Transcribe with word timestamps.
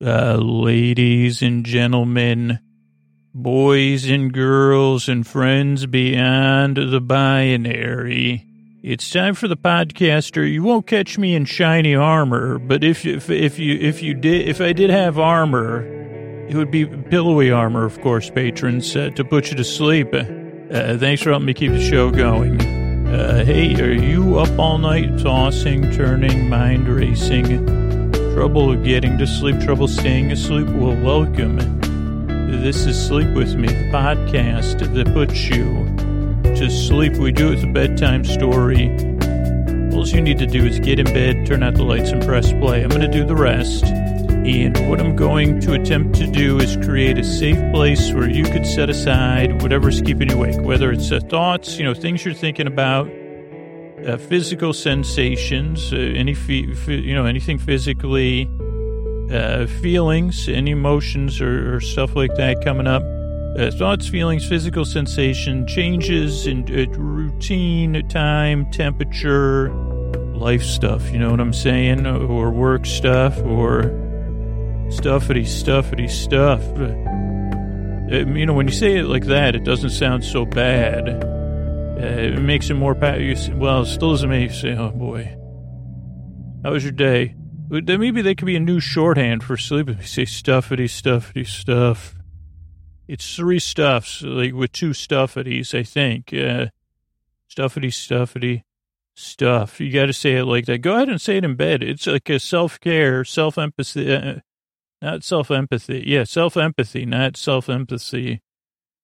Uh, 0.00 0.36
ladies 0.40 1.42
and 1.42 1.66
gentlemen, 1.66 2.60
boys 3.34 4.08
and 4.08 4.32
girls, 4.32 5.08
and 5.08 5.26
friends 5.26 5.86
beyond 5.86 6.76
the 6.76 7.00
binary. 7.00 8.46
It's 8.80 9.10
time 9.10 9.34
for 9.34 9.48
the 9.48 9.56
podcaster. 9.56 10.48
You 10.48 10.62
won't 10.62 10.86
catch 10.86 11.18
me 11.18 11.34
in 11.34 11.46
shiny 11.46 11.96
armor, 11.96 12.60
but 12.60 12.84
if 12.84 13.04
if 13.04 13.28
if 13.28 13.58
you 13.58 13.76
if 13.76 14.00
you 14.00 14.14
did 14.14 14.48
if 14.48 14.60
I 14.60 14.72
did 14.72 14.90
have 14.90 15.18
armor, 15.18 15.82
it 16.46 16.54
would 16.54 16.70
be 16.70 16.86
pillowy 16.86 17.50
armor, 17.50 17.84
of 17.84 18.00
course, 18.00 18.30
patrons, 18.30 18.94
uh, 18.94 19.10
to 19.16 19.24
put 19.24 19.50
you 19.50 19.56
to 19.56 19.64
sleep. 19.64 20.14
Uh, 20.14 20.96
thanks 20.96 21.22
for 21.22 21.30
helping 21.30 21.46
me 21.46 21.54
keep 21.54 21.72
the 21.72 21.84
show 21.84 22.12
going. 22.12 22.60
Uh, 23.08 23.44
hey, 23.44 23.74
are 23.82 23.90
you 23.90 24.38
up 24.38 24.60
all 24.60 24.78
night, 24.78 25.18
tossing, 25.18 25.90
turning, 25.90 26.48
mind 26.48 26.88
racing? 26.88 27.87
Trouble 28.38 28.76
getting 28.76 29.18
to 29.18 29.26
sleep, 29.26 29.58
trouble 29.58 29.88
staying 29.88 30.30
asleep? 30.30 30.68
Well, 30.68 30.94
welcome. 31.02 31.56
This 32.62 32.86
is 32.86 32.96
Sleep 33.08 33.34
With 33.34 33.56
Me, 33.56 33.66
the 33.66 33.90
podcast 33.90 34.78
that 34.94 35.12
puts 35.12 35.48
you 35.48 35.84
to 36.54 36.70
sleep. 36.70 37.14
We 37.14 37.32
do 37.32 37.48
it 37.48 37.56
with 37.56 37.64
a 37.64 37.72
bedtime 37.72 38.24
story. 38.24 38.90
All 39.92 40.06
you 40.06 40.20
need 40.20 40.38
to 40.38 40.46
do 40.46 40.64
is 40.64 40.78
get 40.78 41.00
in 41.00 41.06
bed, 41.06 41.48
turn 41.48 41.64
out 41.64 41.74
the 41.74 41.82
lights, 41.82 42.10
and 42.10 42.24
press 42.24 42.52
play. 42.52 42.84
I'm 42.84 42.90
going 42.90 43.00
to 43.00 43.08
do 43.08 43.24
the 43.24 43.34
rest. 43.34 43.82
And 43.82 44.88
what 44.88 45.00
I'm 45.00 45.16
going 45.16 45.58
to 45.62 45.72
attempt 45.72 46.14
to 46.20 46.28
do 46.28 46.60
is 46.60 46.76
create 46.76 47.18
a 47.18 47.24
safe 47.24 47.58
place 47.72 48.12
where 48.12 48.30
you 48.30 48.44
could 48.44 48.68
set 48.68 48.88
aside 48.88 49.62
whatever's 49.62 50.00
keeping 50.00 50.30
you 50.30 50.36
awake, 50.36 50.60
whether 50.60 50.92
it's 50.92 51.10
thoughts, 51.24 51.76
you 51.76 51.84
know, 51.84 51.92
things 51.92 52.24
you're 52.24 52.34
thinking 52.34 52.68
about, 52.68 53.10
uh, 54.06 54.16
physical 54.16 54.72
sensations, 54.72 55.92
uh, 55.92 55.96
any, 55.96 56.32
you 56.32 57.14
know, 57.14 57.24
anything 57.24 57.58
physically, 57.58 58.48
uh, 59.30 59.66
feelings, 59.66 60.48
any 60.48 60.70
emotions 60.70 61.40
or, 61.40 61.76
or, 61.76 61.80
stuff 61.80 62.16
like 62.16 62.34
that 62.36 62.62
coming 62.64 62.86
up. 62.86 63.02
Uh, 63.58 63.70
thoughts, 63.72 64.08
feelings, 64.08 64.48
physical 64.48 64.84
sensation, 64.84 65.66
changes 65.66 66.46
in 66.46 66.62
uh, 66.70 66.90
routine, 66.98 68.06
time, 68.08 68.70
temperature, 68.70 69.70
life 70.34 70.62
stuff, 70.62 71.10
you 71.10 71.18
know 71.18 71.30
what 71.30 71.40
I'm 71.40 71.52
saying? 71.52 72.06
Or 72.06 72.50
work 72.50 72.86
stuff, 72.86 73.36
or 73.38 73.82
stuffity, 74.88 75.44
stuffity 75.44 76.08
stuff. 76.08 76.62
Uh, 76.78 78.26
you 78.32 78.46
know, 78.46 78.54
when 78.54 78.66
you 78.66 78.72
say 78.72 78.96
it 78.96 79.04
like 79.04 79.26
that, 79.26 79.54
it 79.54 79.64
doesn't 79.64 79.90
sound 79.90 80.24
so 80.24 80.46
bad. 80.46 81.37
Uh, 81.98 82.36
it 82.36 82.40
makes 82.40 82.70
it 82.70 82.74
more, 82.74 82.94
pa- 82.94 83.16
well, 83.54 83.82
it 83.82 83.86
still 83.86 84.12
doesn't 84.12 84.30
make 84.30 84.50
you 84.50 84.56
say, 84.56 84.76
oh 84.76 84.90
boy, 84.90 85.24
how 86.62 86.72
was 86.72 86.84
your 86.84 86.92
day? 86.92 87.34
Maybe 87.70 88.22
that 88.22 88.38
could 88.38 88.46
be 88.46 88.56
a 88.56 88.60
new 88.60 88.78
shorthand 88.80 89.42
for 89.42 89.56
sleep. 89.56 89.88
You 89.88 90.02
say 90.02 90.22
stuffity, 90.22 90.84
stuffity, 90.84 91.46
stuff. 91.46 92.14
It's 93.08 93.36
three 93.36 93.58
stuffs, 93.58 94.22
like 94.22 94.54
with 94.54 94.72
two 94.72 94.92
stuffities, 94.92 95.74
I 95.74 95.82
think. 95.82 96.32
Uh, 96.32 96.66
stuffity, 97.50 97.88
stuffity, 97.88 98.62
stuff. 99.16 99.80
You 99.80 99.92
got 99.92 100.06
to 100.06 100.12
say 100.12 100.36
it 100.36 100.44
like 100.44 100.66
that. 100.66 100.78
Go 100.78 100.94
ahead 100.94 101.08
and 101.08 101.20
say 101.20 101.38
it 101.38 101.44
in 101.44 101.56
bed. 101.56 101.82
It's 101.82 102.06
like 102.06 102.28
a 102.30 102.38
self 102.38 102.78
care, 102.80 103.24
self 103.24 103.58
empathy, 103.58 104.14
uh, 104.14 104.36
not 105.02 105.24
self 105.24 105.50
empathy. 105.50 106.04
Yeah, 106.06 106.24
self 106.24 106.56
empathy, 106.56 107.04
not 107.04 107.36
self 107.36 107.68
empathy, 107.68 108.40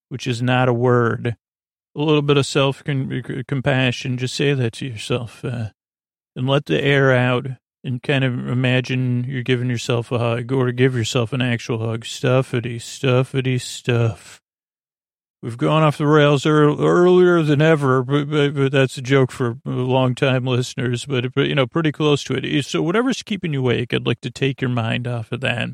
which 0.08 0.26
is 0.26 0.40
not 0.40 0.68
a 0.68 0.72
word. 0.72 1.36
A 1.96 2.02
little 2.02 2.22
bit 2.22 2.36
of 2.36 2.46
self 2.46 2.82
compassion. 2.84 4.18
Just 4.18 4.34
say 4.34 4.52
that 4.54 4.72
to 4.74 4.86
yourself 4.86 5.44
uh, 5.44 5.68
and 6.34 6.48
let 6.48 6.66
the 6.66 6.82
air 6.82 7.12
out 7.12 7.46
and 7.84 8.02
kind 8.02 8.24
of 8.24 8.48
imagine 8.48 9.24
you're 9.24 9.42
giving 9.42 9.68
yourself 9.68 10.10
a 10.10 10.18
hug 10.18 10.50
or 10.50 10.72
give 10.72 10.96
yourself 10.96 11.32
an 11.32 11.42
actual 11.42 11.78
hug. 11.78 12.04
Stuffity, 12.04 12.76
stuffity, 12.76 13.60
stuff. 13.60 14.40
We've 15.42 15.58
gone 15.58 15.82
off 15.82 15.98
the 15.98 16.06
rails 16.06 16.46
earlier 16.46 17.42
than 17.42 17.60
ever, 17.60 18.02
but, 18.02 18.30
but, 18.30 18.54
but 18.54 18.72
that's 18.72 18.96
a 18.96 19.02
joke 19.02 19.30
for 19.30 19.58
long-time 19.66 20.46
listeners, 20.46 21.04
but, 21.04 21.34
but, 21.34 21.48
you 21.48 21.54
know, 21.54 21.66
pretty 21.66 21.92
close 21.92 22.24
to 22.24 22.34
it. 22.34 22.64
So 22.64 22.80
whatever's 22.80 23.22
keeping 23.22 23.52
you 23.52 23.60
awake, 23.60 23.92
I'd 23.92 24.06
like 24.06 24.22
to 24.22 24.30
take 24.30 24.62
your 24.62 24.70
mind 24.70 25.06
off 25.06 25.30
of 25.32 25.42
that. 25.42 25.68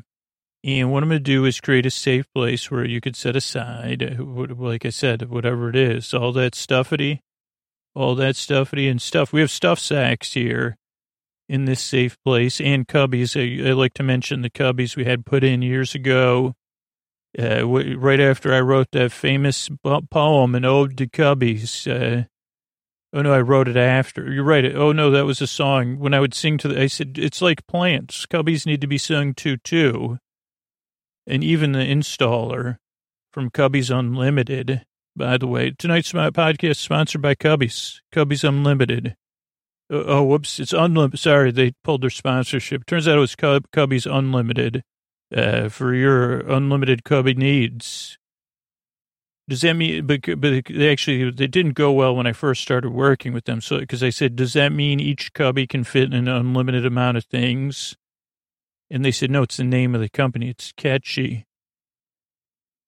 And 0.63 0.91
what 0.91 1.01
I'm 1.01 1.09
going 1.09 1.19
to 1.19 1.23
do 1.23 1.45
is 1.45 1.59
create 1.59 1.87
a 1.87 1.91
safe 1.91 2.31
place 2.33 2.69
where 2.69 2.85
you 2.85 3.01
could 3.01 3.15
set 3.15 3.35
aside, 3.35 4.17
like 4.19 4.85
I 4.85 4.89
said, 4.89 5.29
whatever 5.29 5.69
it 5.69 5.75
is, 5.75 6.13
all 6.13 6.31
that 6.33 6.53
stuffity, 6.53 7.19
all 7.95 8.13
that 8.15 8.35
stuffity 8.35 8.89
and 8.89 9.01
stuff. 9.01 9.33
We 9.33 9.41
have 9.41 9.49
stuff 9.49 9.79
sacks 9.79 10.33
here 10.33 10.77
in 11.49 11.65
this 11.65 11.81
safe 11.81 12.17
place 12.23 12.61
and 12.61 12.87
cubbies. 12.87 13.35
I, 13.35 13.69
I, 13.69 13.73
like 13.73 13.93
to 13.95 14.03
mention 14.03 14.41
the 14.41 14.49
cubbies 14.49 14.95
we 14.95 15.05
had 15.05 15.25
put 15.25 15.43
in 15.43 15.61
years 15.61 15.95
ago. 15.95 16.53
Uh, 17.37 17.65
right 17.65 18.19
after 18.19 18.53
I 18.53 18.59
wrote 18.59 18.91
that 18.91 19.11
famous 19.11 19.69
poem, 19.83 20.53
an 20.55 20.65
ode 20.65 20.97
to 20.97 21.07
cubbies. 21.07 21.87
Uh, 21.89 22.25
oh 23.13 23.21
no, 23.21 23.33
I 23.33 23.41
wrote 23.41 23.67
it 23.67 23.77
after. 23.77 24.31
You're 24.31 24.43
right. 24.43 24.75
Oh 24.75 24.91
no, 24.91 25.09
that 25.11 25.25
was 25.25 25.41
a 25.41 25.47
song. 25.47 25.97
When 25.97 26.13
I 26.13 26.19
would 26.19 26.33
sing 26.33 26.57
to 26.59 26.67
the, 26.67 26.81
I 26.81 26.87
said 26.87 27.17
it's 27.17 27.41
like 27.41 27.67
plants. 27.67 28.25
Cubbies 28.25 28.65
need 28.65 28.81
to 28.81 28.87
be 28.87 28.97
sung 28.97 29.33
to 29.35 29.57
too. 29.57 30.19
And 31.27 31.43
even 31.43 31.71
the 31.71 31.79
installer 31.79 32.77
from 33.31 33.51
Cubbies 33.51 33.95
Unlimited. 33.95 34.85
By 35.15 35.37
the 35.37 35.47
way, 35.47 35.71
tonight's 35.77 36.13
podcast 36.13 36.77
sponsored 36.77 37.21
by 37.21 37.35
Cubbies. 37.35 37.99
Cubbies 38.13 38.47
Unlimited. 38.47 39.15
Uh, 39.91 40.03
oh, 40.05 40.23
whoops. 40.23 40.59
It's 40.59 40.73
unlimited. 40.73 41.19
Sorry, 41.19 41.51
they 41.51 41.73
pulled 41.83 42.01
their 42.01 42.09
sponsorship. 42.09 42.85
Turns 42.85 43.07
out 43.07 43.17
it 43.17 43.21
was 43.21 43.35
Cub, 43.35 43.65
Cubby's 43.71 44.05
Unlimited 44.05 44.83
uh, 45.35 45.69
for 45.69 45.93
your 45.93 46.39
unlimited 46.39 47.03
Cubby 47.03 47.33
needs. 47.33 48.17
Does 49.49 49.61
that 49.61 49.73
mean, 49.73 50.07
but, 50.07 50.21
but 50.39 50.63
they 50.69 50.89
actually, 50.89 51.29
they 51.31 51.47
didn't 51.47 51.73
go 51.73 51.91
well 51.91 52.15
when 52.15 52.25
I 52.25 52.31
first 52.31 52.61
started 52.61 52.91
working 52.91 53.33
with 53.33 53.45
them. 53.45 53.59
So, 53.59 53.79
because 53.79 54.01
I 54.01 54.09
said, 54.09 54.37
does 54.37 54.53
that 54.53 54.71
mean 54.71 55.01
each 55.01 55.33
Cubby 55.33 55.67
can 55.67 55.83
fit 55.83 56.13
an 56.13 56.29
unlimited 56.29 56.85
amount 56.85 57.17
of 57.17 57.25
things? 57.25 57.97
And 58.91 59.03
they 59.03 59.11
said, 59.11 59.31
no, 59.31 59.41
it's 59.41 59.57
the 59.57 59.63
name 59.63 59.95
of 59.95 60.01
the 60.01 60.09
company. 60.09 60.49
It's 60.49 60.73
catchy. 60.73 61.45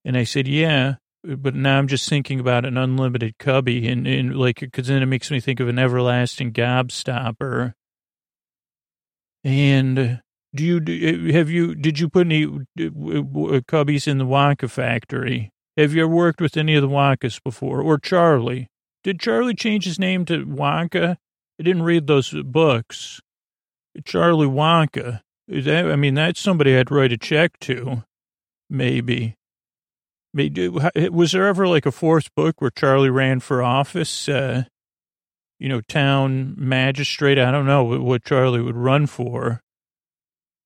And 0.05 0.15
I 0.15 0.25
said, 0.25 0.47
yeah 0.47 0.95
but 1.23 1.55
now 1.55 1.77
I'm 1.77 1.87
just 1.87 2.09
thinking 2.09 2.39
about 2.39 2.65
an 2.65 2.77
unlimited 2.77 3.37
cubby 3.37 3.87
and, 3.87 4.05
and 4.05 4.35
like, 4.35 4.67
cause 4.73 4.87
then 4.87 5.01
it 5.01 5.05
makes 5.05 5.31
me 5.31 5.39
think 5.39 5.59
of 5.59 5.69
an 5.69 5.79
everlasting 5.79 6.51
gobstopper. 6.51 7.73
And 9.43 9.99
uh, 9.99 10.15
do 10.53 10.63
you, 10.63 10.79
do, 10.79 11.29
uh, 11.29 11.33
have 11.33 11.49
you, 11.49 11.75
did 11.75 11.99
you 11.99 12.09
put 12.09 12.27
any 12.27 12.45
uh, 12.45 12.49
cubbies 12.77 14.07
in 14.07 14.17
the 14.17 14.25
Wonka 14.25 14.69
factory? 14.69 15.49
Have 15.77 15.93
you 15.93 16.03
ever 16.03 16.13
worked 16.13 16.41
with 16.41 16.57
any 16.57 16.75
of 16.75 16.81
the 16.81 16.89
Wonkas 16.89 17.41
before? 17.41 17.81
Or 17.81 17.97
Charlie? 17.97 18.67
Did 19.03 19.19
Charlie 19.19 19.55
change 19.55 19.85
his 19.85 19.99
name 19.99 20.25
to 20.25 20.45
Wonka? 20.45 21.17
I 21.59 21.63
didn't 21.63 21.83
read 21.83 22.07
those 22.07 22.31
books. 22.31 23.21
Charlie 24.03 24.47
Wonka. 24.47 25.21
That, 25.61 25.85
I 25.91 25.95
mean, 25.95 26.15
that's 26.15 26.39
somebody 26.39 26.75
I'd 26.75 26.89
write 26.89 27.11
a 27.11 27.17
check 27.17 27.59
to, 27.61 28.03
maybe. 28.69 29.35
Was 30.33 31.31
there 31.31 31.47
ever 31.47 31.67
like 31.67 31.85
a 31.85 31.91
fourth 31.91 32.33
book 32.35 32.59
where 32.59 32.71
Charlie 32.71 33.11
ran 33.11 33.39
for 33.39 33.61
office? 33.61 34.27
Uh, 34.27 34.63
you 35.59 35.69
know, 35.69 35.81
town 35.81 36.55
magistrate. 36.57 37.37
I 37.37 37.51
don't 37.51 37.67
know 37.67 37.83
what 37.83 38.25
Charlie 38.25 38.61
would 38.61 38.75
run 38.75 39.05
for. 39.05 39.61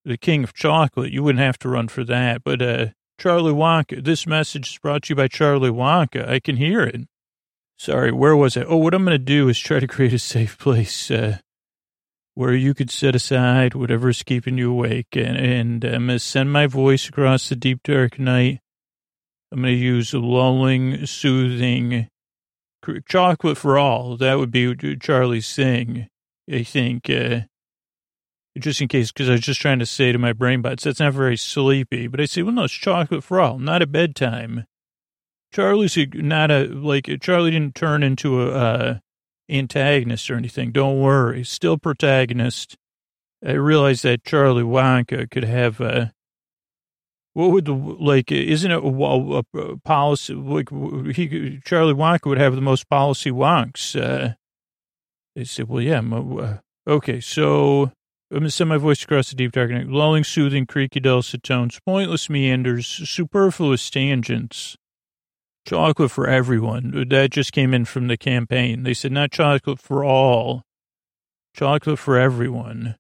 The 0.06 0.18
king 0.18 0.46
of 0.46 0.54
chocolate. 0.54 1.12
You 1.12 1.22
wouldn't 1.22 1.44
have 1.44 1.60
to 1.60 1.70
run 1.70 1.90
for 1.90 2.06
that. 2.06 2.44
But 2.46 2.62
uh, 2.62 2.86
Charlie 3.20 3.52
Wonka. 3.52 4.04
This 4.04 4.26
message 4.26 4.70
is 4.70 4.78
brought 4.78 5.04
to 5.04 5.10
you 5.10 5.16
by 5.16 5.28
Charlie 5.28 5.70
Wonka. 5.70 6.28
I 6.30 6.40
can 6.40 6.56
hear 6.56 6.82
it. 6.82 7.02
Sorry, 7.78 8.12
where 8.12 8.36
was 8.36 8.56
I? 8.56 8.64
Oh, 8.64 8.78
what 8.78 8.94
I'm 8.94 9.04
going 9.04 9.14
to 9.14 9.24
do 9.24 9.50
is 9.50 9.60
try 9.60 9.80
to 9.80 9.88
create 9.88 10.14
a 10.14 10.20
safe 10.20 10.58
place 10.58 11.12
uh, 11.12 11.40
where 12.38 12.54
you 12.54 12.76
could 12.76 12.92
set 12.92 13.16
aside 13.16 13.74
whatever's 13.74 14.22
keeping 14.22 14.60
you 14.60 14.72
awake. 14.72 15.16
And, 15.16 15.36
and 15.36 15.84
I'm 15.84 16.06
going 16.06 16.18
to 16.18 16.20
send 16.20 16.52
my 16.52 16.68
voice 16.68 17.10
across 17.10 17.50
the 17.50 17.56
deep, 17.56 17.82
dark 17.84 18.20
night 18.20 18.60
I'm 19.52 19.62
going 19.62 19.74
to 19.74 19.80
use 19.80 20.14
lulling, 20.14 21.06
soothing, 21.06 22.10
chocolate 23.08 23.58
for 23.58 23.78
all. 23.78 24.18
That 24.18 24.38
would 24.38 24.52
be 24.52 24.76
Charlie's 24.98 25.54
thing, 25.56 26.10
I 26.52 26.64
think. 26.64 27.10
Uh, 27.10 27.42
just 28.60 28.82
in 28.82 28.88
case, 28.88 29.12
because 29.12 29.30
I 29.30 29.34
was 29.34 29.42
just 29.42 29.62
trying 29.62 29.80
to 29.80 29.86
say 29.86 30.12
to 30.12 30.18
my 30.18 30.34
brain 30.34 30.62
bots, 30.62 30.84
that's 30.84 31.00
not 31.00 31.14
very 31.14 31.38
sleepy. 31.38 32.08
But 32.08 32.20
I 32.20 32.26
say, 32.26 32.42
well, 32.42 32.54
no, 32.54 32.66
it's 32.66 32.74
chocolate 32.74 33.24
for 33.24 33.40
all, 33.40 33.58
not 33.58 33.82
at 33.82 33.92
bedtime. 33.92 34.66
Charlie's 35.54 35.98
not 36.14 36.52
a, 36.52 36.66
like, 36.66 37.10
Charlie 37.22 37.52
didn't 37.52 37.76
turn 37.76 38.04
into 38.04 38.42
a 38.42 38.52
uh, 38.52 38.98
antagonist 39.50 40.30
or 40.30 40.36
anything. 40.36 40.72
Don't 40.72 41.00
worry. 41.00 41.44
Still 41.44 41.78
protagonist. 41.78 42.76
I 43.46 43.52
realized 43.54 44.04
that 44.04 44.24
Charlie 44.24 44.64
Wonka 44.64 45.30
could 45.30 45.44
have 45.44 45.80
a, 45.80 46.14
what 47.34 47.52
would 47.52 47.66
the 47.66 47.74
like? 47.74 48.32
Isn't 48.32 48.72
it 48.72 48.84
a, 48.84 49.44
a, 49.60 49.78
policy? 49.86 50.34
Like 50.34 50.70
he, 51.16 51.60
Charlie 51.64 51.94
Wonka 51.94 52.26
would 52.26 52.40
have 52.40 52.56
the 52.56 52.62
most 52.62 52.90
policy 52.90 53.30
wonks. 53.30 53.96
Uh, 53.96 54.34
they 55.36 55.44
said, 55.44 55.70
"Well, 55.70 55.84
yeah, 55.84 56.00
uh, 56.00 56.58
okay." 56.88 57.20
So 57.20 57.92
I'm 58.32 58.44
to 58.44 58.50
send 58.50 58.70
my 58.70 58.78
voice 58.78 59.04
across 59.04 59.30
the 59.30 59.36
deep 59.36 59.52
dark 59.52 59.70
night. 59.70 59.88
Lulling, 59.88 60.24
soothing, 60.24 60.66
creaky, 60.66 61.00
dulcet 61.00 61.44
tones, 61.44 61.80
pointless 61.86 62.28
meanders, 62.28 62.88
superfluous 62.88 63.88
tangents. 63.92 64.76
Chocolate 65.68 66.12
for 66.12 66.28
everyone. 66.30 67.08
That 67.10 67.32
just 67.32 67.52
came 67.52 67.74
in 67.74 67.84
from 67.84 68.08
the 68.08 68.16
campaign. 68.16 68.84
They 68.84 68.94
said 68.94 69.12
not 69.12 69.32
chocolate 69.32 69.80
for 69.80 70.02
all, 70.02 70.64
chocolate 71.54 72.00
for 72.00 72.18
everyone. 72.18 72.96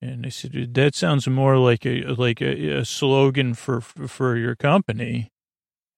And 0.00 0.24
I 0.24 0.30
said 0.30 0.72
that 0.72 0.94
sounds 0.94 1.28
more 1.28 1.58
like 1.58 1.84
a 1.84 2.04
like 2.04 2.40
a, 2.40 2.78
a 2.78 2.84
slogan 2.86 3.52
for 3.52 3.82
for 3.82 4.34
your 4.34 4.56
company. 4.56 5.30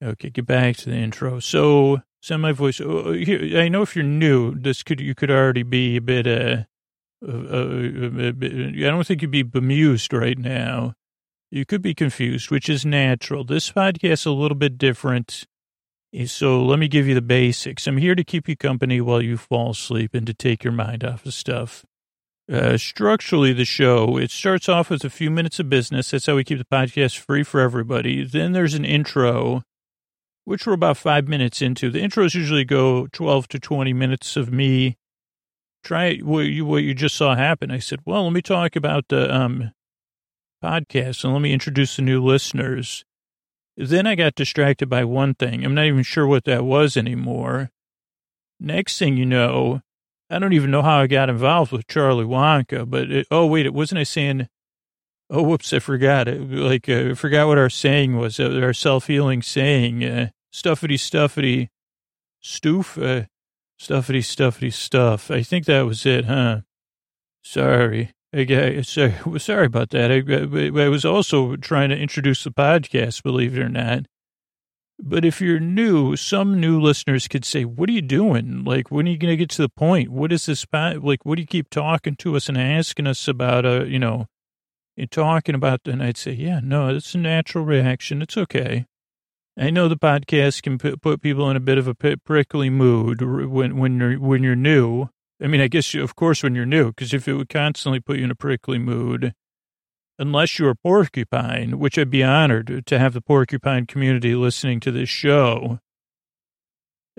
Okay, 0.03 0.31
get 0.31 0.44
back 0.44 0.77
to 0.79 0.91
the 0.91 0.97
intro. 0.97 1.38
So 1.38 2.03
send 2.21 2.43
my 2.43 2.50
voice. 2.50 2.81
Oh, 2.81 3.12
here, 3.12 3.61
I 3.61 3.69
know 3.69 3.83
if 3.83 3.94
you're 3.94 4.05
new, 4.05 4.56
this 4.56 4.83
could 4.83 5.00
you 5.00 5.15
could 5.15 5.31
already 5.31 5.62
be 5.62 5.99
a 5.99 6.00
bit. 6.00 6.27
Uh, 6.27 6.65
uh, 7.25 7.31
uh, 7.31 8.33
I 8.37 8.91
don't 8.91 9.06
think 9.06 9.23
you'd 9.23 9.31
be 9.31 9.44
bemused 9.44 10.12
right 10.12 10.37
now. 10.38 10.94
You 11.53 11.65
could 11.65 11.81
be 11.81 11.94
confused, 11.94 12.50
which 12.50 12.69
is 12.69 12.85
natural. 12.85 13.44
This 13.44 13.71
podcast 13.71 14.12
is 14.12 14.27
a 14.27 14.33
little 14.33 14.56
bit 14.56 14.79
different 14.79 15.47
so 16.25 16.65
let 16.65 16.79
me 16.79 16.89
give 16.89 17.07
you 17.07 17.15
the 17.15 17.21
basics. 17.21 17.87
I'm 17.87 17.99
here 17.99 18.15
to 18.15 18.25
keep 18.25 18.49
you 18.49 18.57
company 18.57 19.01
while 19.01 19.21
you 19.21 19.37
fall 19.37 19.71
asleep 19.71 20.15
and 20.15 20.27
to 20.27 20.33
take 20.33 20.65
your 20.65 20.73
mind 20.73 21.05
off 21.05 21.27
of 21.27 21.35
stuff. 21.35 21.85
Uh, 22.51 22.79
structurally, 22.79 23.53
the 23.53 23.65
show, 23.65 24.17
it 24.17 24.31
starts 24.31 24.69
off 24.69 24.89
with 24.89 25.05
a 25.05 25.11
few 25.11 25.31
minutes 25.31 25.59
of 25.59 25.69
business. 25.69 26.11
That's 26.11 26.27
how 26.27 26.37
we 26.37 26.45
keep 26.45 26.59
the 26.59 26.65
podcast 26.65 27.19
free 27.19 27.43
for 27.43 27.61
everybody. 27.61 28.25
Then 28.25 28.53
there's 28.53 28.75
an 28.75 28.85
intro, 28.85 29.63
which 30.45 30.65
we're 30.65 30.75
about 30.75 30.97
five 30.97 31.27
minutes 31.27 31.61
into. 31.61 31.91
The 31.91 32.01
intros 32.01 32.35
usually 32.35 32.65
go 32.65 33.09
12 33.09 33.49
to 33.49 33.59
20 33.59 33.93
minutes 33.93 34.37
of 34.37 34.53
me. 34.53 34.97
Try 35.83 36.19
what 36.19 36.43
you, 36.43 36.65
what 36.65 36.85
you 36.85 36.95
just 36.95 37.17
saw 37.17 37.35
happen. 37.35 37.71
I 37.71 37.81
said, 37.81 38.01
well, 38.07 38.25
let 38.25 38.33
me 38.33 38.43
talk 38.43 38.77
about 38.77 39.09
the 39.09 39.35
um, 39.35 39.73
podcast 40.62 41.25
and 41.25 41.33
let 41.33 41.43
me 41.43 41.53
introduce 41.53 41.97
the 41.97 42.03
new 42.03 42.23
listeners. 42.25 43.05
Then 43.76 44.06
I 44.06 44.14
got 44.14 44.34
distracted 44.34 44.88
by 44.88 45.05
one 45.05 45.34
thing. 45.34 45.64
I'm 45.64 45.75
not 45.75 45.87
even 45.87 46.02
sure 46.02 46.26
what 46.26 46.44
that 46.44 46.64
was 46.64 46.96
anymore. 46.96 47.70
Next 48.58 48.99
thing 48.99 49.17
you 49.17 49.26
know, 49.26 49.82
I 50.31 50.38
don't 50.38 50.55
even 50.55 50.70
know 50.70 50.82
how 50.82 51.00
I 51.00 51.06
got 51.06 51.28
involved 51.28 51.73
with 51.73 51.87
Charlie 51.87 52.25
Wonka, 52.25 52.88
but 52.88 53.11
it, 53.11 53.26
oh 53.31 53.46
wait, 53.46 53.67
it 53.67 53.75
wasn't 53.75 54.00
I 54.00 54.05
saying, 54.05 54.49
oh 55.28 55.43
whoops, 55.43 55.73
I 55.73 55.78
forgot 55.78 56.26
it. 56.26 56.40
Like 56.40 56.88
uh, 56.88 57.11
I 57.11 57.14
forgot 57.14 57.49
what 57.49 57.58
our 57.58 57.69
saying 57.69 58.17
was, 58.17 58.40
uh, 58.40 58.58
our 58.62 58.73
self 58.73 59.08
healing 59.08 59.43
saying, 59.43 60.02
uh, 60.02 60.31
stuffity 60.52 60.96
stuffity, 60.96 61.69
stoof, 62.43 62.96
uh, 62.96 63.26
stuffity 63.78 64.20
stuffity 64.20 64.73
stuff. 64.73 65.31
I 65.31 65.43
think 65.43 65.67
that 65.67 65.82
was 65.82 66.06
it, 66.06 66.25
huh? 66.25 66.62
Sorry. 67.43 68.16
I, 68.32 68.81
sorry, 68.82 69.14
sorry 69.38 69.67
about 69.67 69.90
that. 69.90 70.11
I, 70.11 70.82
I 70.82 70.88
was 70.88 71.05
also 71.05 71.56
trying 71.56 71.90
to 71.90 71.96
introduce 71.96 72.44
the 72.44 72.50
podcast, 72.50 73.23
believe 73.23 73.56
it 73.56 73.62
or 73.62 73.69
not. 73.69 74.06
But 74.99 75.25
if 75.25 75.40
you're 75.40 75.61
new, 75.61 76.17
some 76.17 76.58
new 76.58 76.81
listeners 76.81 77.28
could 77.28 77.44
say, 77.44 77.64
"What 77.64 77.88
are 77.90 77.93
you 77.93 78.02
doing? 78.02 78.64
Like, 78.64 78.90
when 78.90 79.06
are 79.06 79.11
you 79.11 79.19
going 79.19 79.32
to 79.32 79.37
get 79.37 79.50
to 79.50 79.62
the 79.62 79.69
point? 79.69 80.11
What 80.11 80.32
is 80.32 80.46
this? 80.46 80.64
Like, 80.73 81.25
what 81.25 81.37
do 81.37 81.43
you 81.43 81.46
keep 81.46 81.69
talking 81.69 82.17
to 82.17 82.34
us 82.37 82.49
and 82.49 82.56
asking 82.56 83.06
us 83.06 83.28
about? 83.28 83.67
Uh, 83.67 83.84
you 83.84 83.99
know, 83.99 84.26
and 84.96 85.11
talking 85.11 85.55
about?" 85.55 85.81
And 85.87 86.02
I'd 86.02 86.17
say, 86.17 86.32
"Yeah, 86.32 86.61
no, 86.62 86.88
it's 86.88 87.14
a 87.14 87.19
natural 87.19 87.64
reaction. 87.64 88.23
It's 88.23 88.38
okay." 88.38 88.87
I 89.58 89.70
know 89.70 89.88
the 89.88 89.96
podcast 89.96 90.62
can 90.62 90.78
put 90.78 91.23
people 91.23 91.50
in 91.50 91.56
a 91.56 91.61
bit 91.61 91.78
of 91.78 91.88
a 91.88 91.94
prickly 91.94 92.70
mood 92.70 93.23
when 93.23 93.76
when 93.76 93.99
you're 93.99 94.19
when 94.19 94.43
you're 94.43 94.56
new, 94.56 95.08
I 95.43 95.47
mean, 95.47 95.61
I 95.61 95.69
guess, 95.69 95.93
you, 95.93 96.03
of 96.03 96.17
course, 96.17 96.43
when 96.43 96.55
you're 96.55 96.67
new, 96.67 96.88
because 96.88 97.12
if 97.12 97.29
it 97.29 97.35
would 97.35 97.49
constantly 97.49 98.00
put 98.00 98.19
you 98.19 98.25
in 98.25 98.31
a 98.31 98.35
prickly 98.35 98.79
mood, 98.79 99.35
unless 100.19 100.59
you're 100.59 100.71
a 100.71 100.77
porcupine, 100.77 101.79
which 101.79 101.99
I'd 101.99 102.11
be 102.11 102.23
honored 102.23 102.85
to 102.87 102.99
have 102.99 103.12
the 103.12 103.21
porcupine 103.21 103.87
community 103.87 104.35
listening 104.35 104.81
to 104.81 104.91
this 104.91 105.09
show. 105.09 105.81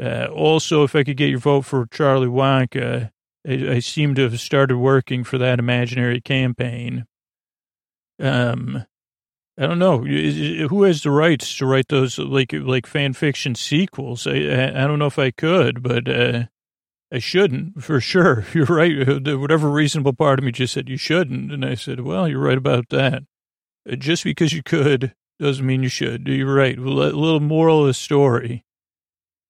Uh, 0.02 0.26
also, 0.26 0.84
if 0.84 0.96
I 0.96 1.04
could 1.04 1.18
get 1.18 1.30
your 1.30 1.40
vote 1.40 1.64
for 1.64 1.88
Charlie 1.88 2.28
Wonka, 2.28 3.12
I, 3.48 3.52
I 3.52 3.80
seem 3.80 4.16
to 4.16 4.24
have 4.24 4.40
started 4.40 4.78
working 4.78 5.24
for 5.24 5.38
that 5.38 5.60
imaginary 5.60 6.22
campaign. 6.22 7.06
Um, 8.20 8.86
I 9.60 9.66
don't 9.66 9.80
know 9.80 10.00
who 10.00 10.84
has 10.84 11.02
the 11.02 11.12
rights 11.12 11.58
to 11.58 11.66
write 11.66 11.88
those 11.88 12.20
like 12.20 12.54
like 12.54 12.86
fan 12.86 13.14
fiction 13.14 13.56
sequels. 13.56 14.28
I 14.28 14.36
I, 14.36 14.84
I 14.84 14.88
don't 14.88 15.00
know 15.00 15.08
if 15.08 15.18
I 15.18 15.32
could, 15.32 15.82
but 15.82 16.08
uh, 16.08 16.44
I 17.12 17.20
shouldn't, 17.20 17.84
for 17.84 18.02
sure. 18.02 18.46
You're 18.54 18.66
right. 18.66 19.24
Whatever 19.38 19.70
reasonable 19.70 20.14
part 20.14 20.40
of 20.40 20.46
me 20.46 20.52
just 20.52 20.74
said 20.74 20.90
you 20.90 20.98
shouldn't. 20.98 21.52
And 21.52 21.64
I 21.64 21.76
said, 21.76 22.02
well, 22.02 22.28
you're 22.28 22.42
right 22.42 22.58
about 22.58 22.90
that. 22.90 23.24
Uh, 23.90 23.96
just 23.96 24.24
because 24.24 24.52
you 24.54 24.62
could 24.64 25.14
doesn't 25.40 25.66
mean 25.66 25.84
you 25.84 25.90
should. 25.90 26.28
You're 26.28 26.54
right. 26.54 26.78
A 26.78 26.82
little 26.82 27.40
moral 27.40 27.82
of 27.82 27.88
the 27.88 27.94
story. 27.94 28.66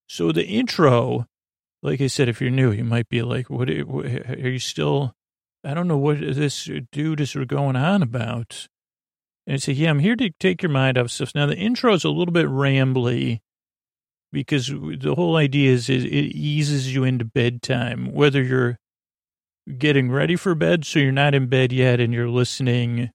So 0.08 0.32
the 0.32 0.46
intro, 0.46 1.26
like 1.82 2.02
I 2.02 2.08
said, 2.08 2.30
if 2.30 2.42
you're 2.42 2.52
new, 2.52 2.72
you 2.72 2.84
might 2.84 3.10
be 3.10 3.22
like, 3.22 3.50
what, 3.50 3.70
are 3.70 4.50
you 4.50 4.60
still, 4.60 5.14
I 5.64 5.74
don't 5.74 5.88
know 5.88 5.98
what 5.98 6.20
this 6.20 6.70
dude 6.92 7.22
is 7.22 7.36
going 7.48 7.76
on 7.76 8.02
about. 8.02 8.68
And 9.46 9.56
I 9.56 9.58
say, 9.58 9.74
yeah, 9.74 9.90
I'm 9.90 10.00
here 10.00 10.16
to 10.18 10.30
take 10.40 10.62
your 10.62 10.72
mind 10.72 10.98
off 10.98 11.10
stuff. 11.10 11.34
Now 11.34 11.46
the 11.46 11.58
intro 11.58 11.94
is 11.94 12.04
a 12.04 12.10
little 12.10 12.34
bit 12.34 12.48
rambly 12.48 13.40
because 14.32 14.68
the 14.68 15.16
whole 15.16 15.36
idea 15.36 15.72
is, 15.72 15.90
it 15.90 16.04
eases 16.04 16.94
you 16.94 17.04
into 17.04 17.26
bedtime, 17.26 18.14
whether 18.14 18.44
you're 18.44 18.78
getting 19.78 20.12
ready 20.12 20.36
for 20.36 20.56
bed, 20.56 20.86
so 20.86 21.00
you're 21.00 21.12
not 21.12 21.36
in 21.36 21.48
bed 21.48 21.72
yet 21.72 22.00
and 22.00 22.14
you're 22.14 22.30
listening. 22.30 23.12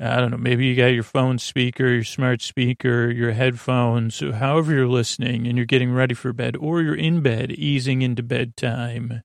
I 0.00 0.16
don't 0.16 0.32
know, 0.32 0.36
maybe 0.36 0.66
you 0.66 0.74
got 0.74 0.86
your 0.86 1.04
phone 1.04 1.38
speaker, 1.38 1.86
your 1.86 2.02
smart 2.02 2.42
speaker, 2.42 3.10
your 3.10 3.30
headphones, 3.30 4.18
however 4.18 4.72
you're 4.72 4.88
listening 4.88 5.46
and 5.46 5.56
you're 5.56 5.66
getting 5.66 5.92
ready 5.92 6.14
for 6.14 6.32
bed, 6.32 6.56
or 6.56 6.82
you're 6.82 6.96
in 6.96 7.20
bed, 7.20 7.52
easing 7.52 8.02
into 8.02 8.24
bedtime. 8.24 9.22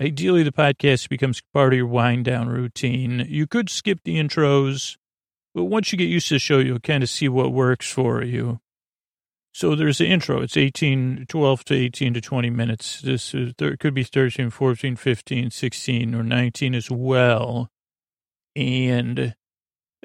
Ideally, 0.00 0.42
the 0.42 0.52
podcast 0.52 1.10
becomes 1.10 1.42
part 1.52 1.74
of 1.74 1.76
your 1.76 1.86
wind 1.86 2.24
down 2.24 2.48
routine. 2.48 3.26
You 3.28 3.46
could 3.46 3.68
skip 3.68 4.00
the 4.04 4.16
intros, 4.16 4.96
but 5.54 5.64
once 5.64 5.92
you 5.92 5.98
get 5.98 6.08
used 6.08 6.28
to 6.28 6.34
the 6.34 6.38
show, 6.38 6.58
you'll 6.58 6.80
kind 6.80 7.02
of 7.02 7.10
see 7.10 7.28
what 7.28 7.52
works 7.52 7.90
for 7.90 8.22
you. 8.22 8.60
So 9.56 9.74
there's 9.74 9.96
the 9.96 10.06
intro. 10.06 10.42
It's 10.42 10.58
18, 10.58 11.24
12 11.30 11.64
to 11.64 11.74
18 11.74 12.12
to 12.12 12.20
20 12.20 12.50
minutes. 12.50 13.00
This 13.00 13.32
is, 13.32 13.54
there 13.56 13.74
could 13.78 13.94
be 13.94 14.02
13, 14.02 14.50
14, 14.50 14.96
15, 14.96 15.50
16, 15.50 16.14
or 16.14 16.22
19 16.22 16.74
as 16.74 16.90
well. 16.90 17.70
And, 18.54 19.34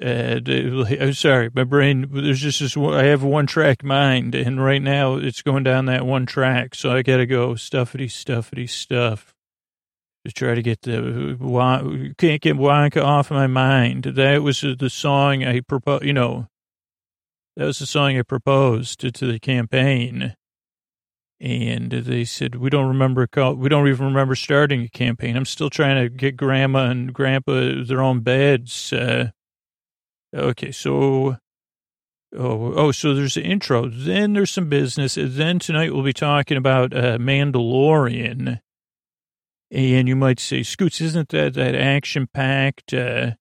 uh, 0.01 0.39
I'm 0.47 1.13
sorry, 1.13 1.49
my 1.53 1.65
brain, 1.65 2.07
there's 2.09 2.39
just 2.39 2.61
this, 2.61 2.77
I 2.77 3.03
have 3.03 3.23
one 3.23 3.45
track 3.45 3.83
mind, 3.83 4.35
and 4.35 4.63
right 4.63 4.81
now 4.81 5.17
it's 5.17 5.41
going 5.41 5.65
down 5.65 5.87
that 5.87 6.05
one 6.05 6.25
track. 6.25 6.73
So 6.73 6.91
I 6.91 7.01
got 7.01 7.17
to 7.17 7.25
go 7.25 7.55
stuffity, 7.55 8.05
stuffity, 8.05 8.69
stuff 8.69 9.35
to 10.25 10.31
try 10.31 10.55
to 10.55 10.61
get 10.61 10.83
the, 10.83 11.35
can't 12.17 12.41
get 12.41 12.55
Wonka 12.55 13.03
off 13.03 13.29
my 13.29 13.47
mind. 13.47 14.03
That 14.03 14.43
was 14.43 14.61
the 14.61 14.89
song 14.89 15.43
I 15.43 15.59
proposed, 15.59 16.05
you 16.05 16.13
know, 16.13 16.47
that 17.57 17.65
was 17.65 17.79
the 17.79 17.85
song 17.85 18.17
I 18.17 18.21
proposed 18.21 18.99
to, 19.01 19.11
to 19.11 19.31
the 19.31 19.39
campaign. 19.39 20.35
And 21.39 21.91
they 21.91 22.23
said, 22.23 22.55
we 22.55 22.69
don't 22.69 22.87
remember, 22.87 23.27
we 23.55 23.67
don't 23.67 23.87
even 23.87 24.05
remember 24.05 24.35
starting 24.35 24.83
a 24.83 24.89
campaign. 24.89 25.35
I'm 25.35 25.45
still 25.45 25.71
trying 25.71 26.03
to 26.03 26.07
get 26.07 26.37
grandma 26.37 26.91
and 26.91 27.11
grandpa 27.11 27.83
their 27.83 28.01
own 28.01 28.19
beds. 28.19 28.93
Uh, 28.93 29.31
okay. 30.35 30.71
So, 30.71 31.37
oh, 32.37 32.73
oh, 32.73 32.91
so 32.91 33.15
there's 33.15 33.33
the 33.33 33.43
intro. 33.43 33.89
Then 33.89 34.33
there's 34.33 34.51
some 34.51 34.69
business. 34.69 35.17
Then 35.19 35.57
tonight 35.57 35.93
we'll 35.93 36.03
be 36.03 36.13
talking 36.13 36.57
about 36.57 36.93
uh, 36.93 37.17
Mandalorian. 37.17 38.59
And 39.71 40.07
you 40.07 40.15
might 40.15 40.39
say, 40.39 40.61
Scoots, 40.61 41.01
isn't 41.01 41.29
that 41.29 41.55
that 41.55 41.73
action 41.73 42.27
packed, 42.31 42.93
uh, 42.93 43.31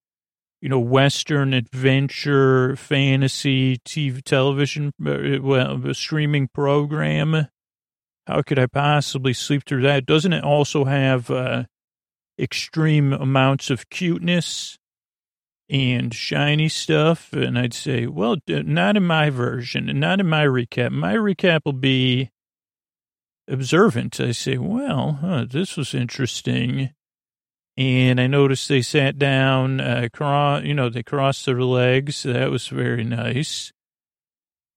you 0.61 0.69
know, 0.69 0.79
Western 0.79 1.55
adventure, 1.55 2.77
fantasy, 2.77 3.79
TV, 3.79 4.23
television, 4.23 4.93
uh, 5.05 5.41
well, 5.41 5.95
streaming 5.95 6.49
program. 6.49 7.49
How 8.27 8.43
could 8.43 8.59
I 8.59 8.67
possibly 8.67 9.33
sleep 9.33 9.65
through 9.65 9.83
that? 9.83 10.07
Doesn't 10.07 10.35
it 10.35 10.45
also 10.45 10.85
have 10.85 11.31
uh, 11.31 11.65
extreme 12.39 13.13
amounts 13.13 13.71
of 13.71 13.89
cuteness 13.89 14.79
and 15.71 16.13
shiny 16.13 16.69
stuff? 16.69 17.33
And 17.33 17.59
I'd 17.59 17.75
say, 17.75 18.07
well, 18.07 18.37
not 18.47 18.97
in 18.97 19.05
my 19.05 19.31
version, 19.31 19.87
not 19.99 20.21
in 20.21 20.29
my 20.29 20.45
recap. 20.45 20.93
My 20.93 21.15
recap 21.15 21.63
will 21.65 21.73
be 21.73 22.31
observant. 23.49 24.21
I 24.21 24.33
say, 24.33 24.59
well, 24.59 25.19
huh, 25.23 25.47
this 25.49 25.77
was 25.79 25.95
interesting 25.95 26.91
and 27.77 28.21
I 28.21 28.27
noticed 28.27 28.69
they 28.69 28.83
sat 28.83 29.19
down, 29.19 29.81
uh, 29.81 30.09
cross, 30.13 30.65
you 30.65 30.75
know, 30.75 30.89
they 30.89 31.03
crossed 31.03 31.47
their 31.47 31.63
legs. 31.63 32.23
That 32.25 32.51
was 32.51 32.69
very 32.69 33.05
nice. 33.05 33.73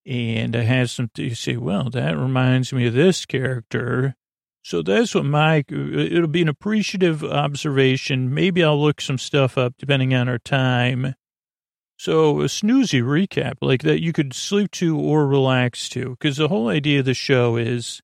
And 0.05 0.55
I 0.55 0.61
had 0.61 0.89
some, 0.89 1.09
you 1.17 1.35
say, 1.35 1.57
well, 1.57 1.89
that 1.89 2.17
reminds 2.17 2.73
me 2.73 2.87
of 2.87 2.93
this 2.93 3.25
character. 3.25 4.15
So 4.63 4.81
that's 4.81 5.13
what 5.13 5.25
my, 5.25 5.63
it'll 5.69 6.27
be 6.27 6.41
an 6.41 6.47
appreciative 6.47 7.23
observation. 7.23 8.33
Maybe 8.33 8.63
I'll 8.63 8.81
look 8.81 9.01
some 9.01 9.17
stuff 9.17 9.57
up 9.57 9.73
depending 9.77 10.13
on 10.13 10.29
our 10.29 10.39
time. 10.39 11.15
So 11.97 12.41
a 12.41 12.45
snoozy 12.45 13.01
recap 13.01 13.55
like 13.61 13.81
that 13.83 14.01
you 14.01 14.13
could 14.13 14.33
sleep 14.33 14.71
to 14.71 14.97
or 14.97 15.27
relax 15.27 15.89
to. 15.89 16.11
Because 16.11 16.37
the 16.37 16.47
whole 16.47 16.69
idea 16.69 16.99
of 16.99 17.05
the 17.05 17.13
show 17.13 17.57
is 17.57 18.01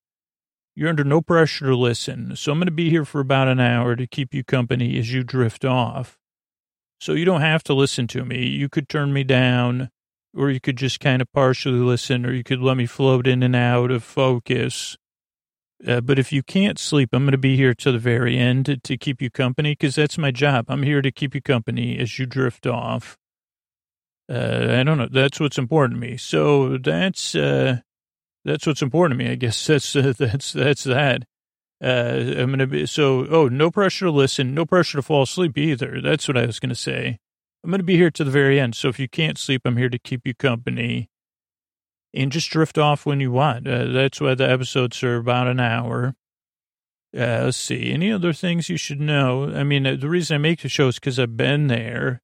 you're 0.74 0.88
under 0.88 1.04
no 1.04 1.20
pressure 1.20 1.66
to 1.66 1.76
listen. 1.76 2.36
So 2.36 2.52
I'm 2.52 2.58
going 2.58 2.66
to 2.66 2.72
be 2.72 2.90
here 2.90 3.04
for 3.04 3.20
about 3.20 3.48
an 3.48 3.60
hour 3.60 3.96
to 3.96 4.06
keep 4.06 4.34
you 4.34 4.44
company 4.44 4.98
as 4.98 5.12
you 5.12 5.22
drift 5.22 5.64
off. 5.64 6.18
So 7.00 7.12
you 7.12 7.24
don't 7.24 7.40
have 7.40 7.62
to 7.64 7.74
listen 7.74 8.06
to 8.08 8.24
me. 8.24 8.46
You 8.46 8.68
could 8.68 8.88
turn 8.88 9.12
me 9.12 9.24
down 9.24 9.90
or 10.36 10.50
you 10.50 10.60
could 10.60 10.76
just 10.76 11.00
kind 11.00 11.20
of 11.20 11.32
partially 11.32 11.78
listen 11.78 12.24
or 12.24 12.32
you 12.32 12.44
could 12.44 12.60
let 12.60 12.76
me 12.76 12.86
float 12.86 13.26
in 13.26 13.42
and 13.42 13.56
out 13.56 13.90
of 13.90 14.04
focus 14.04 14.96
uh, 15.86 16.00
but 16.00 16.18
if 16.18 16.32
you 16.32 16.42
can't 16.42 16.78
sleep, 16.78 17.10
I'm 17.12 17.22
going 17.22 17.32
to 17.32 17.38
be 17.38 17.56
here 17.56 17.74
to 17.74 17.92
the 17.92 17.98
very 17.98 18.36
end 18.36 18.66
to, 18.66 18.76
to 18.76 18.96
keep 18.98 19.22
you 19.22 19.30
company 19.30 19.72
because 19.72 19.94
that's 19.94 20.18
my 20.18 20.30
job. 20.30 20.66
I'm 20.68 20.82
here 20.82 21.00
to 21.00 21.10
keep 21.10 21.34
you 21.34 21.40
company 21.40 21.98
as 21.98 22.18
you 22.18 22.26
drift 22.26 22.66
off. 22.66 23.16
Uh, 24.28 24.76
I 24.78 24.82
don't 24.82 24.98
know. 24.98 25.08
That's 25.10 25.40
what's 25.40 25.58
important 25.58 26.00
to 26.00 26.08
me. 26.08 26.16
So 26.16 26.76
that's 26.76 27.34
uh, 27.34 27.78
that's 28.44 28.66
what's 28.66 28.82
important 28.82 29.18
to 29.18 29.24
me. 29.24 29.30
I 29.30 29.36
guess 29.36 29.66
that's 29.66 29.94
uh, 29.94 30.12
that's 30.18 30.52
that's 30.52 30.84
that. 30.84 31.24
Uh, 31.82 32.34
I'm 32.36 32.50
gonna 32.50 32.66
be 32.66 32.86
so. 32.86 33.26
Oh, 33.26 33.48
no 33.48 33.70
pressure 33.70 34.06
to 34.06 34.10
listen. 34.10 34.54
No 34.54 34.66
pressure 34.66 34.98
to 34.98 35.02
fall 35.02 35.22
asleep 35.22 35.56
either. 35.56 36.00
That's 36.00 36.28
what 36.28 36.36
I 36.36 36.46
was 36.46 36.60
gonna 36.60 36.74
say. 36.74 37.18
I'm 37.64 37.70
gonna 37.70 37.82
be 37.82 37.96
here 37.96 38.10
to 38.10 38.24
the 38.24 38.30
very 38.30 38.60
end. 38.60 38.74
So 38.74 38.88
if 38.88 38.98
you 38.98 39.08
can't 39.08 39.38
sleep, 39.38 39.62
I'm 39.64 39.76
here 39.76 39.88
to 39.88 39.98
keep 39.98 40.26
you 40.26 40.34
company 40.34 41.08
and 42.12 42.32
just 42.32 42.50
drift 42.50 42.78
off 42.78 43.06
when 43.06 43.20
you 43.20 43.30
want. 43.30 43.66
Uh, 43.66 43.86
that's 43.86 44.20
why 44.20 44.34
the 44.34 44.48
episodes 44.50 45.02
are 45.02 45.16
about 45.16 45.46
an 45.46 45.60
hour. 45.60 46.14
Uh, 47.16 47.42
let's 47.44 47.56
see. 47.56 47.92
Any 47.92 48.12
other 48.12 48.32
things 48.32 48.68
you 48.68 48.76
should 48.76 49.00
know? 49.00 49.52
I 49.52 49.64
mean, 49.64 49.86
uh, 49.86 49.96
the 49.96 50.08
reason 50.08 50.36
I 50.36 50.38
make 50.38 50.60
the 50.60 50.68
show 50.68 50.88
is 50.88 50.96
because 50.96 51.18
I've 51.18 51.36
been 51.36 51.66
there. 51.66 52.20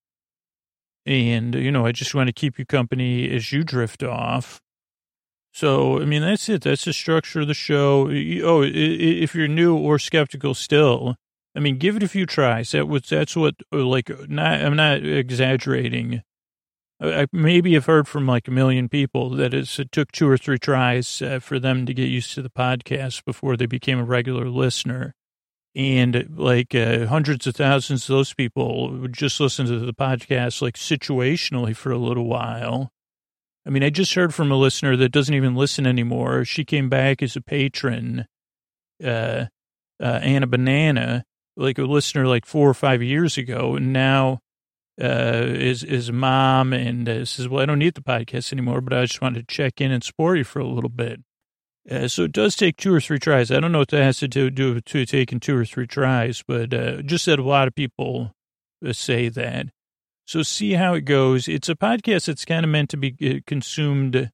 And, 1.04 1.54
you 1.54 1.70
know, 1.70 1.87
I 1.87 1.92
just 1.92 2.14
want 2.14 2.28
to 2.28 2.32
keep 2.32 2.58
you 2.58 2.66
company 2.66 3.30
as 3.30 3.52
you 3.52 3.62
drift 3.62 4.02
off. 4.02 4.61
So, 5.56 6.02
I 6.02 6.04
mean, 6.04 6.20
that's 6.20 6.50
it. 6.50 6.60
That's 6.60 6.84
the 6.84 6.92
structure 6.92 7.40
of 7.40 7.48
the 7.48 7.54
show. 7.54 8.10
Oh, 8.44 8.62
if 8.62 9.34
you're 9.34 9.48
new 9.48 9.75
or 9.75 9.98
skeptical 9.98 10.52
still, 10.52 11.16
I 11.54 11.60
mean, 11.60 11.78
give 11.78 11.96
it 11.96 12.02
a 12.02 12.08
few 12.08 12.26
tries. 12.26 12.72
That 12.72 12.88
was, 12.88 13.08
that's 13.08 13.34
what, 13.34 13.54
uh, 13.72 13.78
like, 13.78 14.10
not, 14.28 14.60
I'm 14.60 14.76
not 14.76 15.02
exaggerating. 15.02 16.20
I 17.00 17.26
maybe 17.32 17.72
have 17.72 17.86
heard 17.86 18.06
from 18.06 18.26
like 18.26 18.48
a 18.48 18.50
million 18.50 18.90
people 18.90 19.30
that 19.30 19.54
it 19.54 19.66
took 19.92 20.12
two 20.12 20.28
or 20.28 20.36
three 20.36 20.58
tries 20.58 21.22
uh, 21.22 21.38
for 21.38 21.58
them 21.58 21.86
to 21.86 21.94
get 21.94 22.10
used 22.10 22.34
to 22.34 22.42
the 22.42 22.50
podcast 22.50 23.25
before 23.25 23.56
they 23.56 23.64
became 23.64 23.98
a 23.98 24.04
regular 24.04 24.50
listener. 24.50 25.14
And 25.75 26.34
like 26.36 26.75
uh, 26.75 27.06
hundreds 27.06 27.46
of 27.46 27.56
thousands 27.56 28.10
of 28.10 28.14
those 28.14 28.34
people 28.34 28.90
would 28.92 29.14
just 29.14 29.40
listen 29.40 29.64
to 29.64 29.78
the 29.78 29.94
podcast 29.94 30.60
like 30.60 30.75
situationally 30.75 31.75
for 31.75 31.92
a 31.92 31.98
little 31.98 32.26
while. 32.26 32.92
I 33.66 33.70
mean, 33.70 33.82
I 33.82 33.90
just 33.90 34.14
heard 34.14 34.32
from 34.32 34.52
a 34.52 34.56
listener 34.56 34.96
that 34.96 35.11
doesn't 35.11 35.35
even 35.35 35.56
listen 35.56 35.87
anymore. 35.87 36.44
She 36.44 36.64
came 36.64 36.88
back 36.88 37.20
as 37.20 37.35
a 37.35 37.40
patron, 37.40 38.26
uh, 39.02 39.46
uh, 40.00 40.20
Anna 40.23 40.46
Banana, 40.46 41.25
like 41.56 41.78
a 41.78 41.82
listener 41.82 42.26
like 42.28 42.46
four 42.46 42.68
or 42.68 42.75
five 42.75 43.02
years 43.02 43.37
ago. 43.37 43.75
And 43.75 43.92
now 43.92 44.38
uh, 45.00 45.46
his, 45.46 45.80
his 45.80 46.12
mom 46.12 46.73
and 46.73 47.08
uh, 47.08 47.25
says, 47.25 47.49
well, 47.49 47.62
I 47.62 47.66
don't 47.66 47.80
need 47.80 47.94
the 47.94 48.02
podcast 48.02 48.52
anymore, 48.52 48.80
but 48.80 48.96
I 48.96 49.04
just 49.04 49.20
wanted 49.20 49.49
to 49.49 49.54
check 49.54 49.80
in 49.80 49.90
and 49.90 50.04
support 50.04 50.38
you 50.38 50.44
for 50.44 50.61
a 50.61 50.66
little 50.66 50.90
bit. 50.90 51.20
Uh, 51.90 52.06
so 52.08 52.25
it 52.25 52.32
does 52.32 52.54
take 52.54 52.76
two 52.76 52.94
or 52.94 53.00
three 53.00 53.18
tries. 53.18 53.50
I 53.50 53.58
don't 53.58 53.73
know 53.73 53.78
what 53.78 53.88
that 53.88 54.02
has 54.02 54.18
to 54.18 54.28
do, 54.28 54.49
do 54.50 54.75
with 54.75 54.85
to 54.87 55.06
taking 55.06 55.40
two 55.40 55.56
or 55.56 55.64
three 55.64 55.87
tries, 55.87 56.42
but 56.46 56.73
uh, 56.73 57.02
just 57.02 57.26
that 57.26 57.38
a 57.38 57.44
lot 57.44 57.68
of 57.68 57.75
people 57.75 58.32
uh, 58.87 58.92
say 58.92 59.28
that. 59.28 59.66
So 60.26 60.42
see 60.42 60.73
how 60.73 60.95
it 60.95 61.02
goes. 61.02 61.49
It's 61.49 61.68
a 61.68 61.75
podcast 61.75 62.26
that's 62.26 62.45
kind 62.45 62.64
of 62.64 62.71
meant 62.71 62.90
to 62.90 62.97
be 62.97 63.16
uh, 63.23 63.40
consumed 63.47 64.30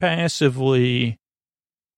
passively 0.00 1.18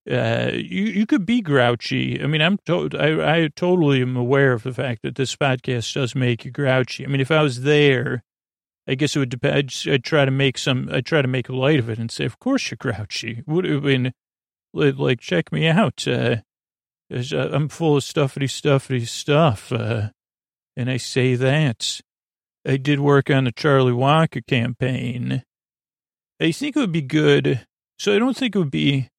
uh, 0.09 0.51
you 0.53 0.83
you 0.83 1.05
could 1.05 1.25
be 1.25 1.41
grouchy. 1.41 2.21
I 2.21 2.27
mean, 2.27 2.41
I'm 2.41 2.57
to, 2.65 2.89
I 2.97 3.35
I 3.35 3.47
totally 3.49 4.01
am 4.01 4.15
aware 4.15 4.53
of 4.53 4.63
the 4.63 4.73
fact 4.73 5.01
that 5.03 5.15
this 5.15 5.35
podcast 5.35 5.93
does 5.93 6.15
make 6.15 6.45
you 6.45 6.51
grouchy. 6.51 7.03
I 7.03 7.09
mean, 7.09 7.19
if 7.19 7.31
I 7.31 7.41
was 7.41 7.63
there, 7.63 8.23
I 8.87 8.95
guess 8.95 9.15
it 9.15 9.19
would 9.19 9.29
depend. 9.29 9.55
I'd, 9.57 9.91
I'd 9.91 10.03
try 10.05 10.23
to 10.23 10.31
make 10.31 10.57
some. 10.57 10.89
I'd 10.91 11.05
try 11.05 11.21
to 11.21 11.27
make 11.27 11.49
light 11.49 11.79
of 11.79 11.89
it 11.89 11.99
and 11.99 12.09
say, 12.09 12.23
"Of 12.23 12.39
course 12.39 12.71
you're 12.71 12.77
grouchy." 12.79 13.43
Would 13.45 13.65
have 13.65 13.83
been 13.83 14.13
like, 14.73 15.19
check 15.19 15.51
me 15.51 15.67
out. 15.67 16.07
Uh, 16.07 16.37
uh, 17.13 17.49
I'm 17.51 17.67
full 17.67 17.97
of 17.97 18.03
stuffity 18.03 18.47
stuffity 18.47 19.05
stuff, 19.05 19.73
uh, 19.73 20.09
and 20.77 20.89
I 20.89 20.97
say 20.97 21.35
that. 21.35 21.99
I 22.67 22.77
did 22.77 22.99
work 22.99 23.29
on 23.29 23.45
the 23.45 23.51
Charlie 23.51 23.93
Wonka 23.93 24.45
campaign. 24.45 25.43
I 26.39 26.51
think 26.51 26.75
it 26.75 26.79
would 26.79 26.91
be 26.91 27.01
good. 27.01 27.65
So 27.97 28.15
I 28.15 28.19
don't 28.19 28.37
think 28.37 28.55
it 28.55 28.59
would 28.59 28.69
be 28.69 29.09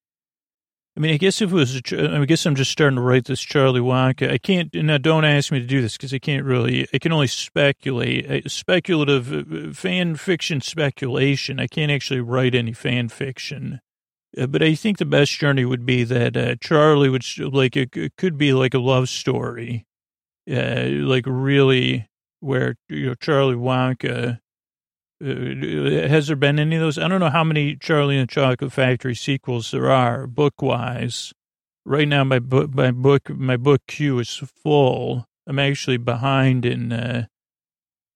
I 0.98 1.00
mean, 1.00 1.14
I 1.14 1.16
guess 1.16 1.40
if 1.40 1.52
it 1.52 1.54
was, 1.54 1.80
I 1.92 2.24
guess 2.24 2.44
I'm 2.44 2.56
just 2.56 2.72
starting 2.72 2.96
to 2.96 3.02
write 3.02 3.26
this 3.26 3.40
Charlie 3.40 3.78
Wonka. 3.78 4.32
I 4.32 4.38
can't, 4.38 4.74
now 4.74 4.98
don't 4.98 5.24
ask 5.24 5.52
me 5.52 5.60
to 5.60 5.64
do 5.64 5.80
this 5.80 5.96
because 5.96 6.12
I 6.12 6.18
can't 6.18 6.44
really, 6.44 6.88
I 6.92 6.98
can 6.98 7.12
only 7.12 7.28
speculate, 7.28 8.50
speculative 8.50 9.32
uh, 9.32 9.72
fan 9.72 10.16
fiction 10.16 10.60
speculation. 10.60 11.60
I 11.60 11.68
can't 11.68 11.92
actually 11.92 12.18
write 12.18 12.56
any 12.56 12.72
fan 12.72 13.10
fiction. 13.10 13.80
Uh, 14.36 14.48
but 14.48 14.60
I 14.60 14.74
think 14.74 14.98
the 14.98 15.04
best 15.04 15.30
journey 15.38 15.64
would 15.64 15.86
be 15.86 16.02
that 16.02 16.36
uh, 16.36 16.56
Charlie 16.60 17.10
would, 17.10 17.24
like, 17.38 17.76
it, 17.76 17.96
it, 17.96 18.16
could 18.16 18.36
be 18.36 18.52
like 18.52 18.74
a 18.74 18.80
love 18.80 19.08
story, 19.08 19.86
uh, 20.50 20.82
like 20.84 21.26
really 21.28 22.07
where, 22.40 22.76
you 22.88 23.06
know, 23.06 23.14
Charlie 23.14 23.54
Wonka 23.54 24.38
uh, 25.24 26.08
has 26.08 26.28
there 26.28 26.36
been 26.36 26.60
any 26.60 26.76
of 26.76 26.82
those? 26.82 26.96
I 26.96 27.08
don't 27.08 27.20
know 27.20 27.30
how 27.30 27.42
many 27.42 27.74
Charlie 27.74 28.18
and 28.18 28.28
the 28.28 28.32
Chocolate 28.32 28.72
Factory 28.72 29.16
sequels 29.16 29.72
there 29.72 29.90
are 29.90 30.28
book 30.28 30.62
wise. 30.62 31.32
Right 31.84 32.06
now, 32.06 32.22
my 32.22 32.38
book, 32.38 32.72
my 32.72 32.92
book, 32.92 33.30
my 33.30 33.56
book 33.56 33.80
queue 33.88 34.18
is 34.20 34.36
full. 34.62 35.26
I'm 35.46 35.58
actually 35.58 35.96
behind 35.96 36.64
in. 36.64 36.92
Uh, 36.92 37.26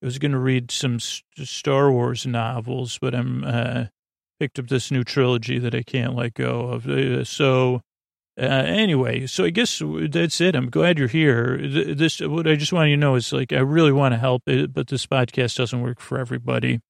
I 0.01 0.05
was 0.05 0.19
going 0.19 0.33
to 0.33 0.39
read 0.39 0.71
some 0.71 0.99
Star 1.01 1.91
Wars 1.91 2.27
novels, 2.27 2.99
but 3.01 3.15
I'm 3.15 3.45
uh, 3.45 3.87
picked 4.39 4.59
up 4.59 4.69
this 4.69 4.91
new 4.91 5.05
trilogy 5.05 5.59
that 5.59 5.75
I 5.75 5.83
can't 5.83 6.15
let 6.15 6.35
go 6.35 6.69
of. 6.69 6.87
Uh, 6.87 7.25
so, 7.25 7.81
uh, 8.39 8.45
anyway, 8.45 9.27
so 9.27 9.45
I 9.45 9.51
guess 9.51 9.83
that's 9.85 10.41
it. 10.41 10.55
I'm 10.55 10.71
glad 10.71 10.99
you're 10.99 11.09
here. 11.09 11.59
This, 11.59 12.21
what 12.21 12.47
I 12.47 12.55
just 12.55 12.73
want 12.73 12.89
you 12.89 12.97
to 12.97 13.01
know 13.01 13.15
is 13.15 13.33
like, 13.33 13.53
I 13.53 13.59
really 13.59 13.93
want 13.93 14.15
to 14.15 14.19
help 14.19 14.45
it, 14.47 14.73
but 14.73 14.89
this 14.89 15.07
podcast 15.07 15.57
doesn't 15.57 15.83
work 15.83 16.01
for 16.01 16.19
everybody. 16.19 16.81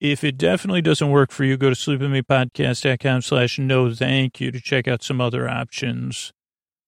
If 0.00 0.24
it 0.24 0.38
definitely 0.38 0.82
doesn't 0.82 1.10
work 1.10 1.30
for 1.30 1.44
you, 1.44 1.56
go 1.56 1.70
to 1.70 1.76
sleepwithmepodcast.com 1.76 3.22
slash 3.22 3.58
no 3.58 3.94
thank 3.94 4.40
you 4.40 4.50
to 4.50 4.60
check 4.60 4.88
out 4.88 5.02
some 5.02 5.20
other 5.20 5.48
options. 5.48 6.32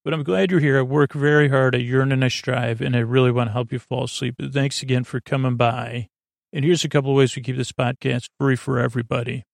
But 0.04 0.14
I'm 0.14 0.22
glad 0.22 0.50
you're 0.50 0.60
here. 0.60 0.78
I 0.78 0.82
work 0.82 1.12
very 1.12 1.48
hard. 1.48 1.74
I 1.74 1.78
yearn 1.78 2.12
and 2.12 2.24
I 2.24 2.28
strive, 2.28 2.80
and 2.80 2.96
I 2.96 3.00
really 3.00 3.30
want 3.30 3.48
to 3.48 3.52
help 3.52 3.72
you 3.72 3.78
fall 3.78 4.04
asleep. 4.04 4.36
Thanks 4.52 4.82
again 4.82 5.04
for 5.04 5.20
coming 5.20 5.56
by. 5.56 6.08
And 6.52 6.64
here's 6.64 6.84
a 6.84 6.88
couple 6.88 7.10
of 7.10 7.16
ways 7.16 7.36
we 7.36 7.42
keep 7.42 7.56
this 7.56 7.72
podcast 7.72 8.28
free 8.38 8.56
for 8.56 8.78
everybody. 8.78 9.44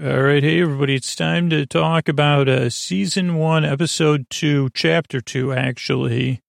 All 0.00 0.22
right. 0.22 0.44
Hey, 0.44 0.60
everybody. 0.60 0.94
It's 0.94 1.16
time 1.16 1.50
to 1.50 1.66
talk 1.66 2.08
about 2.08 2.48
uh, 2.48 2.70
season 2.70 3.34
one, 3.34 3.64
episode 3.64 4.26
two, 4.30 4.70
chapter 4.72 5.20
two, 5.20 5.52
actually, 5.52 6.40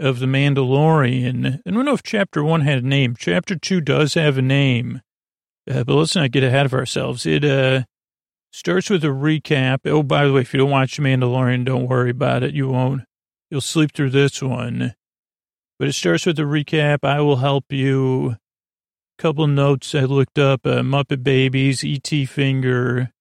of 0.00 0.18
The 0.18 0.26
Mandalorian. 0.26 1.60
I 1.64 1.70
don't 1.70 1.84
know 1.84 1.92
if 1.92 2.02
chapter 2.02 2.42
one 2.42 2.62
had 2.62 2.82
a 2.82 2.86
name. 2.86 3.14
Chapter 3.16 3.54
two 3.54 3.80
does 3.80 4.14
have 4.14 4.38
a 4.38 4.42
name. 4.42 5.02
Uh, 5.70 5.84
but 5.84 5.94
let's 5.94 6.16
not 6.16 6.32
get 6.32 6.42
ahead 6.42 6.66
of 6.66 6.74
ourselves. 6.74 7.26
It 7.26 7.44
uh, 7.44 7.84
starts 8.50 8.90
with 8.90 9.04
a 9.04 9.08
recap. 9.08 9.78
Oh, 9.84 10.02
by 10.02 10.26
the 10.26 10.32
way, 10.32 10.40
if 10.40 10.52
you 10.52 10.58
don't 10.58 10.70
watch 10.70 10.98
Mandalorian, 10.98 11.64
don't 11.64 11.86
worry 11.86 12.10
about 12.10 12.42
it. 12.42 12.54
You 12.54 12.70
won't. 12.70 13.02
You'll 13.52 13.60
sleep 13.60 13.92
through 13.92 14.10
this 14.10 14.42
one. 14.42 14.96
But 15.78 15.86
it 15.86 15.92
starts 15.92 16.26
with 16.26 16.40
a 16.40 16.42
recap. 16.42 17.04
I 17.04 17.20
will 17.20 17.36
help 17.36 17.66
you. 17.70 18.36
Couple 19.18 19.46
notes 19.46 19.94
I 19.94 20.00
looked 20.00 20.38
up: 20.38 20.66
uh, 20.66 20.80
Muppet 20.82 21.22
Babies, 21.22 21.84
E.T. 21.84 22.26
Finger. 22.26 23.12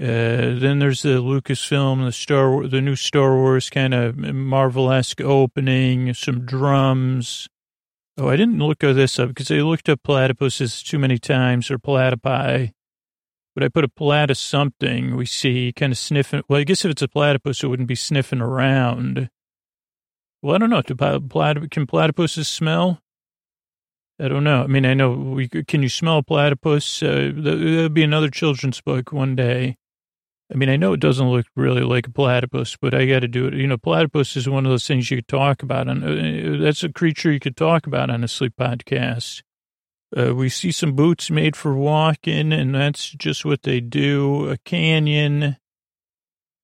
Uh, 0.00 0.56
then 0.58 0.78
there's 0.78 1.02
the 1.02 1.20
Lucasfilm, 1.20 2.04
the 2.06 2.12
Star, 2.12 2.66
the 2.66 2.80
new 2.80 2.96
Star 2.96 3.34
Wars 3.34 3.68
kind 3.68 3.92
of 3.92 4.16
Marvel-esque 4.16 5.20
opening. 5.20 6.14
Some 6.14 6.46
drums 6.46 7.48
Oh, 8.20 8.28
I 8.28 8.36
didn't 8.36 8.58
look 8.58 8.80
this 8.80 9.18
up 9.18 9.28
because 9.28 9.50
I 9.50 9.56
looked 9.60 9.88
up 9.88 10.02
platypuses 10.02 10.84
too 10.84 10.98
many 10.98 11.16
times 11.16 11.70
or 11.70 11.78
platypi. 11.78 12.72
But 13.54 13.64
I 13.64 13.68
put 13.68 13.84
a 13.84 13.88
platypus 13.88 14.38
something 14.38 15.16
we 15.16 15.24
see 15.24 15.72
kind 15.74 15.90
of 15.90 15.96
sniffing. 15.96 16.42
Well, 16.46 16.60
I 16.60 16.64
guess 16.64 16.84
if 16.84 16.90
it's 16.90 17.00
a 17.00 17.08
platypus, 17.08 17.62
it 17.62 17.68
wouldn't 17.68 17.88
be 17.88 17.94
sniffing 17.94 18.42
around. 18.42 19.30
Well, 20.42 20.54
I 20.54 20.58
don't 20.58 20.68
know. 20.68 20.82
Do 20.82 20.94
can 20.94 21.86
platypuses 21.86 22.44
smell? 22.44 23.00
I 24.20 24.28
don't 24.28 24.44
know. 24.44 24.62
I 24.62 24.66
mean, 24.66 24.84
I 24.84 24.92
know 24.92 25.12
we 25.12 25.48
can 25.48 25.82
you 25.82 25.88
smell 25.88 26.22
platypus? 26.22 27.02
Uh, 27.02 27.32
there'll 27.34 27.88
be 27.88 28.02
another 28.02 28.28
children's 28.28 28.80
book 28.80 29.12
one 29.12 29.34
day. 29.34 29.76
I 30.52 30.56
mean, 30.56 30.68
I 30.68 30.76
know 30.76 30.92
it 30.92 31.00
doesn't 31.00 31.30
look 31.30 31.46
really 31.56 31.82
like 31.82 32.08
a 32.08 32.10
platypus, 32.10 32.76
but 32.76 32.92
I 32.92 33.06
got 33.06 33.20
to 33.20 33.28
do 33.28 33.46
it. 33.46 33.54
You 33.54 33.68
know, 33.68 33.78
platypus 33.78 34.36
is 34.36 34.48
one 34.48 34.66
of 34.66 34.70
those 34.70 34.86
things 34.86 35.10
you 35.10 35.18
could 35.18 35.28
talk 35.28 35.62
about. 35.62 35.88
And 35.88 36.04
uh, 36.04 36.62
that's 36.62 36.82
a 36.82 36.92
creature 36.92 37.30
you 37.30 37.40
could 37.40 37.56
talk 37.56 37.86
about 37.86 38.10
on 38.10 38.24
a 38.24 38.28
sleep 38.28 38.54
podcast. 38.60 39.42
Uh, 40.16 40.34
we 40.34 40.48
see 40.48 40.72
some 40.72 40.92
boots 40.92 41.30
made 41.30 41.54
for 41.54 41.72
walking, 41.72 42.52
and 42.52 42.74
that's 42.74 43.10
just 43.10 43.44
what 43.44 43.62
they 43.62 43.80
do. 43.80 44.50
A 44.50 44.58
canyon, 44.58 45.56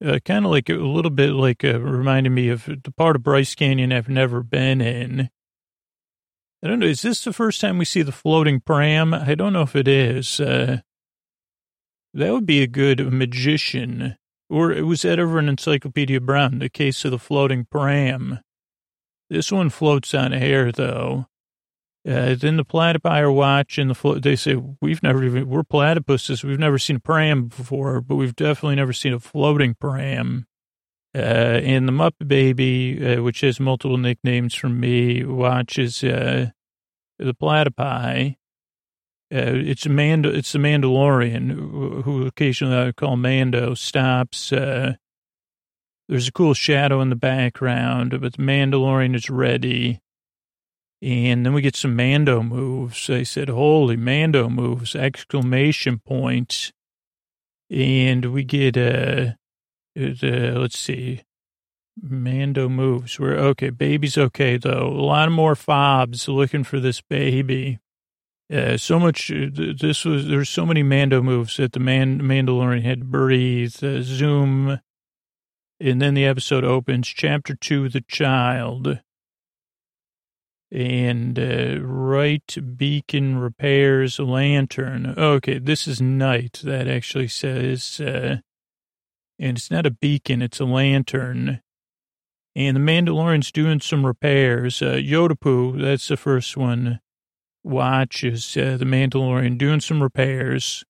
uh, 0.05 0.19
kind 0.25 0.45
of 0.45 0.51
like 0.51 0.69
a 0.69 0.75
little 0.75 1.13
bit 1.13 1.31
like 1.31 1.65
uh, 1.65 1.79
me 1.79 2.49
of 2.49 2.65
the 2.67 2.93
part 2.97 3.15
of 3.15 3.23
Bryce 3.23 3.55
Canyon 3.55 3.93
I've 3.93 4.09
never 4.09 4.43
been 4.43 4.81
in. 4.81 5.31
I 6.63 6.69
don't 6.69 6.79
know. 6.79 6.87
Is 6.87 7.03
this 7.03 7.23
the 7.23 7.33
first 7.33 7.61
time 7.61 7.79
we 7.79 7.85
see 7.85 8.03
the 8.03 8.13
floating 8.13 8.61
pram? 8.61 9.13
I 9.15 9.35
don't 9.35 9.53
know 9.53 9.63
if 9.63 9.77
it 9.77 9.87
is. 9.87 10.41
Uh, 10.41 10.79
that 12.15 12.33
would 12.33 12.47
be 12.47 12.63
a 12.63 12.67
good 12.67 13.13
magician. 13.13 14.17
Or 14.49 14.73
it 14.73 14.83
was 14.83 15.03
that 15.03 15.19
ever 15.19 15.39
an 15.39 15.49
Encyclopedia 15.49 16.21
Brown, 16.21 16.61
the 16.61 16.69
case 16.69 17.05
of 17.05 17.11
the 17.11 17.19
floating 17.19 17.67
pram? 17.71 18.41
This 19.29 19.51
one 19.51 19.71
floats 19.71 20.15
on 20.15 20.33
air, 20.33 20.71
though. 20.73 21.27
Uh, 22.09 22.37
then 22.37 22.57
the 22.57 22.65
platypi 22.65 23.21
are 23.21 23.33
watching 23.33 23.89
the 23.89 23.95
float. 23.95 24.23
They 24.23 24.37
say, 24.37 24.55
we've 24.81 25.03
never 25.03 25.25
even, 25.25 25.49
we're 25.49 25.65
platypuses. 25.65 26.45
We've 26.45 26.59
never 26.59 26.79
seen 26.79 26.97
a 26.97 27.01
pram 27.01 27.49
before, 27.49 28.01
but 28.01 28.15
we've 28.15 28.37
definitely 28.37 28.77
never 28.77 28.93
seen 28.93 29.13
a 29.13 29.19
floating 29.19 29.75
pram. 29.75 30.47
Uh, 31.17 31.63
and 31.65 31.89
the 31.89 31.93
Muppet 31.93 32.29
Baby, 32.29 33.15
uh, 33.15 33.23
which 33.23 33.41
has 33.41 33.59
multiple 33.59 33.97
nicknames 33.97 34.55
from 34.55 34.79
me, 34.79 35.25
watches, 35.25 36.05
uh, 36.05 36.51
the 37.19 37.35
platypi. 37.35 38.37
Uh, 39.33 39.57
it's 39.57 39.87
a 39.87 39.89
Mando, 39.89 40.31
it's 40.31 40.53
the 40.53 40.59
Mandalorian 40.59 42.03
who 42.03 42.27
occasionally 42.27 42.89
I 42.89 42.93
call 42.93 43.17
Mando 43.17 43.73
stops. 43.73 44.53
Uh, 44.53 44.97
there's 46.07 46.29
a 46.29 46.33
cool 46.33 46.53
shadow 46.53 47.01
in 47.01 47.09
the 47.09 47.17
background, 47.17 48.21
but 48.21 48.35
the 48.35 48.43
Mandalorian 48.43 49.17
is 49.17 49.31
ready. 49.31 50.01
And 51.01 51.47
then 51.47 51.55
we 51.55 51.63
get 51.63 51.77
some 51.77 51.97
Mando 51.97 52.43
moves. 52.43 53.09
I 53.09 53.23
said, 53.23 53.49
holy 53.49 53.97
Mando 53.97 54.51
moves, 54.51 54.95
exclamation 54.95 55.99
points. 55.99 56.73
And 57.71 58.27
we 58.27 58.45
get, 58.45 58.77
uh, 59.97 60.59
let's 60.59 60.79
see, 60.79 61.23
Mando 62.01 62.69
moves. 62.69 63.19
We're 63.19 63.37
okay. 63.37 63.71
Baby's 63.71 64.19
okay, 64.19 64.57
though. 64.57 64.89
A 64.89 65.01
lot 65.01 65.31
more 65.31 65.55
fobs 65.55 66.29
looking 66.29 66.65
for 66.65 66.79
this 66.81 67.01
baby. 67.01 67.79
Uh, 68.53 68.77
so 68.77 69.01
much. 69.01 69.31
Uh, 69.31 69.49
this 69.55 70.05
was 70.05 70.29
there's 70.29 70.49
so 70.49 70.67
many 70.67 70.83
Mando 70.83 71.23
moves 71.23 71.57
that 71.57 71.73
the 71.73 71.81
man 71.81 72.21
Mandalorian 72.21 72.83
had 72.83 73.01
to 73.01 73.07
breathe. 73.07 73.83
Uh, 73.83 74.03
zoom, 74.03 74.81
and 75.81 76.03
then 76.03 76.15
the 76.15 76.27
episode 76.27 76.65
opens. 76.65 77.09
Chapter 77.09 77.55
two: 77.55 77.89
The 77.89 78.03
Child. 78.03 79.01
And 80.73 81.39
uh, 81.39 81.81
right 81.81 82.77
beacon 82.77 83.39
repairs 83.39 84.19
lantern. 84.19 85.15
Okay, 85.17 85.59
this 85.59 85.87
is 85.87 86.03
night. 86.03 86.61
That 86.65 86.89
actually 86.89 87.29
says, 87.29 88.01
uh, 88.01 88.39
and 89.39 89.57
it's 89.57 89.71
not 89.71 89.87
a 89.87 89.91
beacon; 89.91 90.43
it's 90.43 90.61
a 90.61 90.65
lantern. 90.65 91.61
And 92.55 92.75
the 92.75 92.81
Mandalorian's 92.81 93.53
doing 93.53 93.81
some 93.81 94.07
repairs. 94.07 94.81
Uh, 94.81 94.95
Yotapoo, 94.95 95.79
that's 95.81 96.09
the 96.09 96.17
first 96.17 96.57
one 96.57 97.01
watches 97.67 98.57
uh, 98.57 98.77
the 98.79 98.85
Mandalorian 98.85 99.59
doing 99.59 99.81
some 99.81 100.03
repairs. 100.03 100.85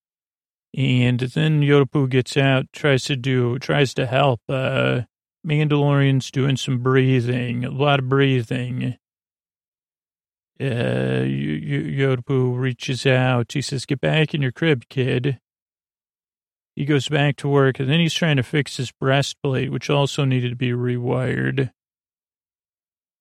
And 0.75 1.19
then 1.19 1.61
Yotapoo 1.61 2.09
gets 2.09 2.37
out, 2.37 2.67
tries 2.71 3.05
to 3.05 3.15
do, 3.15 3.57
tries 3.59 3.93
to 3.95 4.05
help. 4.05 4.41
Uh, 4.47 5.01
Mandalorian's 5.45 6.29
doing 6.29 6.55
some 6.55 6.79
breathing, 6.79 7.65
a 7.65 7.71
lot 7.71 7.99
of 7.99 8.09
breathing. 8.09 8.97
Uh, 10.59 11.23
Yotapoo 11.23 12.57
reaches 12.57 13.05
out. 13.05 13.51
He 13.53 13.61
says, 13.61 13.85
get 13.85 14.01
back 14.01 14.33
in 14.33 14.41
your 14.41 14.51
crib, 14.51 14.85
kid. 14.89 15.39
He 16.77 16.85
goes 16.85 17.09
back 17.09 17.37
to 17.37 17.49
work, 17.49 17.79
and 17.79 17.89
then 17.89 17.99
he's 17.99 18.13
trying 18.13 18.37
to 18.37 18.43
fix 18.43 18.77
his 18.77 18.91
breastplate, 18.91 19.71
which 19.71 19.89
also 19.89 20.25
needed 20.25 20.51
to 20.51 20.55
be 20.55 20.69
rewired. 20.69 21.71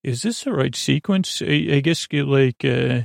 Is 0.04 0.22
this 0.22 0.44
the 0.44 0.52
right 0.52 0.76
sequence? 0.76 1.40
I, 1.40 1.66
I 1.72 1.80
guess, 1.80 2.06
like, 2.12 2.62
uh, 2.64 3.02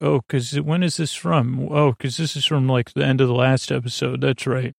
Oh, 0.00 0.20
because 0.20 0.60
when 0.60 0.82
is 0.82 0.96
this 0.96 1.14
from? 1.14 1.68
Oh, 1.70 1.90
because 1.92 2.16
this 2.18 2.36
is 2.36 2.44
from 2.44 2.68
like 2.68 2.92
the 2.92 3.04
end 3.04 3.20
of 3.20 3.28
the 3.28 3.34
last 3.34 3.72
episode. 3.72 4.20
That's 4.20 4.46
right. 4.46 4.74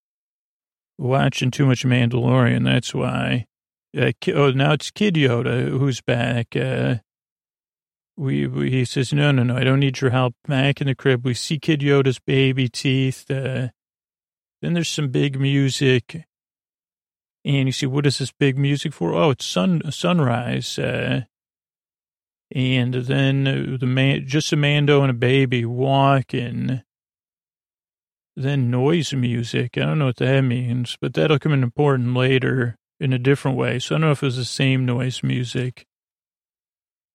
Watching 0.97 1.51
too 1.51 1.65
much 1.65 1.83
Mandalorian. 1.83 2.63
That's 2.63 2.93
why. 2.93 3.47
Uh, 3.97 4.11
oh, 4.33 4.51
now 4.51 4.73
it's 4.73 4.91
Kid 4.91 5.15
Yoda 5.15 5.67
who's 5.67 5.99
back. 5.99 6.55
Uh, 6.55 6.97
we, 8.15 8.47
we, 8.47 8.69
he 8.69 8.85
says, 8.85 9.11
no, 9.11 9.31
no, 9.31 9.43
no, 9.43 9.57
I 9.57 9.63
don't 9.63 9.79
need 9.79 9.99
your 9.99 10.11
help. 10.11 10.35
Back 10.47 10.79
in 10.79 10.87
the 10.87 10.95
crib, 10.95 11.25
we 11.25 11.33
see 11.33 11.57
Kid 11.57 11.79
Yoda's 11.81 12.19
baby 12.19 12.69
teeth. 12.69 13.29
Uh, 13.29 13.69
then 14.61 14.73
there's 14.73 14.89
some 14.89 15.09
big 15.09 15.39
music. 15.39 16.25
And 17.45 17.67
you 17.67 17.71
see, 17.71 17.85
what 17.85 18.05
is 18.05 18.17
this 18.17 18.31
big 18.31 18.57
music 18.57 18.93
for? 18.93 19.13
Oh, 19.13 19.31
it's 19.31 19.45
sun 19.45 19.81
sunrise. 19.91 20.77
Uh, 20.77 21.21
and 22.53 22.93
then 22.93 23.77
the 23.79 23.85
man, 23.85 24.25
just 24.25 24.51
a 24.51 24.55
Mando 24.55 25.01
and 25.01 25.11
a 25.11 25.13
baby 25.13 25.65
walking. 25.65 26.81
Then 28.35 28.71
noise 28.71 29.13
music. 29.13 29.77
I 29.77 29.81
don't 29.81 29.99
know 29.99 30.07
what 30.07 30.17
that 30.17 30.41
means, 30.41 30.97
but 30.99 31.13
that'll 31.13 31.39
come 31.39 31.53
in 31.53 31.63
important 31.63 32.13
later 32.15 32.77
in 32.99 33.13
a 33.13 33.19
different 33.19 33.57
way. 33.57 33.79
So 33.79 33.95
I 33.95 33.97
don't 33.97 34.07
know 34.07 34.11
if 34.11 34.23
it 34.23 34.27
was 34.27 34.37
the 34.37 34.45
same 34.45 34.85
noise 34.85 35.23
music. 35.23 35.85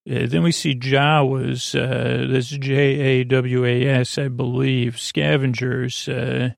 Uh, 0.07 0.27
then 0.27 0.43
we 0.43 0.51
see 0.51 0.75
Jawas, 0.75 1.73
uh, 1.73 2.31
that's 2.31 2.49
J-A-W-A-S, 2.49 4.19
I 4.19 4.27
believe, 4.27 4.99
scavengers. 4.99 6.07
Uh, 6.07 6.51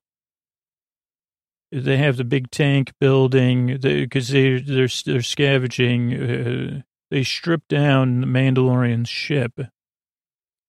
they 1.70 1.98
have 1.98 2.16
the 2.16 2.24
big 2.24 2.50
tank 2.50 2.92
building 2.98 3.78
because 3.78 4.28
they, 4.28 4.58
they're, 4.60 4.88
they're 5.04 5.22
scavenging 5.22 6.14
uh, 6.14 6.82
they 7.10 7.22
strip 7.24 7.66
down 7.68 8.20
the 8.20 8.26
Mandalorian's 8.26 9.08
ship, 9.08 9.60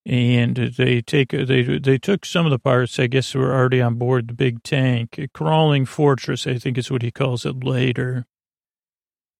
and 0.05 0.55
they 0.55 1.01
take 1.01 1.31
they 1.31 1.79
they 1.79 1.97
took 1.97 2.25
some 2.25 2.45
of 2.45 2.51
the 2.51 2.59
parts. 2.59 2.99
I 2.99 3.07
guess 3.07 3.35
were 3.35 3.53
already 3.53 3.81
on 3.81 3.95
board 3.95 4.29
the 4.29 4.33
big 4.33 4.63
tank, 4.63 5.17
a 5.17 5.27
crawling 5.27 5.85
fortress. 5.85 6.47
I 6.47 6.57
think 6.57 6.77
is 6.77 6.89
what 6.89 7.01
he 7.01 7.11
calls 7.11 7.45
it 7.45 7.63
later. 7.63 8.25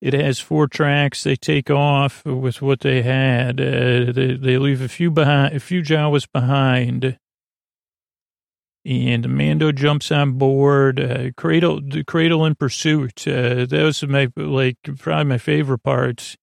It 0.01 0.13
has 0.13 0.39
four 0.39 0.67
tracks. 0.67 1.23
They 1.23 1.35
take 1.35 1.69
off 1.69 2.25
with 2.25 2.61
what 2.61 2.81
they 2.81 3.01
had. 3.01 3.59
Uh, 3.61 4.11
they 4.11 4.33
they 4.33 4.57
leave 4.57 4.81
a 4.81 4.89
few 4.89 5.11
behind, 5.11 5.55
a 5.55 5.59
few 5.59 5.81
Jawas 5.81 6.27
behind. 6.31 7.17
And 8.89 9.29
Mando 9.29 9.71
jumps 9.71 10.11
on 10.11 10.31
board. 10.39 10.99
Uh, 10.99 11.29
cradle, 11.37 11.79
cradle 12.07 12.43
in 12.43 12.55
pursuit. 12.55 13.27
Uh, 13.27 13.67
that 13.67 13.83
was 13.83 14.01
my 14.07 14.29
like 14.35 14.77
probably 14.97 15.25
my 15.25 15.37
favorite 15.37 15.83
part 15.83 16.35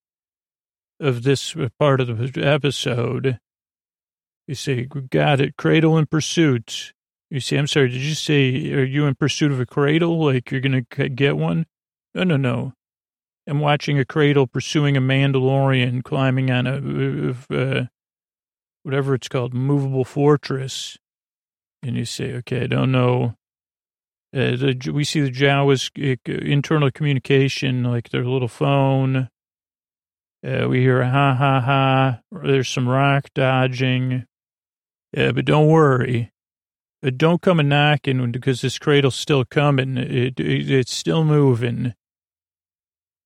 of 1.00 1.24
this 1.24 1.56
part 1.80 2.00
of 2.00 2.32
the 2.32 2.46
episode. 2.46 3.40
You 4.46 4.54
say, 4.54 4.84
got 4.84 5.40
it, 5.40 5.56
cradle 5.56 5.98
in 5.98 6.06
pursuit. 6.06 6.92
You 7.30 7.40
say, 7.40 7.56
I'm 7.56 7.66
sorry, 7.66 7.88
did 7.88 8.00
you 8.00 8.14
say, 8.14 8.72
are 8.74 8.84
you 8.84 9.06
in 9.06 9.16
pursuit 9.16 9.50
of 9.50 9.58
a 9.58 9.66
cradle? 9.66 10.24
Like 10.24 10.52
you're 10.52 10.60
to 10.60 11.08
get 11.08 11.36
one? 11.36 11.66
No, 12.14 12.22
no, 12.22 12.36
no. 12.36 12.74
I'm 13.48 13.58
watching 13.58 13.98
a 13.98 14.04
cradle 14.04 14.46
pursuing 14.46 14.96
a 14.96 15.00
Mandalorian 15.00 16.04
climbing 16.04 16.52
on 16.52 16.68
a, 16.68 17.34
uh, 17.52 17.86
whatever 18.84 19.16
it's 19.16 19.26
called, 19.26 19.52
movable 19.52 20.04
fortress. 20.04 20.96
And 21.86 21.96
you 21.96 22.04
say, 22.04 22.32
okay, 22.34 22.64
I 22.64 22.66
don't 22.66 22.90
know. 22.90 23.36
Uh, 24.34 24.56
the, 24.56 24.90
we 24.92 25.04
see 25.04 25.20
the 25.20 25.30
Jawas 25.30 25.90
uh, 25.96 26.32
internal 26.32 26.90
communication, 26.90 27.84
like 27.84 28.10
their 28.10 28.24
little 28.24 28.48
phone. 28.48 29.30
Uh, 30.46 30.66
we 30.68 30.80
hear 30.80 31.04
ha 31.04 31.34
ha 31.34 31.60
ha. 31.60 32.20
There's 32.30 32.68
some 32.68 32.88
rock 32.88 33.30
dodging. 33.34 34.26
Uh, 35.16 35.32
but 35.32 35.44
don't 35.44 35.68
worry. 35.68 36.32
Uh, 37.04 37.10
don't 37.16 37.40
come 37.40 37.60
a 37.60 37.62
knocking 37.62 38.32
because 38.32 38.60
this 38.60 38.78
cradle's 38.78 39.16
still 39.16 39.44
coming. 39.44 39.96
It, 39.96 40.38
it, 40.40 40.70
it's 40.70 40.94
still 40.94 41.24
moving. 41.24 41.94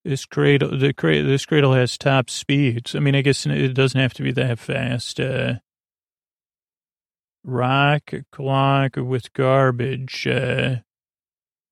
This 0.04 0.24
cradle, 0.24 0.78
the 0.78 0.92
cradle, 0.92 1.30
this 1.30 1.46
cradle 1.46 1.74
has 1.74 1.98
top 1.98 2.30
speeds. 2.30 2.94
I 2.94 3.00
mean, 3.00 3.14
I 3.14 3.22
guess 3.22 3.44
it 3.46 3.74
doesn't 3.74 4.00
have 4.00 4.14
to 4.14 4.22
be 4.22 4.32
that 4.32 4.58
fast. 4.58 5.18
Uh, 5.18 5.54
rock 7.44 8.12
clock 8.32 8.96
with 8.96 9.32
garbage. 9.32 10.26
Uh, 10.26 10.76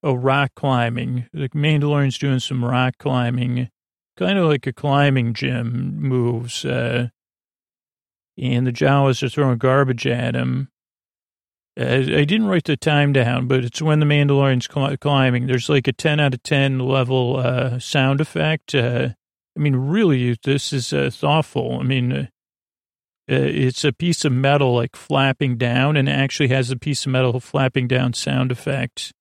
oh, 0.02 0.14
rock 0.14 0.52
climbing. 0.54 1.28
The 1.32 1.48
Mandalorian's 1.50 2.18
doing 2.18 2.40
some 2.40 2.64
rock 2.64 2.94
climbing 2.98 3.70
kind 4.18 4.38
of 4.38 4.48
like 4.48 4.66
a 4.66 4.72
climbing 4.72 5.32
gym 5.32 5.96
moves. 6.00 6.64
Uh, 6.64 7.08
and 8.36 8.66
the 8.66 8.72
Jawas 8.72 9.22
are 9.22 9.28
throwing 9.28 9.58
garbage 9.58 10.06
at 10.06 10.34
him. 10.34 10.68
Uh, 11.78 11.84
I 11.84 12.24
didn't 12.24 12.48
write 12.48 12.64
the 12.64 12.76
time 12.76 13.12
down, 13.12 13.46
but 13.46 13.64
it's 13.64 13.80
when 13.80 14.00
the 14.00 14.06
Mandalorian's 14.06 14.68
cl- 14.72 14.96
climbing. 14.96 15.46
There's 15.46 15.68
like 15.68 15.86
a 15.86 15.92
10 15.92 16.18
out 16.18 16.34
of 16.34 16.42
10 16.42 16.80
level 16.80 17.36
uh, 17.36 17.78
sound 17.78 18.20
effect. 18.20 18.74
Uh, 18.74 19.10
I 19.56 19.60
mean, 19.60 19.76
really, 19.76 20.36
this 20.42 20.72
is 20.72 20.92
uh, 20.92 21.10
thoughtful. 21.12 21.78
I 21.78 21.84
mean, 21.84 22.12
uh, 22.12 22.26
it's 23.28 23.84
a 23.84 23.92
piece 23.92 24.24
of 24.24 24.32
metal 24.32 24.74
like 24.74 24.96
flapping 24.96 25.56
down 25.56 25.96
and 25.96 26.08
actually 26.08 26.48
has 26.48 26.70
a 26.70 26.76
piece 26.76 27.04
of 27.04 27.12
metal 27.12 27.38
flapping 27.40 27.86
down 27.86 28.14
sound 28.14 28.50
effect. 28.50 29.12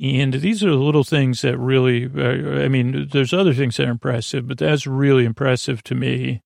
And 0.00 0.32
these 0.34 0.64
are 0.64 0.70
the 0.70 0.76
little 0.76 1.04
things 1.04 1.42
that 1.42 1.56
really, 1.58 2.04
I 2.04 2.68
mean, 2.68 3.08
there's 3.12 3.32
other 3.32 3.54
things 3.54 3.76
that 3.76 3.86
are 3.86 3.92
impressive, 3.92 4.48
but 4.48 4.58
that's 4.58 4.86
really 4.86 5.24
impressive 5.24 5.82
to 5.84 5.94
me. 5.94 6.42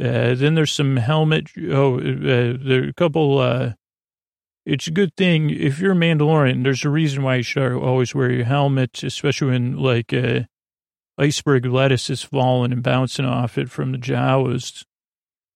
Uh, 0.00 0.34
then 0.34 0.54
there's 0.54 0.72
some 0.72 0.96
helmet. 0.96 1.50
Oh, 1.70 1.98
uh, 1.98 2.56
there 2.60 2.84
are 2.84 2.88
a 2.88 2.94
couple. 2.94 3.38
Uh, 3.38 3.72
it's 4.64 4.86
a 4.86 4.92
good 4.92 5.14
thing 5.16 5.50
if 5.50 5.78
you're 5.78 5.92
a 5.92 5.96
Mandalorian. 5.96 6.64
There's 6.64 6.84
a 6.84 6.90
reason 6.90 7.22
why 7.22 7.36
you 7.36 7.42
should 7.42 7.72
always 7.72 8.14
wear 8.14 8.30
your 8.30 8.44
helmet, 8.44 9.02
especially 9.02 9.48
when 9.48 9.76
like 9.76 10.12
uh, 10.12 10.40
iceberg 11.18 11.66
lettuce 11.66 12.08
is 12.10 12.22
falling 12.22 12.72
and 12.72 12.82
bouncing 12.82 13.26
off 13.26 13.58
it 13.58 13.70
from 13.70 13.92
the 13.92 13.98
Jawas. 13.98 14.84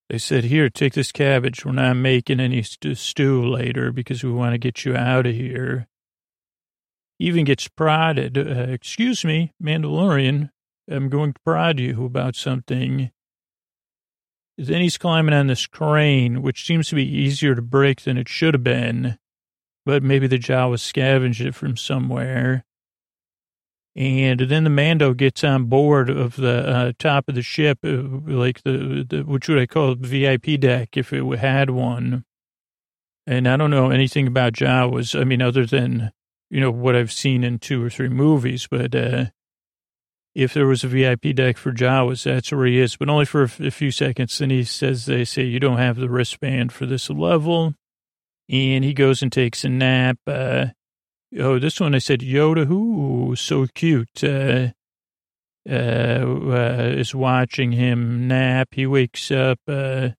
They 0.09 0.19
said, 0.19 0.45
"Here, 0.45 0.71
take 0.71 0.95
this 0.95 1.13
cabbage. 1.13 1.65
We're 1.65 1.73
not 1.73 1.95
making 1.95 2.41
any 2.41 2.63
st- 2.63 2.97
stew 2.97 3.45
later 3.47 3.93
because 3.93 4.25
we 4.25 4.33
want 4.33 4.55
to 4.55 4.59
get 4.59 4.85
you 4.85 4.97
out 4.97 5.27
of 5.27 5.35
here." 5.35 5.87
He 7.19 7.27
even 7.27 7.45
gets 7.45 7.69
prodded. 7.69 8.39
Uh, 8.39 8.71
Excuse 8.71 9.25
me, 9.25 9.53
Mandalorian. 9.63 10.51
I'm 10.91 11.09
going 11.09 11.35
to 11.35 11.41
prod 11.45 11.79
you 11.79 12.05
about 12.05 12.37
something. 12.37 13.11
Then 14.57 14.81
he's 14.81 14.99
climbing 14.99 15.35
on 15.35 15.47
this 15.47 15.67
crane, 15.67 16.43
which 16.43 16.67
seems 16.67 16.89
to 16.89 16.95
be 16.95 17.07
easier 17.07 17.55
to 17.55 17.63
break 17.63 18.03
than 18.03 18.17
it 18.17 18.29
should 18.29 18.55
have 18.55 18.65
been. 18.65 19.19
But 19.85 20.03
maybe 20.03 20.27
the 20.27 20.39
Jawa 20.39 20.79
scavenged 20.81 21.41
it 21.41 21.55
from 21.55 21.77
somewhere. 21.77 22.65
And 23.99 24.39
then 24.39 24.63
the 24.63 24.71
Mando 24.71 25.13
gets 25.13 25.43
on 25.43 25.65
board 25.65 26.09
of 26.09 26.37
the 26.37 26.69
uh, 26.69 26.93
top 27.01 27.29
of 27.29 27.35
the 27.35 27.43
ship, 27.43 27.81
uh, 27.83 27.97
like 28.33 28.63
the, 28.63 29.05
the, 29.09 29.23
which 29.23 29.49
would 29.49 29.59
I 29.59 29.67
call 29.67 29.97
VIP 29.97 30.61
deck 30.61 30.97
if 30.97 31.13
it 31.13 31.25
had 31.41 31.71
one. 31.71 32.25
And 33.27 33.49
I 33.49 33.57
don't 33.57 33.73
know 33.73 33.91
anything 33.91 34.29
about 34.29 34.53
Jawas. 34.53 35.21
I 35.21 35.25
mean, 35.25 35.43
other 35.43 35.67
than, 35.67 36.13
you 36.49 36.61
know, 36.61 36.71
what 36.71 36.95
I've 36.95 37.11
seen 37.11 37.43
in 37.43 37.59
two 37.59 37.85
or 37.85 37.91
three 37.91 38.09
movies, 38.09 38.69
but, 38.71 38.95
uh, 38.95 39.25
if 40.33 40.55
there 40.55 40.69
was 40.69 40.85
a 40.85 40.89
VIP 40.89 41.35
deck 41.35 41.57
for 41.57 41.73
Jawas, 41.73 42.23
that's 42.23 42.53
where 42.53 42.67
he 42.67 42.79
is, 42.79 42.95
but 42.95 43.09
only 43.09 43.25
for 43.25 43.43
a, 43.43 43.49
few 43.49 43.91
seconds. 43.91 44.39
Then 44.39 44.51
he 44.51 44.63
says, 44.63 45.07
they 45.07 45.25
say, 45.25 45.43
you 45.43 45.59
don't 45.59 45.79
have 45.79 45.97
the 45.97 46.09
wristband 46.09 46.71
for 46.73 46.87
this 46.87 47.11
level. 47.11 47.75
And 48.49 48.85
he 48.85 48.95
goes 48.95 49.23
and 49.23 49.33
takes 49.33 49.65
a 49.65 49.69
nap. 49.69 50.19
Uh, 50.25 50.67
oh, 51.39 51.59
this 51.59 51.81
one 51.81 51.95
I 51.95 51.99
said, 51.99 52.21
Yoda, 52.21 52.67
who 52.67 53.35
so 53.37 53.67
cute, 53.75 54.23
uh, 54.23 54.69
uh, 55.69 55.73
uh, 55.73 56.93
is 56.97 57.15
watching 57.15 57.73
him 57.73 58.29
nap. 58.29 58.69
He 58.73 58.87
wakes 58.87 59.31
up, 59.31 59.59
uh, 59.67 60.11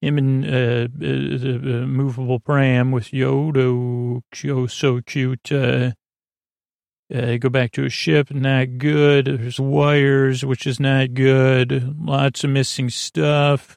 him 0.00 0.18
in 0.18 0.44
uh, 0.44 0.88
the 0.96 1.84
movable 1.86 2.40
pram 2.40 2.90
with 2.90 3.08
Yoda, 3.08 4.22
oh, 4.48 4.66
so 4.66 5.00
cute, 5.02 5.52
uh, 5.52 5.92
uh, 7.12 7.36
go 7.38 7.48
back 7.48 7.72
to 7.72 7.84
a 7.84 7.90
ship, 7.90 8.30
not 8.30 8.78
good. 8.78 9.26
There's 9.26 9.58
wires, 9.58 10.44
which 10.44 10.66
is 10.66 10.78
not 10.78 11.14
good. 11.14 11.96
Lots 12.00 12.44
of 12.44 12.50
missing 12.50 12.88
stuff. 12.88 13.76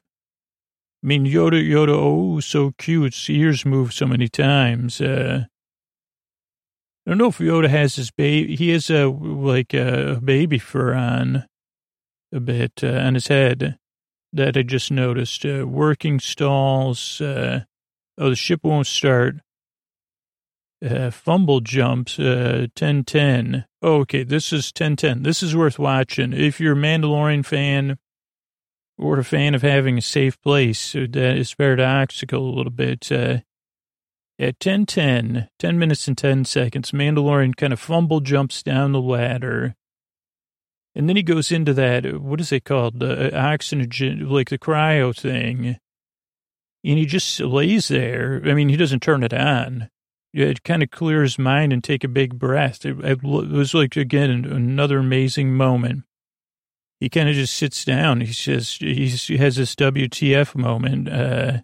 I 1.04 1.08
mean, 1.08 1.26
Yoda, 1.26 1.62
Yoda, 1.68 1.96
oh, 1.96 2.40
so 2.42 2.74
cute. 2.78 3.16
His 3.16 3.30
ears 3.30 3.66
move 3.66 3.92
so 3.92 4.06
many 4.06 4.28
times. 4.28 5.02
Uh, 5.02 5.46
I 7.06 7.12
don't 7.12 7.18
know 7.18 7.28
if 7.28 7.40
Yoda 7.40 7.70
has 7.70 7.96
his 7.96 8.12
baby. 8.12 8.56
He 8.56 8.70
has 8.70 8.90
a, 8.90 9.08
like 9.08 9.74
a 9.74 10.22
baby 10.24 10.58
fur 10.58 10.94
on 10.94 11.46
a 12.32 12.40
bit 12.40 12.82
uh, 12.82 12.88
on 12.88 13.16
his 13.16 13.28
head 13.28 13.78
that 14.32 14.56
I 14.56 14.64
just 14.64 14.90
noticed. 14.90 15.46
Uh, 15.46 15.66
working 15.68 16.20
stalls. 16.20 17.20
Uh, 17.20 17.66
oh, 18.18 18.30
the 18.30 18.36
ship 18.36 18.62
won't 18.64 18.88
start 18.88 19.36
uh, 20.84 21.12
fumble 21.12 21.62
jumps, 21.62 22.20
uh, 22.20 22.68
1010. 22.76 23.66
Oh, 23.82 24.00
okay, 24.02 24.24
this 24.24 24.52
is 24.52 24.68
1010. 24.68 25.24
This 25.24 25.44
is 25.44 25.56
worth 25.56 25.80
watching. 25.80 26.34
If 26.34 26.60
you're 26.60 26.74
a 26.74 26.76
Mandalorian 26.76 27.46
fan 27.46 27.98
or 28.98 29.20
a 29.20 29.24
fan 29.24 29.56
of 29.56 29.62
having 29.62 29.98
a 29.98 30.02
safe 30.02 30.42
place, 30.42 30.96
uh, 30.96 31.06
that 31.12 31.38
is 31.38 31.54
paradoxical 31.54 32.48
a 32.48 32.56
little 32.56 32.72
bit. 32.72 33.12
At 34.44 34.56
1010, 34.64 35.50
10 35.58 35.80
minutes 35.80 36.08
and 36.08 36.18
10 36.18 36.46
seconds, 36.46 36.92
Mandalorian 36.92 37.56
kind 37.56 37.72
of 37.72 37.80
fumble 37.80 38.20
jumps 38.20 38.62
down 38.62 38.92
the 38.92 39.02
ladder. 39.02 39.76
And 40.94 41.08
then 41.08 41.16
he 41.16 41.24
goes 41.24 41.52
into 41.52 41.74
that, 41.74 42.22
what 42.22 42.42
is 42.42 42.52
it 42.52 42.66
called? 42.66 43.02
Uh, 43.02 43.30
oxygen, 43.34 44.30
like 44.30 44.50
the 44.50 44.60
cryo 44.60 45.16
thing. 45.16 45.78
And 46.86 46.98
he 46.98 47.06
just 47.06 47.40
lays 47.40 47.88
there. 47.88 48.42
I 48.46 48.54
mean, 48.54 48.70
he 48.70 48.76
doesn't 48.76 49.02
turn 49.02 49.24
it 49.24 49.34
on 49.34 49.90
it 50.34 50.64
kind 50.64 50.82
of 50.82 50.90
clears 50.90 51.34
his 51.34 51.40
mind 51.40 51.72
and 51.72 51.84
take 51.84 52.04
a 52.04 52.08
big 52.08 52.40
breath. 52.40 52.86
It, 52.86 53.00
it 53.04 53.24
was 53.24 53.74
like, 53.74 53.96
again, 53.96 54.30
another 54.46 54.98
amazing 54.98 55.56
moment. 55.56 56.04
He 57.00 57.10
kind 57.10 57.30
of 57.30 57.36
just 57.36 57.56
sits 57.56 57.86
down. 57.86 58.22
He 58.22 58.34
says, 58.34 58.78
he 58.80 59.38
has 59.38 59.58
this 59.58 59.76
WTF 59.76 60.56
moment. 60.56 61.10
Uh, 61.10 61.60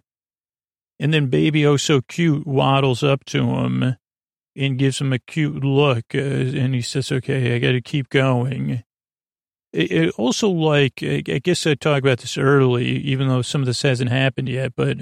and 1.00 1.12
then 1.14 1.28
baby, 1.28 1.66
oh, 1.66 1.78
so 1.78 2.02
cute, 2.02 2.46
waddles 2.46 3.02
up 3.02 3.24
to 3.24 3.42
him 3.42 3.96
and 4.54 4.78
gives 4.78 5.00
him 5.00 5.12
a 5.12 5.18
cute 5.18 5.64
look. 5.64 6.04
Uh, 6.14 6.18
and 6.18 6.74
he 6.74 6.82
says, 6.82 7.10
okay, 7.10 7.56
I 7.56 7.58
got 7.58 7.72
to 7.72 7.80
keep 7.80 8.10
going. 8.10 8.84
It, 9.72 9.90
it 9.90 10.14
also 10.18 10.48
like, 10.48 11.02
I 11.02 11.20
guess 11.22 11.66
I 11.66 11.74
talked 11.74 12.04
about 12.04 12.18
this 12.18 12.36
early, 12.36 12.86
even 12.98 13.28
though 13.28 13.40
some 13.40 13.62
of 13.62 13.66
this 13.66 13.82
hasn't 13.82 14.10
happened 14.10 14.50
yet, 14.50 14.74
but 14.76 14.98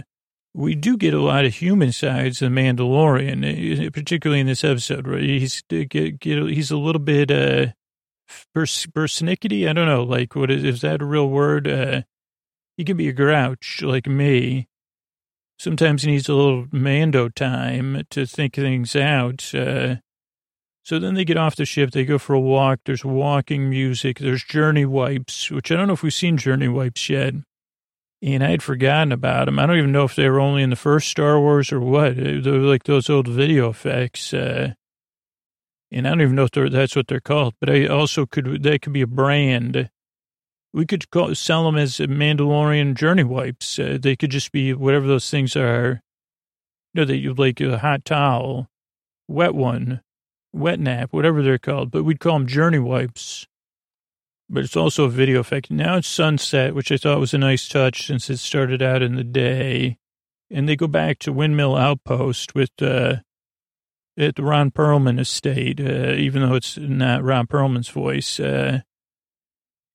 we 0.54 0.74
do 0.74 0.96
get 0.96 1.14
a 1.14 1.20
lot 1.20 1.44
of 1.44 1.54
human 1.54 1.92
sides 1.92 2.42
of 2.42 2.52
Mandalorian, 2.52 3.92
particularly 3.92 4.40
in 4.40 4.46
this 4.46 4.64
episode. 4.64 5.06
Right? 5.08 5.22
He's 5.22 5.62
get, 5.68 6.22
he's 6.22 6.70
a 6.70 6.76
little 6.76 7.00
bit 7.00 7.30
uh, 7.30 7.72
pers- 8.54 8.86
persnickety. 8.86 9.68
I 9.68 9.72
don't 9.72 9.86
know, 9.86 10.04
like 10.04 10.36
what 10.36 10.50
is 10.50 10.62
is 10.62 10.80
that 10.82 11.02
a 11.02 11.06
real 11.06 11.28
word? 11.28 11.66
Uh, 11.66 12.02
he 12.76 12.84
can 12.84 12.96
be 12.96 13.08
a 13.08 13.12
grouch 13.12 13.82
like 13.82 14.06
me. 14.06 14.67
Sometimes 15.58 16.02
he 16.02 16.12
needs 16.12 16.28
a 16.28 16.34
little 16.34 16.66
Mando 16.70 17.28
time 17.28 18.04
to 18.10 18.26
think 18.26 18.54
things 18.54 18.94
out. 18.94 19.54
Uh, 19.54 19.96
so 20.84 20.98
then 20.98 21.14
they 21.14 21.24
get 21.24 21.36
off 21.36 21.56
the 21.56 21.64
ship. 21.64 21.90
They 21.90 22.04
go 22.04 22.18
for 22.18 22.34
a 22.34 22.40
walk. 22.40 22.80
There's 22.84 23.04
walking 23.04 23.68
music. 23.68 24.18
There's 24.18 24.44
journey 24.44 24.86
wipes, 24.86 25.50
which 25.50 25.70
I 25.70 25.76
don't 25.76 25.88
know 25.88 25.94
if 25.94 26.02
we've 26.02 26.14
seen 26.14 26.36
journey 26.36 26.68
wipes 26.68 27.10
yet 27.10 27.34
and 28.20 28.42
I 28.42 28.50
had 28.50 28.62
forgotten 28.62 29.12
about 29.12 29.46
them. 29.46 29.58
I 29.58 29.66
don't 29.66 29.78
even 29.78 29.92
know 29.92 30.04
if 30.04 30.16
they 30.16 30.28
were 30.28 30.40
only 30.40 30.62
in 30.62 30.70
the 30.70 30.76
first 30.76 31.08
Star 31.08 31.38
Wars 31.38 31.70
or 31.70 31.80
what. 31.80 32.16
They 32.16 32.40
were 32.40 32.58
like 32.58 32.84
those 32.84 33.08
old 33.08 33.28
video 33.28 33.68
effects. 33.70 34.34
Uh, 34.34 34.74
and 35.90 36.06
I 36.06 36.10
don't 36.10 36.22
even 36.22 36.34
know 36.34 36.48
if 36.52 36.72
that's 36.72 36.96
what 36.96 37.06
they're 37.06 37.20
called, 37.20 37.54
but 37.60 37.70
I 37.70 37.86
also 37.86 38.26
could, 38.26 38.62
that 38.62 38.82
could 38.82 38.92
be 38.92 39.02
a 39.02 39.06
brand. 39.06 39.90
We 40.72 40.86
could 40.86 41.10
call, 41.10 41.34
sell 41.34 41.64
them 41.64 41.76
as 41.76 41.98
Mandalorian 41.98 42.94
journey 42.94 43.24
wipes. 43.24 43.78
Uh, 43.78 43.98
they 44.00 44.16
could 44.16 44.30
just 44.30 44.52
be 44.52 44.74
whatever 44.74 45.06
those 45.06 45.30
things 45.30 45.56
are. 45.56 46.02
You 46.92 47.00
know, 47.00 47.04
they 47.04 47.26
like 47.28 47.60
a 47.60 47.78
hot 47.78 48.04
towel, 48.04 48.68
wet 49.26 49.54
one, 49.54 50.02
wet 50.52 50.78
nap, 50.78 51.12
whatever 51.12 51.42
they're 51.42 51.58
called, 51.58 51.90
but 51.90 52.04
we'd 52.04 52.20
call 52.20 52.34
them 52.34 52.46
journey 52.46 52.78
wipes 52.78 53.46
but 54.48 54.64
it's 54.64 54.76
also 54.76 55.04
a 55.04 55.10
video 55.10 55.40
effect. 55.40 55.70
Now 55.70 55.96
it's 55.96 56.08
sunset, 56.08 56.74
which 56.74 56.90
I 56.90 56.96
thought 56.96 57.20
was 57.20 57.34
a 57.34 57.38
nice 57.38 57.68
touch 57.68 58.06
since 58.06 58.30
it 58.30 58.38
started 58.38 58.82
out 58.82 59.02
in 59.02 59.16
the 59.16 59.24
day. 59.24 59.98
And 60.50 60.68
they 60.68 60.76
go 60.76 60.86
back 60.86 61.18
to 61.20 61.32
Windmill 61.32 61.76
Outpost 61.76 62.54
with, 62.54 62.70
uh, 62.80 63.16
at 64.16 64.36
the 64.36 64.42
Ron 64.42 64.70
Perlman 64.70 65.20
estate, 65.20 65.80
uh, 65.80 66.12
even 66.12 66.42
though 66.42 66.54
it's 66.54 66.78
not 66.78 67.22
Ron 67.22 67.46
Perlman's 67.46 67.90
voice. 67.90 68.40
Uh, 68.40 68.80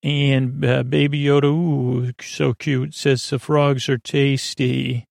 and 0.04 0.66
uh, 0.66 0.84
Baby 0.84 1.24
Yoda, 1.24 1.46
ooh, 1.46 2.12
so 2.22 2.54
cute, 2.54 2.94
says 2.94 3.30
the 3.30 3.40
frogs 3.40 3.88
are 3.88 3.98
tasty. 3.98 5.06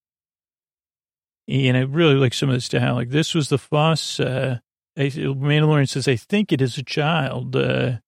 And 1.49 1.77
I 1.77 1.81
really 1.81 2.15
like 2.15 2.35
some 2.35 2.51
of 2.51 2.55
this 2.55 2.67
style. 2.67 2.95
Like 2.95 3.11
this 3.11 3.35
was 3.35 3.49
the 3.49 3.59
fuss. 3.59 4.21
Uh, 4.21 4.59
Mandalorian 4.97 5.89
says, 5.89 6.07
I 6.07 6.17
think 6.17 6.53
it 6.53 6.61
is 6.61 6.77
a 6.77 6.83
child. 6.83 7.57
Uh, 7.57 7.99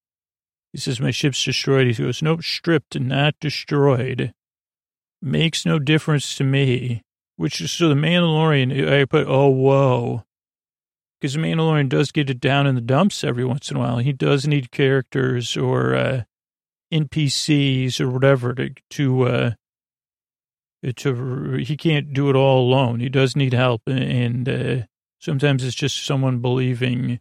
he 0.72 0.78
says, 0.78 1.00
my 1.00 1.10
ship's 1.10 1.42
destroyed. 1.42 1.86
He 1.86 2.02
goes, 2.02 2.22
nope, 2.22 2.42
stripped 2.42 2.98
not 3.00 3.34
destroyed. 3.40 4.34
Makes 5.22 5.64
no 5.64 5.78
difference 5.78 6.36
to 6.36 6.44
me. 6.44 7.02
Which 7.36 7.60
is, 7.60 7.72
so 7.72 7.88
the 7.88 7.94
Mandalorian, 7.94 8.92
I 8.92 9.06
put, 9.06 9.26
oh, 9.26 9.48
whoa. 9.48 10.24
Because 11.18 11.34
the 11.34 11.40
Mandalorian 11.40 11.88
does 11.88 12.12
get 12.12 12.28
it 12.28 12.40
down 12.40 12.66
in 12.66 12.74
the 12.74 12.80
dumps 12.80 13.24
every 13.24 13.44
once 13.44 13.70
in 13.70 13.78
a 13.78 13.80
while. 13.80 13.98
He 13.98 14.12
does 14.12 14.46
need 14.46 14.70
characters 14.70 15.56
or 15.56 15.94
uh, 15.94 16.22
NPCs 16.94 18.00
or 18.00 18.08
whatever 18.08 18.54
to, 18.54 18.70
to 18.90 19.22
uh, 19.22 19.50
to, 20.92 21.54
he 21.54 21.76
can't 21.76 22.12
do 22.12 22.28
it 22.28 22.36
all 22.36 22.60
alone. 22.60 23.00
He 23.00 23.08
does 23.08 23.34
need 23.34 23.54
help. 23.54 23.82
And 23.86 24.48
uh, 24.48 24.76
sometimes 25.18 25.64
it's 25.64 25.74
just 25.74 26.04
someone 26.04 26.40
believing. 26.40 27.20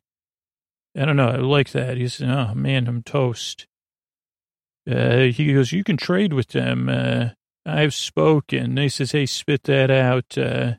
I 0.98 1.06
don't 1.06 1.16
know. 1.16 1.30
I 1.30 1.38
like 1.38 1.72
that. 1.72 1.98
He's, 1.98 2.22
oh 2.22 2.54
man, 2.54 2.88
I'm 2.88 3.04
toast. 3.04 3.68
Uh, 4.90 5.22
he 5.32 5.54
goes, 5.54 5.72
you 5.72 5.84
can 5.84 5.98
trade 5.98 6.34
with 6.34 6.50
them. 6.50 6.90
Uh, 6.90 7.30
I've 7.66 7.94
spoken. 7.94 8.76
He 8.76 8.90
says, 8.90 9.14
hey, 9.14 9.26
spit 9.26 9.64
that 9.64 9.90
out. 9.90 10.38
Uh, 10.38 10.74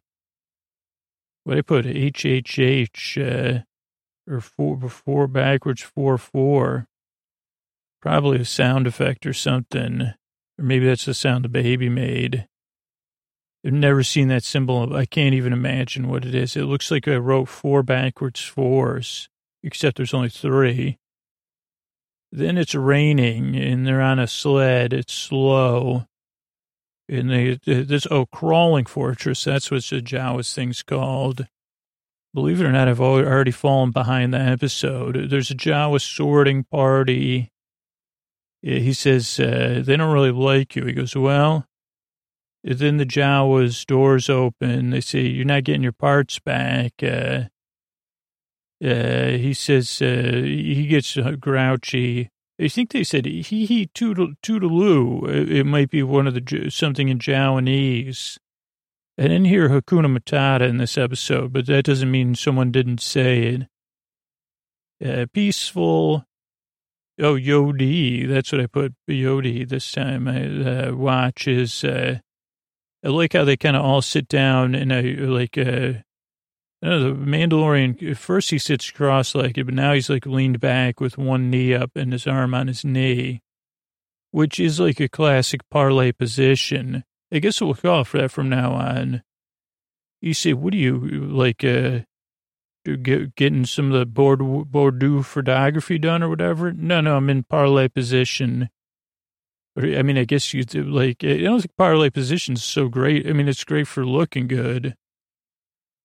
what 1.45 1.59
I 1.59 1.63
put? 1.63 1.87
HHH, 1.87 3.59
uh, 3.59 3.63
or 4.31 4.41
four, 4.41 4.89
four 4.89 5.27
backwards, 5.27 5.83
four, 5.83 6.19
four. 6.19 6.87
Probably 8.05 8.39
a 8.39 8.45
sound 8.45 8.87
effect 8.87 9.25
or 9.25 9.33
something. 9.33 10.03
Or 10.59 10.63
maybe 10.63 10.85
that's 10.85 11.07
the 11.07 11.15
sound 11.15 11.47
the 11.47 11.49
baby 11.49 11.89
made. 11.89 12.47
I've 13.65 13.73
never 13.73 14.03
seen 14.03 14.29
that 14.29 14.45
symbol. 14.45 14.95
I 14.95 15.07
can't 15.07 15.35
even 15.35 15.55
imagine 15.55 16.09
what 16.09 16.27
it 16.27 16.35
is. 16.35 16.55
It 16.55 16.65
looks 16.65 16.91
like 16.91 17.09
I 17.09 17.17
wrote 17.17 17.49
four 17.49 17.83
backwards 17.83 18.43
fours, 18.43 19.31
except 19.63 19.97
there's 19.97 20.13
only 20.13 20.29
three. 20.29 20.99
Then 22.31 22.59
it's 22.59 22.75
raining 22.75 23.57
and 23.57 23.87
they're 23.87 24.03
on 24.03 24.19
a 24.19 24.27
sled. 24.27 24.93
It's 24.93 25.15
slow. 25.15 26.05
And 27.09 27.31
they, 27.31 27.59
this, 27.65 28.07
oh, 28.11 28.27
crawling 28.27 28.85
fortress. 28.85 29.45
That's 29.45 29.71
what 29.71 29.83
the 29.85 30.03
Jawas 30.03 30.55
thing's 30.55 30.83
called. 30.83 31.49
Believe 32.35 32.61
it 32.61 32.67
or 32.67 32.73
not, 32.73 32.89
I've 32.89 33.01
already 33.01 33.51
fallen 33.51 33.93
behind 33.93 34.35
the 34.35 34.41
episode. 34.41 35.31
There's 35.31 35.51
a 35.51 35.55
Jawa 35.55 36.03
sorting 36.03 36.65
party. 36.65 37.51
He 38.65 38.95
says, 38.95 39.39
uh, 39.39 39.83
they 39.85 39.95
don't 39.95 40.13
really 40.13 40.31
like 40.31 40.75
you. 40.75 40.87
He 40.87 40.95
goes, 40.95 41.15
well, 41.15 41.67
then 42.63 42.97
the 42.97 43.05
Jawas 43.05 43.85
doors 43.85 44.31
open. 44.31 44.89
They 44.89 45.03
say, 45.03 45.21
you're 45.21 45.45
not 45.45 45.65
getting 45.65 45.83
your 45.83 45.93
parts 45.93 46.39
back. 46.39 46.95
Uh, 47.03 47.45
uh, 48.83 49.29
he 49.33 49.53
says, 49.53 50.01
uh, 50.01 50.41
he 50.43 50.87
gets 50.87 51.15
grouchy. 51.41 52.31
I 52.59 52.69
think 52.69 52.93
they 52.93 53.05
said 53.05 53.27
he 53.27 53.43
he 53.43 53.87
toodle 53.95 54.35
toodaloo. 54.43 55.51
It 55.51 55.65
might 55.65 55.91
be 55.91 56.03
one 56.03 56.27
of 56.27 56.35
the 56.35 56.71
something 56.71 57.09
in 57.09 57.19
Javanese. 57.19 58.39
I 59.19 59.23
didn't 59.23 59.47
hear 59.47 59.69
Hakuna 59.69 60.17
Matata 60.17 60.63
in 60.69 60.79
this 60.79 60.97
episode, 60.97 61.53
but 61.53 61.67
that 61.67 61.85
doesn't 61.85 62.11
mean 62.11 62.35
someone 62.35 62.71
didn't 62.71 63.01
say 63.01 63.59
it. 65.03 65.07
Uh, 65.07 65.27
peaceful. 65.35 66.25
Oh, 67.21 67.35
Yodi. 67.35 68.29
That's 68.29 68.51
what 68.53 68.61
I 68.61 68.67
put 68.67 68.95
Yodi 69.09 69.69
this 69.69 69.93
time. 69.93 70.27
I 70.27 70.89
uh, 70.89 70.95
watch 70.95 71.47
is, 71.47 71.85
uh, 71.85 72.19
I 73.05 73.09
like 73.09 73.35
how 73.35 73.45
they 73.45 73.57
kind 73.57 73.77
of 73.77 73.85
all 73.85 74.03
sit 74.03 74.29
down 74.29 74.75
and 74.75 74.93
a, 74.93 75.17
like, 75.27 75.57
uh, 75.57 75.93
know, 76.85 77.01
the 77.01 77.15
Mandalorian, 77.15 78.17
first 78.17 78.51
he 78.51 78.59
sits 78.59 78.91
cross-legged, 78.91 79.65
but 79.67 79.75
now 79.75 79.93
he's 79.93 80.11
like 80.11 80.27
leaned 80.27 80.61
back 80.61 81.01
with 81.01 81.17
one 81.17 81.51
knee 81.51 81.75
up 81.75 81.93
and 81.97 82.13
his 82.13 82.27
arm 82.27 82.55
on 82.55 82.69
his 82.69 82.85
knee, 82.85 83.41
which 84.31 84.61
is 84.61 84.81
like 84.81 85.01
a 85.01 85.09
classic 85.09 85.63
parlay 85.71 86.13
position. 86.13 87.05
I 87.33 87.39
guess 87.39 87.61
we'll 87.61 87.75
call 87.75 88.05
for 88.05 88.19
that 88.19 88.31
from 88.31 88.49
now 88.49 88.73
on. 88.73 89.23
You 90.21 90.35
say, 90.35 90.53
what 90.53 90.73
do 90.73 90.79
you, 90.79 90.99
like, 90.99 91.65
uh, 91.65 92.01
get, 92.85 93.35
getting 93.35 93.67
some 93.67 93.93
of 93.93 93.99
the 93.99 94.07
boudoir, 94.07 94.65
boudoir 94.65 95.23
photography 95.23 95.99
done 95.99 96.23
or 96.23 96.29
whatever? 96.29 96.73
No, 96.73 97.01
no, 97.01 97.17
I'm 97.17 97.31
in 97.31 97.45
parlay 97.45 97.89
position. 97.89 98.69
I 99.77 100.03
mean, 100.03 100.17
I 100.17 100.25
guess 100.25 100.55
you 100.55 100.63
do 100.63 100.85
like, 100.85 101.25
I 101.25 101.39
don't 101.39 101.61
think 101.61 101.77
parlay 101.77 102.11
position 102.11 102.55
is 102.55 102.63
so 102.63 102.89
great. 102.89 103.27
I 103.27 103.33
mean, 103.33 103.49
it's 103.49 103.65
great 103.65 103.89
for 103.89 104.07
looking 104.07 104.47
good. 104.47 104.95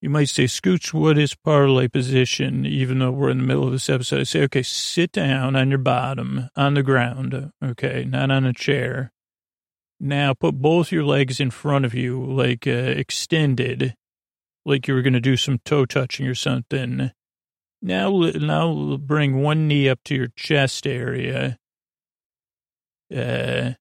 You 0.02 0.10
might 0.10 0.30
say, 0.30 0.48
Scoots, 0.48 0.94
what 0.94 1.18
is 1.18 1.36
parlay 1.36 1.90
position? 1.90 2.66
Even 2.66 3.00
though 3.00 3.12
we're 3.12 3.30
in 3.30 3.40
the 3.40 3.44
middle 3.44 3.66
of 3.66 3.74
this 3.74 3.90
episode, 3.90 4.22
I 4.22 4.24
say, 4.24 4.42
okay, 4.44 4.64
sit 4.64 5.12
down 5.12 5.56
on 5.56 5.70
your 5.70 5.78
bottom 5.78 6.50
on 6.56 6.74
the 6.74 6.84
ground. 6.84 7.52
Okay. 7.64 8.06
Not 8.06 8.32
on 8.32 8.46
a 8.46 8.54
chair. 8.54 9.12
Now 10.00 10.34
put 10.34 10.56
both 10.56 10.92
your 10.92 11.04
legs 11.04 11.42
in 11.42 11.52
front 11.52 11.84
of 11.84 11.94
you, 11.94 12.24
like 12.24 12.66
uh, 12.66 12.72
extended, 12.72 13.96
like 14.70 14.88
you 14.88 14.94
were 14.94 15.02
going 15.02 15.14
to 15.14 15.20
do 15.20 15.36
some 15.36 15.60
toe 15.66 15.86
touching 15.86 16.28
or 16.28 16.36
something. 16.36 17.12
Now, 17.82 18.12
now 18.36 18.98
bring 18.98 19.42
one 19.42 19.68
knee 19.68 19.90
up 19.90 20.00
to 20.06 20.16
your 20.16 20.30
chest 20.36 20.86
area. 20.86 21.58
Uh, 23.14 23.72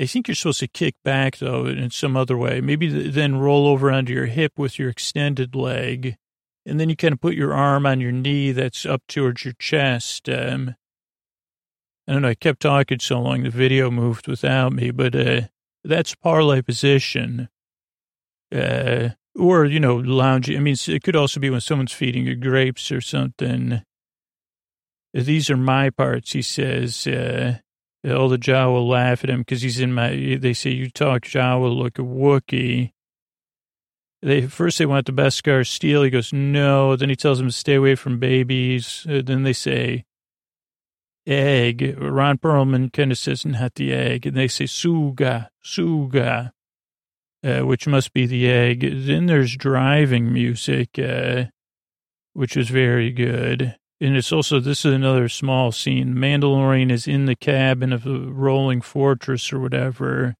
I 0.00 0.06
think 0.06 0.28
you're 0.28 0.34
supposed 0.34 0.60
to 0.60 0.68
kick 0.68 0.94
back 1.04 1.38
though 1.38 1.66
in 1.66 1.90
some 1.90 2.16
other 2.16 2.36
way. 2.36 2.60
Maybe 2.60 2.88
then 3.10 3.36
roll 3.36 3.66
over 3.66 3.90
onto 3.90 4.12
your 4.12 4.26
hip 4.26 4.52
with 4.56 4.78
your 4.78 4.90
extended 4.90 5.56
leg, 5.56 6.16
and 6.64 6.78
then 6.78 6.88
you 6.88 6.96
kind 6.96 7.12
of 7.12 7.20
put 7.20 7.34
your 7.34 7.52
arm 7.52 7.84
on 7.84 8.00
your 8.00 8.12
knee 8.12 8.52
that's 8.52 8.86
up 8.86 9.02
towards 9.08 9.44
your 9.44 9.54
chest. 9.58 10.28
Um, 10.28 10.76
I 12.06 12.12
don't 12.12 12.22
know. 12.22 12.28
I 12.28 12.34
kept 12.34 12.60
talking 12.60 13.00
so 13.00 13.20
long, 13.20 13.42
the 13.42 13.50
video 13.50 13.90
moved 13.90 14.28
without 14.28 14.72
me, 14.72 14.90
but 14.92 15.16
uh, 15.16 15.42
that's 15.82 16.14
parlay 16.14 16.62
position. 16.62 17.48
Uh, 18.54 19.10
or, 19.38 19.64
you 19.64 19.80
know, 19.80 19.96
lounging. 19.96 20.56
I 20.56 20.60
mean, 20.60 20.76
it 20.86 21.02
could 21.02 21.16
also 21.16 21.40
be 21.40 21.50
when 21.50 21.60
someone's 21.60 21.92
feeding 21.92 22.26
you 22.26 22.34
grapes 22.34 22.90
or 22.90 23.00
something. 23.00 23.82
These 25.14 25.48
are 25.48 25.56
my 25.56 25.90
parts, 25.90 26.32
he 26.32 26.42
says. 26.42 27.06
Uh, 27.06 27.58
all 28.04 28.28
the 28.28 28.36
Jawa 28.38 28.86
laugh 28.86 29.24
at 29.24 29.30
him 29.30 29.40
because 29.40 29.62
he's 29.62 29.80
in 29.80 29.92
my, 29.92 30.38
they 30.40 30.52
say, 30.52 30.70
you 30.70 30.90
talk 30.90 31.22
Jawa 31.22 31.74
like 31.74 31.98
a 31.98 32.02
wookie 32.02 32.92
They 34.20 34.46
first 34.46 34.78
they 34.78 34.86
want 34.86 35.06
the 35.06 35.12
Beskar 35.12 35.66
steel. 35.66 36.02
He 36.02 36.10
goes, 36.10 36.32
no. 36.32 36.96
Then 36.96 37.08
he 37.08 37.16
tells 37.16 37.38
them 37.38 37.48
to 37.48 37.52
stay 37.52 37.74
away 37.76 37.94
from 37.94 38.18
babies. 38.18 39.06
Uh, 39.08 39.22
then 39.24 39.44
they 39.44 39.52
say, 39.52 40.04
egg. 41.26 41.96
Ron 41.98 42.38
Perlman 42.38 42.92
kind 42.92 43.12
of 43.12 43.18
says, 43.18 43.46
not 43.46 43.74
the 43.76 43.92
egg. 43.92 44.26
And 44.26 44.36
they 44.36 44.48
say, 44.48 44.64
suga, 44.64 45.48
suga, 45.64 46.50
uh, 47.44 47.60
which 47.60 47.86
must 47.86 48.12
be 48.12 48.26
the 48.26 48.48
egg. 48.48 48.80
Then 48.80 49.26
there's 49.26 49.56
driving 49.56 50.32
music, 50.32 50.98
uh, 50.98 51.44
which 52.32 52.56
is 52.56 52.68
very 52.68 53.10
good. 53.10 53.76
And 54.00 54.16
it's 54.16 54.32
also, 54.32 54.60
this 54.60 54.84
is 54.84 54.94
another 54.94 55.28
small 55.28 55.72
scene. 55.72 56.14
Mandalorian 56.14 56.90
is 56.92 57.08
in 57.08 57.26
the 57.26 57.34
cabin 57.34 57.92
of 57.92 58.04
the 58.04 58.20
rolling 58.20 58.80
fortress 58.80 59.52
or 59.52 59.58
whatever, 59.58 60.34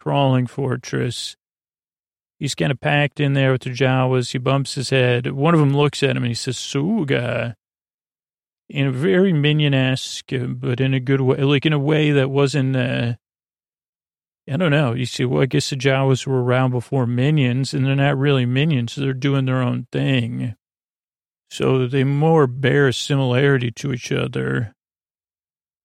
crawling 0.00 0.46
fortress. 0.46 1.36
He's 2.38 2.54
kind 2.54 2.72
of 2.72 2.80
packed 2.80 3.20
in 3.20 3.34
there 3.34 3.52
with 3.52 3.62
the 3.62 3.70
Jawas. 3.70 4.32
He 4.32 4.38
bumps 4.38 4.74
his 4.74 4.90
head. 4.90 5.32
One 5.32 5.54
of 5.54 5.60
them 5.60 5.76
looks 5.76 6.02
at 6.02 6.16
him 6.16 6.24
and 6.24 6.30
he 6.30 6.34
says, 6.34 6.56
Suga 6.56 7.54
in 8.68 8.86
a 8.86 8.92
very 8.92 9.32
minion-esque, 9.32 10.32
uh, 10.32 10.46
but 10.46 10.80
in 10.80 10.94
a 10.94 11.00
good 11.00 11.20
way, 11.20 11.36
like 11.36 11.66
in 11.66 11.74
a 11.74 11.78
way 11.78 12.10
that 12.10 12.30
wasn't, 12.30 12.74
uh, 12.74 13.14
I 14.50 14.56
don't 14.58 14.70
know. 14.70 14.92
You 14.92 15.06
see, 15.06 15.24
well, 15.24 15.42
I 15.42 15.46
guess 15.46 15.70
the 15.70 15.76
Jawas 15.76 16.26
were 16.26 16.42
around 16.42 16.72
before 16.72 17.06
minions, 17.06 17.72
and 17.72 17.86
they're 17.86 17.96
not 17.96 18.18
really 18.18 18.44
minions. 18.44 18.94
They're 18.94 19.14
doing 19.14 19.46
their 19.46 19.62
own 19.62 19.86
thing. 19.90 20.54
So 21.50 21.86
they 21.86 22.04
more 22.04 22.46
bear 22.46 22.88
a 22.88 22.92
similarity 22.92 23.70
to 23.72 23.92
each 23.92 24.12
other. 24.12 24.74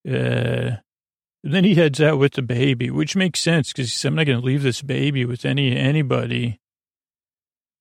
Uh, 0.07 0.77
then 1.43 1.63
he 1.63 1.75
heads 1.75 2.01
out 2.01 2.17
with 2.17 2.33
the 2.33 2.41
baby, 2.41 2.89
which 2.89 3.15
makes 3.15 3.39
sense 3.39 3.71
because 3.71 4.03
I'm 4.03 4.15
not 4.15 4.25
going 4.25 4.39
to 4.39 4.45
leave 4.45 4.63
this 4.63 4.81
baby 4.81 5.25
with 5.25 5.45
any 5.45 5.75
anybody. 5.75 6.59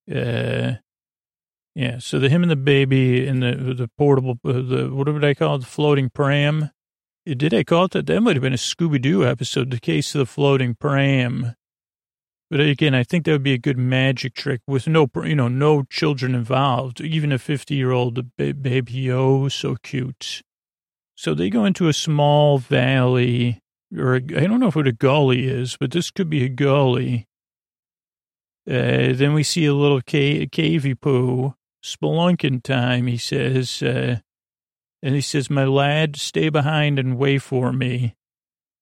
Uh, 0.09 0.73
yeah, 1.75 1.99
so 1.99 2.19
the 2.19 2.29
him 2.29 2.41
and 2.41 2.51
the 2.51 2.55
baby 2.55 3.27
and 3.27 3.43
the 3.43 3.73
the 3.73 3.89
portable 3.97 4.39
uh, 4.45 4.53
the 4.53 4.89
what 4.93 5.11
would 5.11 5.25
I 5.25 5.33
call 5.33 5.55
it? 5.55 5.59
The 5.59 5.65
floating 5.65 6.09
pram. 6.09 6.71
Did 7.35 7.53
I 7.53 7.63
call 7.63 7.85
it 7.85 7.91
that? 7.91 8.07
That 8.07 8.21
might 8.21 8.35
have 8.35 8.41
been 8.41 8.53
a 8.53 8.57
Scooby 8.57 9.01
Doo 9.01 9.25
episode, 9.25 9.69
the 9.69 9.79
case 9.79 10.15
of 10.15 10.19
the 10.19 10.25
floating 10.25 10.73
pram. 10.73 11.53
But 12.49 12.59
again, 12.59 12.95
I 12.95 13.03
think 13.03 13.25
that 13.25 13.31
would 13.33 13.43
be 13.43 13.53
a 13.53 13.59
good 13.59 13.77
magic 13.77 14.33
trick 14.33 14.61
with 14.65 14.87
no, 14.87 15.07
you 15.23 15.35
know, 15.35 15.47
no 15.47 15.83
children 15.83 16.33
involved. 16.33 16.99
Even 16.99 17.31
a 17.31 17.37
fifty-year-old 17.37 18.35
baby, 18.37 19.11
oh, 19.11 19.47
so 19.49 19.75
cute. 19.83 20.41
So 21.15 21.35
they 21.35 21.51
go 21.51 21.65
into 21.65 21.87
a 21.87 21.93
small 21.93 22.57
valley, 22.57 23.59
or 23.95 24.15
I 24.15 24.19
don't 24.19 24.59
know 24.59 24.69
if 24.69 24.75
what 24.75 24.87
a 24.87 24.91
gully 24.91 25.47
is, 25.47 25.77
but 25.79 25.91
this 25.91 26.09
could 26.09 26.29
be 26.29 26.43
a 26.43 26.49
gully. 26.49 27.27
Uh, 28.67 29.13
then 29.13 29.33
we 29.33 29.43
see 29.43 29.65
a 29.65 29.73
little 29.73 30.01
cave, 30.01 30.49
cavey 30.51 30.99
poo 30.99 31.53
spelunking 31.83 32.63
time, 32.63 33.05
he 33.07 33.17
says. 33.17 33.83
Uh, 33.83 34.19
and 35.01 35.15
he 35.15 35.21
says, 35.21 35.49
my 35.49 35.63
lad, 35.63 36.15
stay 36.17 36.49
behind 36.49 36.99
and 36.99 37.17
wait 37.17 37.41
for 37.41 37.71
me. 37.71 38.15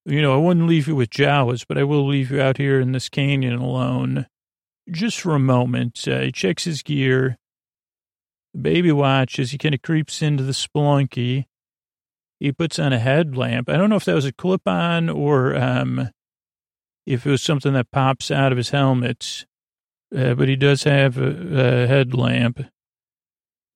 You 0.05 0.21
know, 0.21 0.33
I 0.33 0.37
wouldn't 0.37 0.67
leave 0.67 0.87
you 0.87 0.95
with 0.95 1.09
Jawas, 1.09 1.65
but 1.67 1.77
I 1.77 1.83
will 1.83 2.07
leave 2.07 2.31
you 2.31 2.41
out 2.41 2.57
here 2.57 2.79
in 2.79 2.93
this 2.93 3.09
canyon 3.09 3.55
alone. 3.55 4.25
Just 4.89 5.19
for 5.19 5.35
a 5.35 5.39
moment. 5.39 6.07
Uh, 6.07 6.21
he 6.21 6.31
checks 6.31 6.63
his 6.63 6.81
gear. 6.81 7.37
Baby 8.59 8.91
watches. 8.93 9.51
He 9.51 9.57
kind 9.57 9.75
of 9.75 9.81
creeps 9.81 10.21
into 10.21 10.43
the 10.43 10.53
spelunky. 10.53 11.45
He 12.39 12.51
puts 12.51 12.79
on 12.79 12.93
a 12.93 12.99
headlamp. 12.99 13.69
I 13.69 13.75
don't 13.75 13.89
know 13.89 13.97
if 13.97 14.05
that 14.05 14.15
was 14.15 14.25
a 14.25 14.31
clip 14.31 14.67
on 14.67 15.09
or 15.09 15.55
um, 15.55 16.09
if 17.05 17.25
it 17.25 17.29
was 17.29 17.41
something 17.43 17.73
that 17.73 17.91
pops 17.91 18.31
out 18.31 18.51
of 18.51 18.57
his 18.57 18.69
helmet. 18.69 19.45
Uh, 20.15 20.35
but 20.35 20.47
he 20.47 20.55
does 20.55 20.83
have 20.83 21.17
a, 21.17 21.83
a 21.83 21.87
headlamp. 21.87 22.61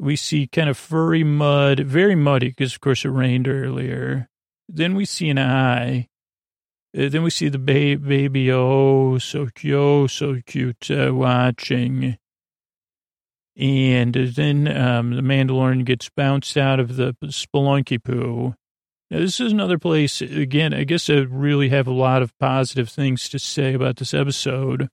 We 0.02 0.16
see 0.16 0.48
kind 0.48 0.68
of 0.68 0.78
furry 0.78 1.24
mud, 1.24 1.82
very 1.82 2.16
muddy 2.16 2.50
because, 2.50 2.74
of 2.74 2.82
course, 2.82 3.06
it 3.06 3.10
rained 3.10 3.48
earlier. 3.48 4.28
Then 4.68 4.96
we 4.96 5.06
see 5.06 5.30
an 5.30 5.38
eye. 5.38 6.08
Uh, 6.98 7.08
then 7.08 7.22
we 7.22 7.30
see 7.30 7.50
the 7.50 7.60
ba- 7.60 8.04
baby, 8.04 8.52
oh, 8.52 9.20
so 9.20 9.48
cute, 9.54 10.10
so 10.10 10.42
cute, 10.44 10.90
uh, 10.90 11.14
watching. 11.14 12.18
And 13.56 14.16
then 14.16 14.76
um, 14.76 15.14
the 15.16 15.22
Mandalorian 15.22 15.86
gets 15.86 16.10
bounced 16.10 16.58
out 16.58 16.80
of 16.80 16.96
the 16.96 17.16
spelunky 17.26 18.04
poo. 18.04 18.56
Now, 19.12 19.20
this 19.20 19.40
is 19.40 19.52
another 19.52 19.78
place, 19.78 20.20
again, 20.22 20.74
I 20.74 20.84
guess 20.84 21.12
I 21.12 21.18
really 21.18 21.70
have 21.70 21.86
a 21.86 21.94
lot 21.94 22.24
of 22.24 22.36
positive 22.40 22.90
things 22.90 23.30
to 23.30 23.38
say 23.38 23.76
about 23.76 23.98
this 23.98 24.16
episode. 24.16 24.90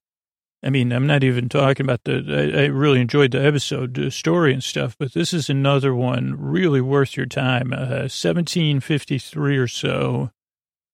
I 0.63 0.71
mean, 0.71 0.93
I'm 0.93 1.07
not 1.07 1.23
even 1.23 1.49
talking 1.49 1.87
about 1.87 2.05
the, 2.05 2.53
I, 2.57 2.63
I 2.63 2.67
really 2.67 3.01
enjoyed 3.01 3.31
the 3.31 3.45
episode, 3.45 3.95
the 3.95 4.11
story 4.11 4.53
and 4.53 4.63
stuff, 4.63 4.97
but 4.99 5.15
this 5.15 5.33
is 5.33 5.49
another 5.49 5.95
one 5.95 6.35
really 6.37 6.81
worth 6.81 7.17
your 7.17 7.27
time. 7.27 7.73
Uh, 7.73 8.09
1753 8.11 9.57
or 9.57 9.69
so. 9.69 10.31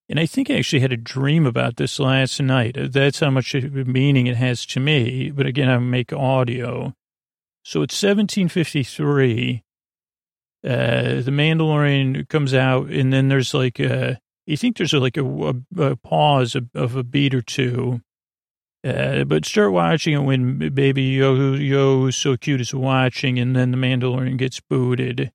And 0.09 0.21
I 0.21 0.27
think 0.27 0.51
I 0.51 0.57
actually 0.57 0.81
had 0.81 0.93
a 0.93 0.99
dream 0.99 1.47
about 1.47 1.77
this 1.77 1.99
last 1.99 2.41
night. 2.41 2.77
That's 2.79 3.21
how 3.21 3.31
much 3.31 3.55
meaning 3.55 4.27
it 4.27 4.37
has 4.37 4.67
to 4.67 4.81
me. 4.81 5.31
But 5.31 5.47
again, 5.47 5.71
I 5.71 5.79
make 5.79 6.13
audio. 6.13 6.95
So 7.63 7.81
it's 7.81 8.03
1753. 8.03 9.63
Uh, 10.63 10.69
the 10.69 11.31
Mandalorian 11.31 12.29
comes 12.29 12.53
out, 12.53 12.91
and 12.91 13.13
then 13.13 13.29
there's 13.29 13.55
like 13.55 13.81
a, 13.81 14.19
you 14.47 14.57
think 14.57 14.77
there's 14.77 14.93
like 14.93 15.17
a, 15.17 15.25
a, 15.25 15.55
a 15.79 15.97
pause 15.97 16.55
of, 16.55 16.69
of, 16.75 16.97
a 16.97 17.03
beat 17.03 17.35
or 17.35 17.43
two. 17.43 18.01
Uh, 18.85 19.25
but 19.25 19.47
start 19.47 19.73
watching 19.73 20.13
it 20.13 20.19
when 20.19 20.59
Baby 20.75 21.03
Yo, 21.05 21.55
Yo 21.55 22.11
so 22.11 22.37
cute 22.37 22.61
is 22.61 22.75
watching, 22.75 23.39
and 23.39 23.57
then 23.57 23.71
the 23.71 23.79
Mandalorian 23.79 24.37
gets 24.37 24.61
booted 24.61 25.33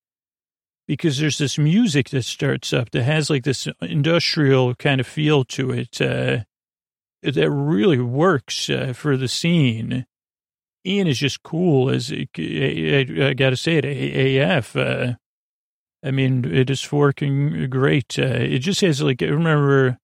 because 0.87 1.17
there's 1.17 1.39
this 1.39 1.57
music 1.57 2.09
that 2.09 2.25
starts 2.25 2.73
up 2.73 2.91
that 2.91 3.03
has 3.03 3.29
like 3.29 3.43
this 3.43 3.67
industrial 3.81 4.75
kind 4.75 5.01
of 5.01 5.07
feel 5.07 5.43
to 5.45 5.71
it 5.71 5.99
uh, 5.99 6.39
that 7.23 7.49
really 7.49 7.99
works 7.99 8.69
uh, 8.69 8.93
for 8.95 9.17
the 9.17 9.27
scene. 9.27 10.05
Ian 10.85 11.07
is 11.07 11.19
just 11.19 11.43
cool 11.43 11.89
as 11.89 12.11
I, 12.11 12.27
I, 12.37 13.05
I 13.29 13.33
got 13.33 13.49
to 13.49 13.57
say 13.57 13.77
it 13.77 13.85
AF. 13.85 14.75
Uh, 14.75 15.13
I 16.03 16.11
mean, 16.11 16.45
it 16.45 16.69
is 16.69 16.91
working 16.91 17.67
great. 17.69 18.17
Uh, 18.17 18.25
it 18.25 18.59
just 18.59 18.81
has 18.81 19.01
like 19.01 19.23
I 19.23 19.27
remember. 19.27 19.97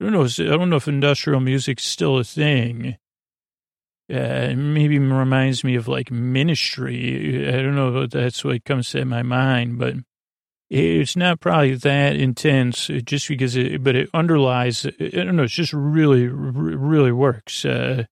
I 0.00 0.04
don't 0.04 0.12
know. 0.12 0.24
I 0.24 0.56
don't 0.56 0.70
know 0.70 0.76
if 0.76 0.88
industrial 0.88 1.40
music's 1.40 1.84
still 1.84 2.18
a 2.18 2.24
thing. 2.24 2.96
Uh, 4.12 4.54
maybe 4.56 4.98
reminds 4.98 5.62
me 5.62 5.76
of 5.76 5.86
like 5.86 6.10
ministry. 6.10 7.46
I 7.48 7.62
don't 7.62 7.76
know 7.76 8.02
if 8.02 8.10
that's 8.10 8.44
what 8.44 8.64
comes 8.64 8.90
to 8.90 9.04
my 9.04 9.22
mind, 9.22 9.78
but 9.78 9.94
it's 10.68 11.16
not 11.16 11.40
probably 11.40 11.74
that 11.74 12.16
intense 12.16 12.88
just 13.04 13.28
because 13.28 13.56
it, 13.56 13.84
but 13.84 13.94
it 13.94 14.08
underlies, 14.14 14.86
I 14.86 15.08
don't 15.10 15.36
know, 15.36 15.44
it's 15.44 15.52
just 15.52 15.72
really, 15.72 16.26
really 16.26 17.12
works. 17.12 17.64
Uh, 17.64 18.04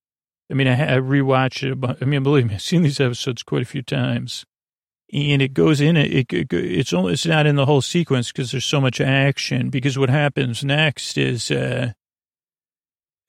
I 0.50 0.54
mean, 0.54 0.68
I, 0.68 0.96
I 0.96 0.98
rewatched 0.98 1.62
it. 1.64 1.98
I 2.00 2.04
mean, 2.04 2.22
believe 2.22 2.46
me, 2.46 2.54
I've 2.54 2.62
seen 2.62 2.82
these 2.82 3.00
episodes 3.00 3.42
quite 3.42 3.62
a 3.62 3.66
few 3.66 3.82
times, 3.82 4.44
and 5.12 5.40
it 5.40 5.54
goes 5.54 5.80
in. 5.80 5.96
It, 5.96 6.32
it 6.32 6.52
it's 6.52 6.92
only 6.92 7.14
it's 7.14 7.26
not 7.26 7.46
in 7.46 7.56
the 7.56 7.66
whole 7.66 7.80
sequence 7.80 8.30
because 8.30 8.52
there's 8.52 8.64
so 8.64 8.80
much 8.80 9.00
action. 9.00 9.70
Because 9.70 9.98
what 9.98 10.10
happens 10.10 10.64
next 10.64 11.16
is 11.16 11.50
uh, 11.50 11.92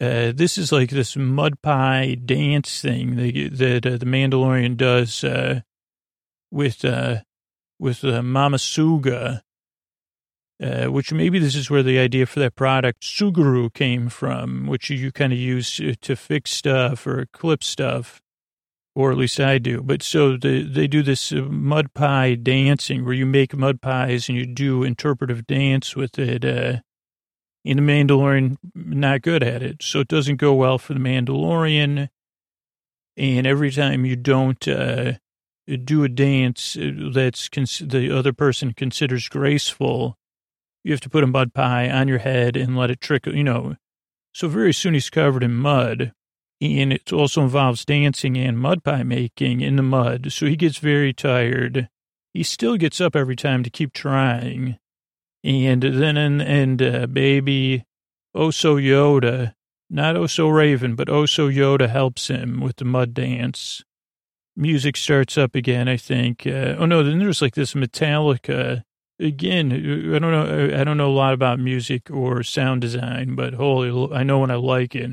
uh, 0.01 0.31
this 0.35 0.57
is 0.57 0.71
like 0.71 0.89
this 0.89 1.15
mud 1.15 1.61
pie 1.61 2.15
dance 2.15 2.81
thing 2.81 3.15
that, 3.15 3.49
that 3.53 3.85
uh, 3.85 3.97
the 3.97 4.05
Mandalorian 4.05 4.77
does 4.77 5.23
uh, 5.23 5.61
with 6.51 6.83
uh, 6.83 7.19
with 7.79 8.03
uh, 8.03 8.21
Mama 8.21 8.57
Suga 8.57 9.41
which 10.61 11.13
maybe 11.13 11.39
this 11.39 11.55
is 11.55 11.69
where 11.69 11.83
the 11.83 11.97
idea 11.97 12.25
for 12.25 12.41
that 12.41 12.53
product, 12.53 13.01
Sugru, 13.01 13.73
came 13.73 14.09
from, 14.09 14.67
which 14.67 14.89
you 14.89 15.09
kind 15.09 15.31
of 15.31 15.39
use 15.39 15.79
to 16.01 16.15
fix 16.17 16.51
stuff 16.51 17.07
or 17.07 17.27
clip 17.31 17.63
stuff, 17.63 18.21
or 18.99 19.13
at 19.13 19.17
least 19.17 19.39
I 19.39 19.59
do. 19.59 19.81
But 19.81 20.03
so 20.03 20.35
the, 20.35 20.62
they 20.62 20.85
do 20.85 21.01
this 21.01 21.31
uh, 21.31 21.43
mud 21.49 21.93
pie 21.93 22.35
dancing 22.35 23.05
where 23.05 23.13
you 23.13 23.25
make 23.25 23.55
mud 23.55 23.81
pies 23.81 24.27
and 24.27 24.38
you 24.38 24.45
do 24.45 24.83
interpretive 24.83 25.47
dance 25.47 25.95
with 25.95 26.19
it. 26.19 26.43
Uh, 26.43 26.81
in 27.63 27.77
the 27.77 27.83
Mandalorian, 27.83 28.57
not 28.75 29.21
good 29.21 29.41
at 29.41 29.63
it. 29.63 29.81
So 29.81 30.01
it 30.01 30.09
doesn't 30.09 30.35
go 30.35 30.53
well 30.53 30.77
for 30.77 30.93
the 30.93 30.99
Mandalorian. 30.99 32.09
And 33.15 33.47
every 33.47 33.71
time 33.71 34.05
you 34.05 34.17
don't 34.17 34.67
uh, 34.67 35.13
do 35.85 36.03
a 36.03 36.09
dance 36.09 36.75
uh, 36.75 36.91
that's 37.13 37.47
cons- 37.47 37.79
the 37.85 38.12
other 38.13 38.33
person 38.33 38.73
considers 38.73 39.29
graceful, 39.29 40.17
you 40.83 40.91
have 40.91 41.01
to 41.01 41.09
put 41.09 41.23
a 41.23 41.27
mud 41.27 41.53
pie 41.53 41.89
on 41.89 42.09
your 42.09 42.19
head 42.19 42.57
and 42.57 42.75
let 42.75 42.91
it 42.91 42.99
trickle, 42.99 43.33
you 43.33 43.45
know. 43.45 43.77
So 44.33 44.49
very 44.49 44.73
soon 44.73 44.93
he's 44.93 45.09
covered 45.09 45.43
in 45.43 45.55
mud. 45.55 46.12
And 46.61 46.91
it 46.91 47.13
also 47.13 47.41
involves 47.41 47.85
dancing 47.85 48.37
and 48.37 48.59
mud 48.59 48.83
pie 48.83 49.03
making 49.03 49.61
in 49.61 49.77
the 49.77 49.83
mud. 49.83 50.31
So 50.31 50.45
he 50.45 50.55
gets 50.55 50.77
very 50.77 51.13
tired. 51.13 51.89
He 52.33 52.43
still 52.43 52.75
gets 52.77 52.99
up 52.99 53.15
every 53.15 53.35
time 53.35 53.63
to 53.63 53.69
keep 53.69 53.93
trying. 53.93 54.77
And 55.43 55.81
then, 55.81 56.17
and, 56.17 56.41
and 56.41 56.81
uh, 56.81 57.07
baby 57.07 57.85
Oso 58.35 58.75
Yoda, 58.75 59.53
not 59.89 60.15
Oso 60.15 60.53
Raven, 60.53 60.95
but 60.95 61.07
Oso 61.07 61.53
Yoda 61.53 61.89
helps 61.89 62.27
him 62.27 62.59
with 62.59 62.75
the 62.75 62.85
mud 62.85 63.13
dance. 63.13 63.83
Music 64.55 64.97
starts 64.97 65.37
up 65.37 65.55
again, 65.55 65.87
I 65.87 65.95
think. 65.95 66.45
Uh, 66.45 66.75
oh 66.77 66.85
no, 66.85 67.03
then 67.03 67.19
there's 67.19 67.41
like 67.41 67.55
this 67.55 67.73
Metallica 67.73 68.83
again, 69.19 69.71
I 69.71 70.19
don't 70.19 70.31
know. 70.31 70.79
I 70.79 70.83
don't 70.83 70.97
know 70.97 71.09
a 71.09 71.11
lot 71.11 71.33
about 71.33 71.59
music 71.59 72.09
or 72.09 72.43
sound 72.43 72.81
design, 72.81 73.35
but 73.35 73.53
holy, 73.53 74.13
I 74.13 74.23
know 74.23 74.39
when 74.39 74.51
I 74.51 74.55
like 74.55 74.95
it, 74.95 75.11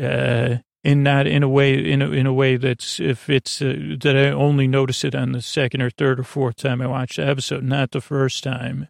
uh, 0.00 0.58
and 0.82 1.04
not 1.04 1.26
in 1.26 1.42
a 1.42 1.48
way 1.48 1.74
in 1.74 2.02
a, 2.02 2.10
in 2.10 2.26
a 2.26 2.32
way 2.32 2.56
that's 2.56 3.00
if 3.00 3.28
it's 3.28 3.60
uh, 3.60 3.96
that 4.00 4.16
I 4.16 4.30
only 4.30 4.66
notice 4.66 5.04
it 5.04 5.14
on 5.14 5.32
the 5.32 5.42
second 5.42 5.82
or 5.82 5.90
third 5.90 6.20
or 6.20 6.24
fourth 6.24 6.56
time 6.56 6.80
I 6.80 6.86
watch 6.86 7.16
the 7.16 7.26
episode, 7.26 7.64
not 7.64 7.90
the 7.90 8.00
first 8.00 8.42
time. 8.42 8.88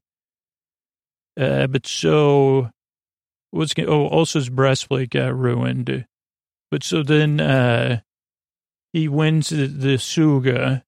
Uh, 1.39 1.67
but 1.67 1.87
so 1.87 2.71
what's 3.51 3.75
oh 3.79 4.07
also 4.07 4.39
his 4.39 4.51
breastplate 4.51 5.11
got 5.11 5.37
ruined, 5.37 6.07
but 6.71 6.83
so 6.83 7.03
then 7.03 7.41
uh, 7.41 8.01
he 8.93 9.09
wins 9.09 9.49
the, 9.49 9.67
the 9.67 9.97
Suga 9.97 10.83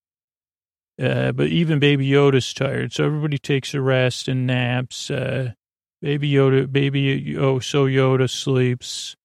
uh, 1.01 1.33
but 1.33 1.49
even 1.49 1.79
Baby 1.79 2.09
Yoda's 2.09 2.53
tired, 2.53 2.93
so 2.93 3.05
everybody 3.05 3.39
takes 3.39 3.75
a 3.75 3.81
rest 3.81 4.29
and 4.29 4.47
naps. 4.47 5.11
Uh, 5.11 5.53
baby 6.03 6.31
Yoda, 6.31 6.71
baby, 6.71 7.37
oh, 7.37 7.59
so 7.59 7.87
Yoda 7.87 8.29
sleeps. 8.29 9.17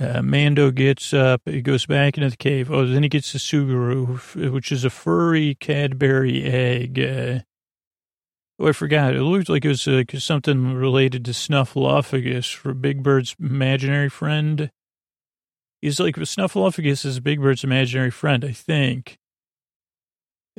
Uh, 0.00 0.22
Mando 0.22 0.70
gets 0.70 1.12
up. 1.12 1.42
He 1.44 1.60
goes 1.60 1.84
back 1.86 2.16
into 2.16 2.30
the 2.30 2.36
cave. 2.36 2.70
Oh, 2.70 2.86
then 2.86 3.02
he 3.02 3.08
gets 3.08 3.32
the 3.32 3.38
Sugru, 3.38 4.50
which 4.50 4.72
is 4.72 4.84
a 4.84 4.90
furry 4.90 5.54
Cadbury 5.54 6.44
egg. 6.44 6.98
Uh, 6.98 7.40
oh, 8.58 8.68
I 8.68 8.72
forgot. 8.72 9.14
It 9.14 9.22
looked 9.22 9.50
like 9.50 9.64
it 9.64 9.68
was 9.68 9.86
uh, 9.86 10.04
something 10.18 10.74
related 10.74 11.24
to 11.26 11.32
Snuffleupagus 11.32 12.54
for 12.54 12.72
Big 12.72 13.02
Bird's 13.02 13.36
imaginary 13.38 14.08
friend. 14.08 14.70
He's 15.82 16.00
like 16.00 16.16
Snuffleupagus 16.16 17.04
is 17.04 17.20
Big 17.20 17.40
Bird's 17.40 17.64
imaginary 17.64 18.10
friend, 18.10 18.44
I 18.44 18.52
think. 18.52 19.18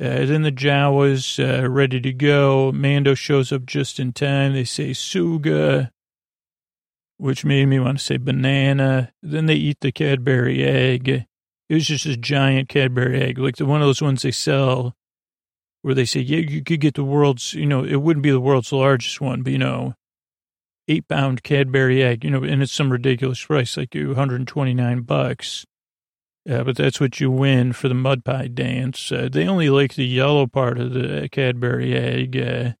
Uh, 0.00 0.26
then 0.26 0.42
the 0.42 0.52
Jawas 0.52 1.38
uh, 1.38 1.68
ready 1.68 2.00
to 2.00 2.12
go. 2.12 2.70
Mando 2.72 3.14
shows 3.14 3.52
up 3.52 3.64
just 3.64 3.98
in 3.98 4.12
time. 4.12 4.52
They 4.52 4.64
say 4.64 4.90
Suga, 4.90 5.90
which 7.16 7.44
made 7.44 7.66
me 7.66 7.78
want 7.78 7.98
to 7.98 8.04
say 8.04 8.16
banana. 8.16 9.12
Then 9.22 9.46
they 9.46 9.54
eat 9.54 9.78
the 9.80 9.92
Cadbury 9.92 10.64
egg. 10.64 11.08
It 11.68 11.74
was 11.74 11.86
just 11.86 12.06
a 12.06 12.16
giant 12.16 12.68
Cadbury 12.68 13.20
egg, 13.20 13.38
like 13.38 13.56
the 13.56 13.66
one 13.66 13.80
of 13.80 13.88
those 13.88 14.02
ones 14.02 14.22
they 14.22 14.30
sell 14.30 14.94
where 15.82 15.94
they 15.94 16.04
say, 16.04 16.20
yeah, 16.20 16.38
you 16.38 16.62
could 16.62 16.80
get 16.80 16.94
the 16.94 17.04
world's, 17.04 17.52
you 17.52 17.66
know, 17.66 17.84
it 17.84 17.96
wouldn't 17.96 18.22
be 18.22 18.30
the 18.30 18.40
world's 18.40 18.72
largest 18.72 19.20
one, 19.20 19.42
but, 19.42 19.52
you 19.52 19.58
know, 19.58 19.94
eight 20.88 21.06
pound 21.08 21.42
Cadbury 21.42 22.02
egg, 22.02 22.24
you 22.24 22.30
know, 22.30 22.42
and 22.42 22.62
it's 22.62 22.72
some 22.72 22.90
ridiculous 22.90 23.44
price, 23.44 23.76
like 23.76 23.94
you 23.94 24.08
129 24.08 25.00
bucks. 25.02 25.66
Yeah, 26.46 26.62
but 26.62 26.76
that's 26.76 27.00
what 27.00 27.20
you 27.20 27.30
win 27.30 27.72
for 27.72 27.88
the 27.88 27.94
mud 27.94 28.24
pie 28.24 28.48
dance. 28.48 29.10
Uh, 29.10 29.28
they 29.32 29.46
only 29.46 29.70
like 29.70 29.94
the 29.94 30.06
yellow 30.06 30.46
part 30.46 30.78
of 30.78 30.92
the 30.92 31.28
Cadbury 31.30 31.94
egg. 31.94 32.36
Uh, 32.36 32.72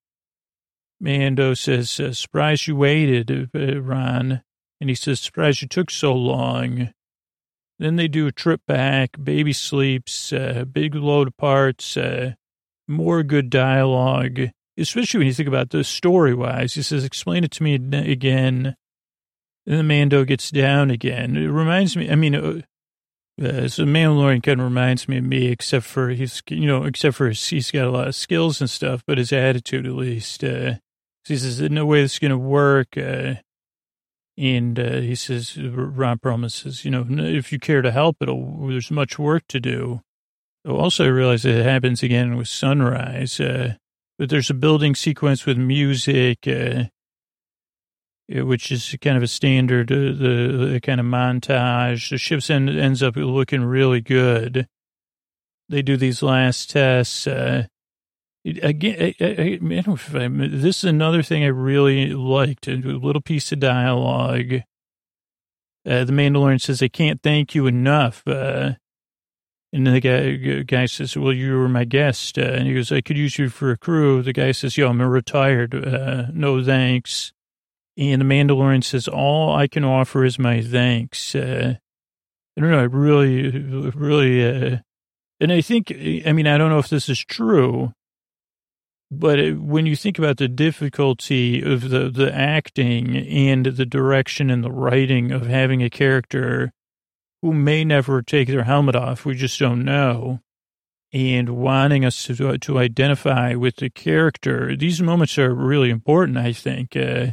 Mando 1.04 1.52
says, 1.52 2.00
uh, 2.00 2.14
surprised 2.14 2.66
you 2.66 2.76
waited, 2.76 3.50
uh, 3.54 3.82
Ron. 3.82 4.42
And 4.80 4.88
he 4.88 4.94
says, 4.94 5.20
surprise 5.20 5.60
you 5.60 5.68
took 5.68 5.90
so 5.90 6.14
long. 6.14 6.94
Then 7.78 7.96
they 7.96 8.08
do 8.08 8.26
a 8.26 8.32
trip 8.32 8.62
back, 8.66 9.22
baby 9.22 9.52
sleeps, 9.52 10.32
uh, 10.32 10.64
big 10.64 10.94
load 10.94 11.28
of 11.28 11.36
parts, 11.36 11.98
uh, 11.98 12.32
more 12.88 13.22
good 13.22 13.50
dialogue, 13.50 14.48
especially 14.78 15.18
when 15.18 15.26
you 15.26 15.34
think 15.34 15.48
about 15.48 15.70
the 15.70 15.84
story 15.84 16.32
wise. 16.32 16.72
He 16.72 16.82
says, 16.82 17.04
explain 17.04 17.44
it 17.44 17.50
to 17.52 17.62
me 17.62 17.74
again. 17.74 18.74
And 19.66 19.78
the 19.78 19.82
Mando 19.82 20.24
gets 20.24 20.50
down 20.50 20.90
again. 20.90 21.36
It 21.36 21.48
reminds 21.48 21.98
me, 21.98 22.10
I 22.10 22.14
mean, 22.14 22.34
uh, 22.34 22.62
uh, 23.42 23.68
so 23.68 23.84
Mandalorian 23.84 24.42
kind 24.42 24.60
of 24.60 24.64
reminds 24.64 25.06
me 25.06 25.18
of 25.18 25.24
me, 25.24 25.48
except 25.48 25.84
for 25.84 26.08
he's, 26.10 26.42
you 26.48 26.66
know, 26.66 26.84
except 26.84 27.16
for 27.16 27.28
he's 27.28 27.70
got 27.70 27.86
a 27.86 27.90
lot 27.90 28.08
of 28.08 28.14
skills 28.14 28.62
and 28.62 28.70
stuff, 28.70 29.02
but 29.06 29.18
his 29.18 29.34
attitude 29.34 29.86
at 29.86 29.92
least. 29.92 30.42
Uh, 30.42 30.76
he 31.26 31.36
says, 31.36 31.60
no 31.60 31.86
way 31.86 32.02
this 32.02 32.14
is 32.14 32.18
going 32.18 32.30
to 32.30 32.38
work. 32.38 32.96
Uh, 32.96 33.34
and 34.36 34.78
uh, 34.78 35.00
he 35.00 35.14
says, 35.14 35.56
Ron 35.56 36.18
promises, 36.18 36.84
you 36.84 36.90
know, 36.90 37.06
if 37.08 37.52
you 37.52 37.58
care 37.58 37.82
to 37.82 37.92
help, 37.92 38.16
it'll, 38.20 38.66
there's 38.66 38.90
much 38.90 39.18
work 39.18 39.44
to 39.48 39.60
do. 39.60 40.00
Also, 40.68 41.04
I 41.04 41.08
realize 41.08 41.44
it 41.44 41.64
happens 41.64 42.02
again 42.02 42.36
with 42.36 42.48
Sunrise, 42.48 43.38
uh, 43.38 43.74
but 44.18 44.30
there's 44.30 44.50
a 44.50 44.54
building 44.54 44.94
sequence 44.94 45.46
with 45.46 45.58
music, 45.58 46.48
uh, 46.48 46.84
which 48.28 48.72
is 48.72 48.96
kind 49.00 49.16
of 49.16 49.22
a 49.22 49.28
standard, 49.28 49.92
uh, 49.92 49.94
the, 49.94 50.70
the, 50.72 50.80
kind 50.80 51.00
of 51.00 51.06
montage. 51.06 52.10
The 52.10 52.18
ship 52.18 52.40
end, 52.50 52.70
ends 52.70 53.02
up 53.02 53.14
looking 53.16 53.62
really 53.62 54.00
good. 54.00 54.66
They 55.68 55.82
do 55.82 55.96
these 55.96 56.22
last 56.22 56.70
tests. 56.70 57.26
Uh, 57.26 57.66
again, 58.44 59.14
this 59.18 60.78
is 60.78 60.84
another 60.84 61.22
thing 61.22 61.44
I 61.44 61.48
really 61.48 62.08
liked. 62.08 62.68
A 62.68 62.76
little 62.76 63.22
piece 63.22 63.52
of 63.52 63.60
dialogue. 63.60 64.62
Uh, 65.86 66.04
the 66.04 66.12
Mandalorian 66.12 66.60
says, 66.60 66.82
"I 66.82 66.88
can't 66.88 67.22
thank 67.22 67.54
you 67.54 67.66
enough." 67.66 68.26
Uh, 68.26 68.74
and 69.72 69.86
the 69.86 70.00
guy, 70.00 70.62
guy 70.62 70.86
says, 70.86 71.16
"Well, 71.16 71.32
you 71.32 71.58
were 71.58 71.68
my 71.68 71.84
guest," 71.84 72.38
uh, 72.38 72.42
and 72.42 72.66
he 72.66 72.74
goes, 72.74 72.90
"I 72.92 73.00
could 73.00 73.18
use 73.18 73.38
you 73.38 73.48
for 73.48 73.70
a 73.70 73.76
crew." 73.76 74.22
The 74.22 74.32
guy 74.32 74.52
says, 74.52 74.76
"Yo, 74.76 74.88
I'm 74.88 75.02
retired. 75.02 75.74
Uh, 75.74 76.26
no 76.32 76.62
thanks." 76.64 77.32
And 77.96 78.20
the 78.20 78.24
Mandalorian 78.24 78.82
says, 78.82 79.06
All 79.06 79.54
I 79.54 79.68
can 79.68 79.84
offer 79.84 80.24
is 80.24 80.38
my 80.38 80.60
thanks. 80.60 81.34
Uh, 81.34 81.76
I 82.56 82.60
don't 82.60 82.70
know. 82.70 82.80
I 82.80 82.84
really, 82.84 83.50
really, 83.50 84.44
uh, 84.44 84.78
and 85.40 85.52
I 85.52 85.60
think, 85.60 85.92
I 85.92 86.32
mean, 86.32 86.46
I 86.46 86.58
don't 86.58 86.70
know 86.70 86.78
if 86.78 86.88
this 86.88 87.08
is 87.08 87.18
true, 87.18 87.92
but 89.18 89.58
when 89.58 89.86
you 89.86 89.96
think 89.96 90.18
about 90.18 90.36
the 90.36 90.48
difficulty 90.48 91.62
of 91.62 91.88
the, 91.88 92.10
the 92.10 92.34
acting 92.34 93.16
and 93.16 93.66
the 93.66 93.86
direction 93.86 94.50
and 94.50 94.62
the 94.62 94.72
writing 94.72 95.32
of 95.32 95.46
having 95.46 95.82
a 95.82 95.90
character 95.90 96.72
who 97.42 97.52
may 97.52 97.84
never 97.84 98.22
take 98.22 98.48
their 98.48 98.64
helmet 98.64 98.96
off, 98.96 99.24
we 99.24 99.34
just 99.34 99.58
don't 99.58 99.84
know, 99.84 100.40
and 101.12 101.50
wanting 101.50 102.04
us 102.04 102.24
to, 102.24 102.58
to 102.58 102.78
identify 102.78 103.54
with 103.54 103.76
the 103.76 103.90
character, 103.90 104.74
these 104.76 105.00
moments 105.00 105.38
are 105.38 105.54
really 105.54 105.90
important, 105.90 106.36
I 106.38 106.52
think. 106.52 106.96
Uh, 106.96 107.28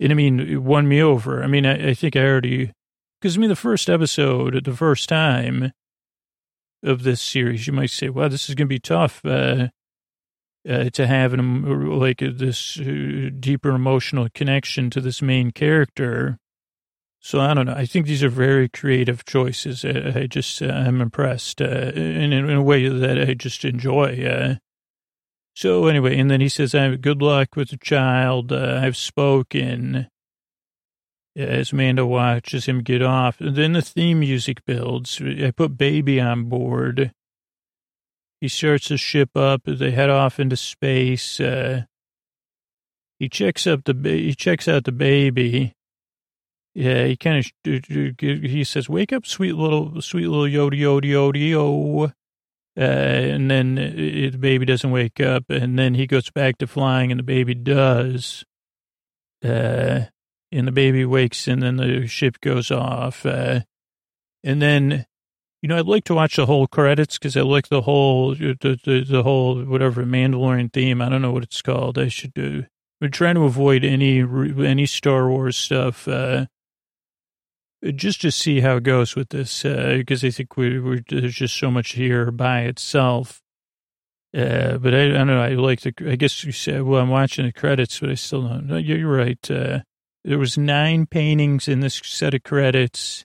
and 0.00 0.10
I 0.10 0.14
mean, 0.14 0.40
it 0.40 0.62
won 0.62 0.88
me 0.88 1.00
over. 1.00 1.42
I 1.42 1.46
mean, 1.46 1.64
I, 1.64 1.90
I 1.90 1.94
think 1.94 2.16
I 2.16 2.24
already, 2.24 2.72
because 3.20 3.36
I 3.36 3.40
mean, 3.40 3.48
the 3.48 3.56
first 3.56 3.88
episode, 3.88 4.64
the 4.64 4.76
first 4.76 5.08
time 5.08 5.72
of 6.82 7.04
this 7.04 7.20
series, 7.20 7.66
you 7.66 7.72
might 7.72 7.90
say, 7.90 8.08
wow, 8.08 8.28
this 8.28 8.48
is 8.48 8.56
going 8.56 8.66
to 8.66 8.74
be 8.74 8.80
tough 8.80 9.24
uh, 9.24 9.68
uh, 10.68 10.90
to 10.90 11.06
have 11.06 11.32
an, 11.32 11.98
like 11.98 12.18
this 12.18 12.78
uh, 12.78 13.30
deeper 13.38 13.70
emotional 13.70 14.28
connection 14.34 14.90
to 14.90 15.00
this 15.00 15.20
main 15.22 15.50
character. 15.50 16.38
So 17.20 17.40
I 17.40 17.54
don't 17.54 17.66
know. 17.66 17.74
I 17.74 17.86
think 17.86 18.06
these 18.06 18.24
are 18.24 18.28
very 18.28 18.68
creative 18.68 19.24
choices. 19.24 19.84
I, 19.84 20.26
just, 20.26 20.60
uh, 20.60 20.66
I'm 20.66 21.00
impressed 21.00 21.62
uh, 21.62 21.92
in, 21.94 22.32
in, 22.32 22.50
a 22.50 22.62
way 22.62 22.88
that 22.88 23.20
I 23.20 23.34
just 23.34 23.64
enjoy. 23.64 24.24
Uh, 24.24 24.54
so 25.54 25.86
anyway, 25.86 26.18
and 26.18 26.30
then 26.30 26.40
he 26.40 26.48
says, 26.48 26.74
"I 26.74 26.84
have 26.84 27.00
good 27.00 27.22
luck 27.22 27.54
with 27.54 27.70
the 27.70 27.76
child. 27.76 28.52
Uh, 28.52 28.80
I've 28.82 28.96
spoken." 28.96 30.08
As 31.34 31.72
Amanda 31.72 32.04
watches 32.04 32.66
him 32.66 32.82
get 32.82 33.02
off, 33.02 33.40
and 33.40 33.56
then 33.56 33.72
the 33.72 33.80
theme 33.80 34.20
music 34.20 34.66
builds. 34.66 35.20
I 35.22 35.50
put 35.50 35.78
baby 35.78 36.20
on 36.20 36.44
board. 36.44 37.12
He 38.42 38.48
starts 38.48 38.88
the 38.88 38.96
ship 38.96 39.36
up. 39.36 39.60
They 39.66 39.92
head 39.92 40.10
off 40.10 40.40
into 40.40 40.56
space. 40.56 41.38
Uh, 41.38 41.82
he 43.20 43.28
checks 43.28 43.68
up 43.68 43.84
the 43.84 43.94
he 44.02 44.34
checks 44.34 44.66
out 44.66 44.82
the 44.82 44.90
baby. 44.90 45.74
Yeah, 46.74 47.04
he 47.04 47.16
kind 47.16 47.38
of 47.38 48.18
he 48.18 48.64
says, 48.64 48.88
"Wake 48.88 49.12
up, 49.12 49.26
sweet 49.26 49.52
little 49.52 50.02
sweet 50.02 50.26
little 50.26 50.46
Yoda 50.46 50.76
Yoda 50.76 51.04
Yoda 51.04 51.50
yo." 51.50 52.10
Uh, 52.76 52.80
and 52.80 53.48
then 53.48 53.78
it, 53.78 54.32
the 54.32 54.38
baby 54.38 54.66
doesn't 54.66 54.90
wake 54.90 55.20
up, 55.20 55.44
and 55.48 55.78
then 55.78 55.94
he 55.94 56.08
goes 56.08 56.28
back 56.30 56.58
to 56.58 56.66
flying, 56.66 57.12
and 57.12 57.20
the 57.20 57.24
baby 57.24 57.54
does. 57.54 58.44
Uh, 59.44 60.06
and 60.50 60.66
the 60.66 60.72
baby 60.72 61.04
wakes, 61.04 61.46
and 61.46 61.62
then 61.62 61.76
the 61.76 62.08
ship 62.08 62.40
goes 62.40 62.72
off. 62.72 63.24
Uh, 63.24 63.60
and 64.42 64.60
then, 64.60 65.06
you 65.62 65.68
know, 65.68 65.78
I'd 65.78 65.86
like 65.86 66.04
to 66.04 66.14
watch 66.14 66.36
the 66.36 66.46
whole 66.46 66.66
credits 66.66 67.18
because 67.18 67.36
I 67.36 67.42
like 67.42 67.68
the 67.68 67.82
whole, 67.82 68.34
the, 68.34 68.78
the, 68.84 69.04
the 69.08 69.22
whole 69.22 69.62
whatever 69.62 70.04
Mandalorian 70.04 70.72
theme. 70.72 71.00
I 71.00 71.08
don't 71.08 71.22
know 71.22 71.32
what 71.32 71.44
it's 71.44 71.62
called. 71.62 71.98
I 71.98 72.08
should 72.08 72.34
do. 72.34 72.64
We're 73.00 73.08
trying 73.08 73.36
to 73.36 73.44
avoid 73.44 73.84
any 73.84 74.20
any 74.20 74.86
Star 74.86 75.28
Wars 75.28 75.56
stuff. 75.56 76.06
Uh, 76.06 76.46
just 77.96 78.20
to 78.20 78.30
see 78.30 78.60
how 78.60 78.76
it 78.76 78.84
goes 78.84 79.16
with 79.16 79.30
this, 79.30 79.62
because 79.62 80.22
uh, 80.22 80.28
I 80.28 80.30
think 80.30 80.56
we, 80.56 80.78
we're, 80.78 81.02
there's 81.08 81.34
just 81.34 81.56
so 81.56 81.70
much 81.70 81.92
here 81.92 82.30
by 82.30 82.60
itself. 82.60 83.42
Uh, 84.34 84.78
but 84.78 84.94
I, 84.94 85.06
I, 85.06 85.08
don't 85.08 85.26
know. 85.26 85.42
I 85.42 85.54
like 85.54 85.80
the. 85.80 85.92
I 86.08 86.16
guess 86.16 86.44
you 86.44 86.52
said, 86.52 86.82
well, 86.82 87.02
I'm 87.02 87.10
watching 87.10 87.44
the 87.44 87.52
credits, 87.52 87.98
but 88.00 88.10
I 88.10 88.14
still 88.14 88.42
don't. 88.42 88.66
No, 88.66 88.76
you're 88.76 89.10
right. 89.10 89.50
Uh, 89.50 89.80
there 90.24 90.38
was 90.38 90.56
nine 90.56 91.06
paintings 91.06 91.68
in 91.68 91.80
this 91.80 92.00
set 92.04 92.34
of 92.34 92.42
credits, 92.44 93.24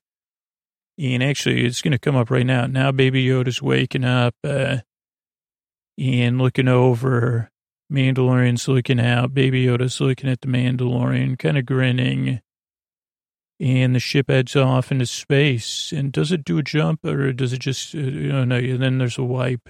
and 0.97 1.23
actually, 1.23 1.65
it's 1.65 1.81
going 1.81 1.91
to 1.91 1.99
come 1.99 2.15
up 2.15 2.31
right 2.31 2.45
now. 2.45 2.65
Now, 2.65 2.91
Baby 2.91 3.25
Yoda's 3.25 3.61
waking 3.61 4.03
up 4.03 4.35
uh, 4.43 4.77
and 5.97 6.37
looking 6.37 6.67
over. 6.67 7.51
Mandalorian's 7.91 8.67
looking 8.67 8.99
out. 8.99 9.33
Baby 9.33 9.65
Yoda's 9.65 10.01
looking 10.01 10.29
at 10.29 10.41
the 10.41 10.47
Mandalorian, 10.47 11.39
kind 11.39 11.57
of 11.57 11.65
grinning 11.65 12.41
and 13.59 13.95
the 13.95 13.99
ship 13.99 14.29
heads 14.29 14.55
off 14.55 14.91
into 14.91 15.05
space. 15.05 15.91
And 15.91 16.11
does 16.11 16.31
it 16.31 16.43
do 16.43 16.57
a 16.57 16.63
jump 16.63 17.03
or 17.05 17.31
does 17.33 17.53
it 17.53 17.59
just, 17.59 17.95
uh, 17.95 17.99
you 17.99 18.31
know, 18.31 18.45
no, 18.45 18.55
and 18.55 18.81
then 18.81 18.97
there's 18.97 19.17
a 19.17 19.23
wipe. 19.23 19.69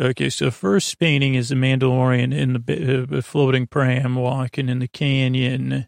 Okay, 0.00 0.28
so 0.28 0.50
first 0.50 0.98
painting 0.98 1.34
is 1.34 1.50
the 1.50 1.54
Mandalorian 1.54 2.34
in 2.34 2.54
the 2.54 3.18
uh, 3.18 3.22
floating 3.22 3.66
pram 3.66 4.16
walking 4.16 4.68
in 4.68 4.80
the 4.80 4.88
canyon. 4.88 5.86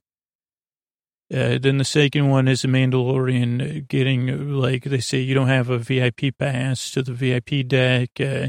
Uh, 1.33 1.59
then 1.61 1.79
the 1.79 1.85
second 1.85 2.29
one 2.29 2.47
is 2.47 2.63
the 2.63 2.69
Mandalorian 2.69 3.89
getting, 3.89 4.53
like 4.53 4.85
they 4.85 5.01
say, 5.01 5.19
you 5.19 5.35
don't 5.35 5.49
have 5.49 5.71
a 5.71 5.79
VIP 5.79 6.39
pass 6.39 6.91
to 6.93 7.03
the 7.03 7.13
VIP 7.13 7.67
deck. 7.67 8.11
Uh, 8.21 8.49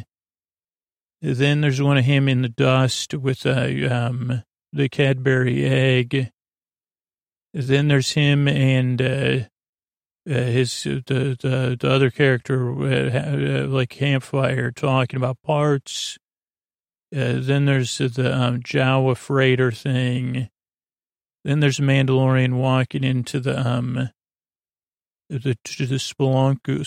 then 1.21 1.61
there's 1.61 1.81
one 1.81 1.97
of 1.97 2.05
him 2.05 2.29
in 2.29 2.43
the 2.43 2.49
dust 2.49 3.15
with 3.15 3.45
uh, 3.45 3.69
um, 3.89 4.43
the 4.71 4.89
Cadbury 4.89 5.65
egg. 5.65 6.31
Then 7.53 7.87
there's 7.87 8.11
him 8.11 8.47
and 8.47 9.01
uh, 9.01 9.39
uh, 10.29 10.33
his 10.33 10.83
the, 10.83 11.37
the 11.39 11.77
the 11.79 11.89
other 11.89 12.11
character 12.11 12.71
uh, 12.83 13.63
uh, 13.63 13.67
like 13.67 13.89
campfire 13.89 14.71
talking 14.71 15.17
about 15.17 15.41
parts. 15.41 16.17
Uh, 17.15 17.35
then 17.37 17.65
there's 17.65 17.97
the 17.97 18.37
um, 18.37 18.61
Jawa 18.61 19.15
freighter 19.15 19.71
thing. 19.71 20.49
Then 21.43 21.59
there's 21.59 21.79
Mandalorian 21.79 22.53
walking 22.57 23.03
into 23.03 23.39
the 23.39 23.59
um 23.59 24.09
the 25.29 25.57
the 25.65 25.99
spelunku. 25.99 26.83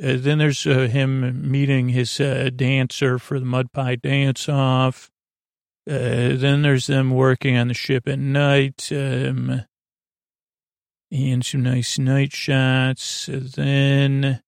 Uh, 0.00 0.16
then 0.16 0.38
there's 0.38 0.64
uh, 0.64 0.86
him 0.86 1.50
meeting 1.50 1.88
his 1.88 2.20
uh, 2.20 2.50
dancer 2.54 3.18
for 3.18 3.40
the 3.40 3.46
mud 3.46 3.72
pie 3.72 3.96
dance 3.96 4.48
off. 4.48 5.10
Uh, 5.90 6.36
then 6.36 6.62
there's 6.62 6.86
them 6.86 7.10
working 7.10 7.56
on 7.56 7.66
the 7.68 7.74
ship 7.74 8.06
at 8.06 8.18
night, 8.18 8.90
um, 8.92 9.64
and 11.10 11.44
some 11.44 11.62
nice 11.64 11.98
night 11.98 12.32
shots. 12.32 13.28
Then 13.32 14.40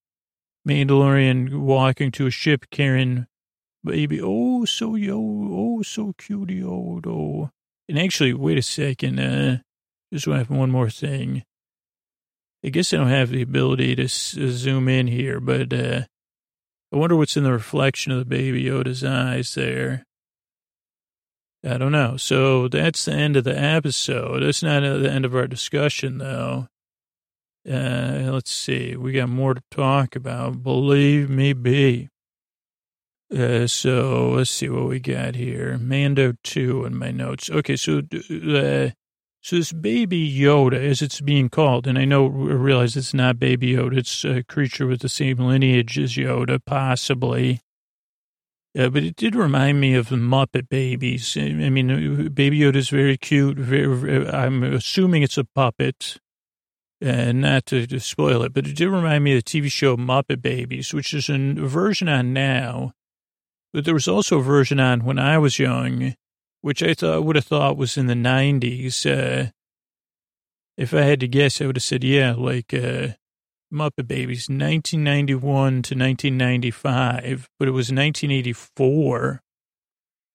Mandalorian 0.68 1.59
walking 1.61 2.12
to 2.12 2.26
a 2.26 2.30
ship 2.30 2.66
carrying 2.70 3.26
baby. 3.82 4.20
Oh, 4.22 4.64
so 4.66 4.95
yo, 4.95 5.18
oh, 5.18 5.82
so 5.82 6.12
cutie, 6.16 6.62
oh, 6.62 7.01
oh. 7.05 7.51
And 7.91 7.99
actually, 7.99 8.32
wait 8.34 8.57
a 8.57 8.62
second. 8.62 9.18
Uh, 9.18 9.59
just 10.12 10.28
want 10.28 10.47
to 10.47 10.55
one 10.55 10.70
more 10.70 10.88
thing. 10.88 11.43
I 12.64 12.68
guess 12.68 12.93
I 12.93 12.99
don't 12.99 13.09
have 13.09 13.30
the 13.30 13.43
ability 13.43 13.97
to 13.97 14.05
s- 14.05 14.36
zoom 14.38 14.88
in 14.88 15.09
here, 15.09 15.41
but 15.41 15.72
uh, 15.72 16.03
I 16.93 16.97
wonder 16.97 17.16
what's 17.16 17.36
in 17.36 17.43
the 17.43 17.51
reflection 17.51 18.12
of 18.12 18.20
the 18.20 18.24
baby 18.24 18.62
Yoda's 18.62 19.03
eyes 19.03 19.57
there. 19.57 20.05
I 21.64 21.78
don't 21.78 21.91
know. 21.91 22.16
So 22.16 22.68
that's 22.68 23.07
the 23.07 23.12
end 23.12 23.36
of 23.36 23.43
the 23.43 23.61
episode. 23.61 24.45
That's 24.45 24.62
not 24.62 24.82
the 24.82 25.11
end 25.11 25.24
of 25.24 25.34
our 25.34 25.49
discussion, 25.49 26.18
though. 26.18 26.68
Uh, 27.68 28.30
let's 28.32 28.53
see. 28.53 28.95
We 28.95 29.11
got 29.11 29.30
more 29.30 29.55
to 29.55 29.62
talk 29.68 30.14
about. 30.14 30.62
Believe 30.62 31.28
me, 31.28 31.55
be. 31.55 32.10
Uh, 33.33 33.66
so 33.66 34.31
let's 34.31 34.51
see 34.51 34.68
what 34.68 34.89
we 34.89 34.99
got 34.99 35.37
here. 35.37 35.78
Mando 35.78 36.35
2 36.43 36.85
in 36.85 36.97
my 36.97 37.11
notes. 37.12 37.49
Okay, 37.49 37.76
so 37.76 37.99
uh, 37.99 38.91
So 39.43 39.57
this 39.57 39.72
baby 39.72 40.31
Yoda, 40.31 40.74
as 40.74 41.01
it's 41.01 41.20
being 41.20 41.49
called, 41.49 41.87
and 41.87 41.99
I 41.99 42.05
know 42.05 42.26
realize 42.26 42.97
it's 42.97 43.14
not 43.14 43.39
baby 43.39 43.74
Yoda, 43.74 43.99
it's 43.99 44.24
a 44.24 44.43
creature 44.43 44.87
with 44.87 45.01
the 45.01 45.09
same 45.09 45.39
lineage 45.39 45.99
as 45.99 46.14
Yoda, 46.14 46.61
possibly. 46.64 47.61
Uh, 48.78 48.89
but 48.89 49.03
it 49.03 49.16
did 49.16 49.35
remind 49.35 49.81
me 49.81 49.95
of 49.95 50.11
the 50.11 50.16
Muppet 50.16 50.68
Babies. 50.68 51.37
I 51.37 51.51
mean, 51.53 52.28
Baby 52.28 52.61
Yoda 52.61 52.76
is 52.76 52.89
very 52.89 53.16
cute. 53.16 53.59
Very, 53.59 54.28
I'm 54.28 54.62
assuming 54.62 55.22
it's 55.22 55.39
a 55.39 55.45
puppet, 55.45 56.18
and 57.01 57.41
not 57.41 57.66
to, 57.66 57.87
to, 57.87 57.99
spoil 57.99 58.43
it, 58.43 58.53
but 58.53 58.66
it 58.66 58.76
did 58.76 58.89
remind 58.89 59.24
me 59.24 59.37
of 59.37 59.43
the 59.43 59.51
TV 59.51 59.70
show 59.70 59.97
Muppet 59.97 60.43
Babies, 60.43 60.93
which 60.93 61.14
is 61.14 61.28
a 61.28 61.37
version 61.55 62.09
on 62.09 62.33
now. 62.33 62.93
But 63.73 63.85
there 63.85 63.95
was 63.95 64.09
also 64.09 64.39
a 64.39 64.43
version 64.43 64.81
on 64.81 65.05
when 65.05 65.18
I 65.18 65.39
was 65.39 65.59
young, 65.59 66.14
which 66.61 66.83
I 66.83 66.95
thought 66.95 67.25
would 67.25 67.37
have 67.37 67.45
thought 67.45 67.77
was 67.77 67.97
in 67.97 68.07
the 68.07 68.14
'90s. 68.14 69.07
Uh, 69.07 69.51
if 70.77 70.95
I 70.95 71.03
had 71.03 71.21
to 71.21 71.29
guess, 71.29 71.61
I 71.61 71.66
would 71.66 71.77
have 71.77 71.83
said, 71.83 72.03
yeah, 72.03 72.33
like 72.33 72.73
uh, 72.73 73.09
Muppet 73.73 74.09
Babies, 74.09 74.49
1991 74.49 75.83
to 75.83 75.95
1995, 75.95 77.49
but 77.59 77.68
it 77.68 77.73
was 77.73 77.93
1984, 77.93 79.43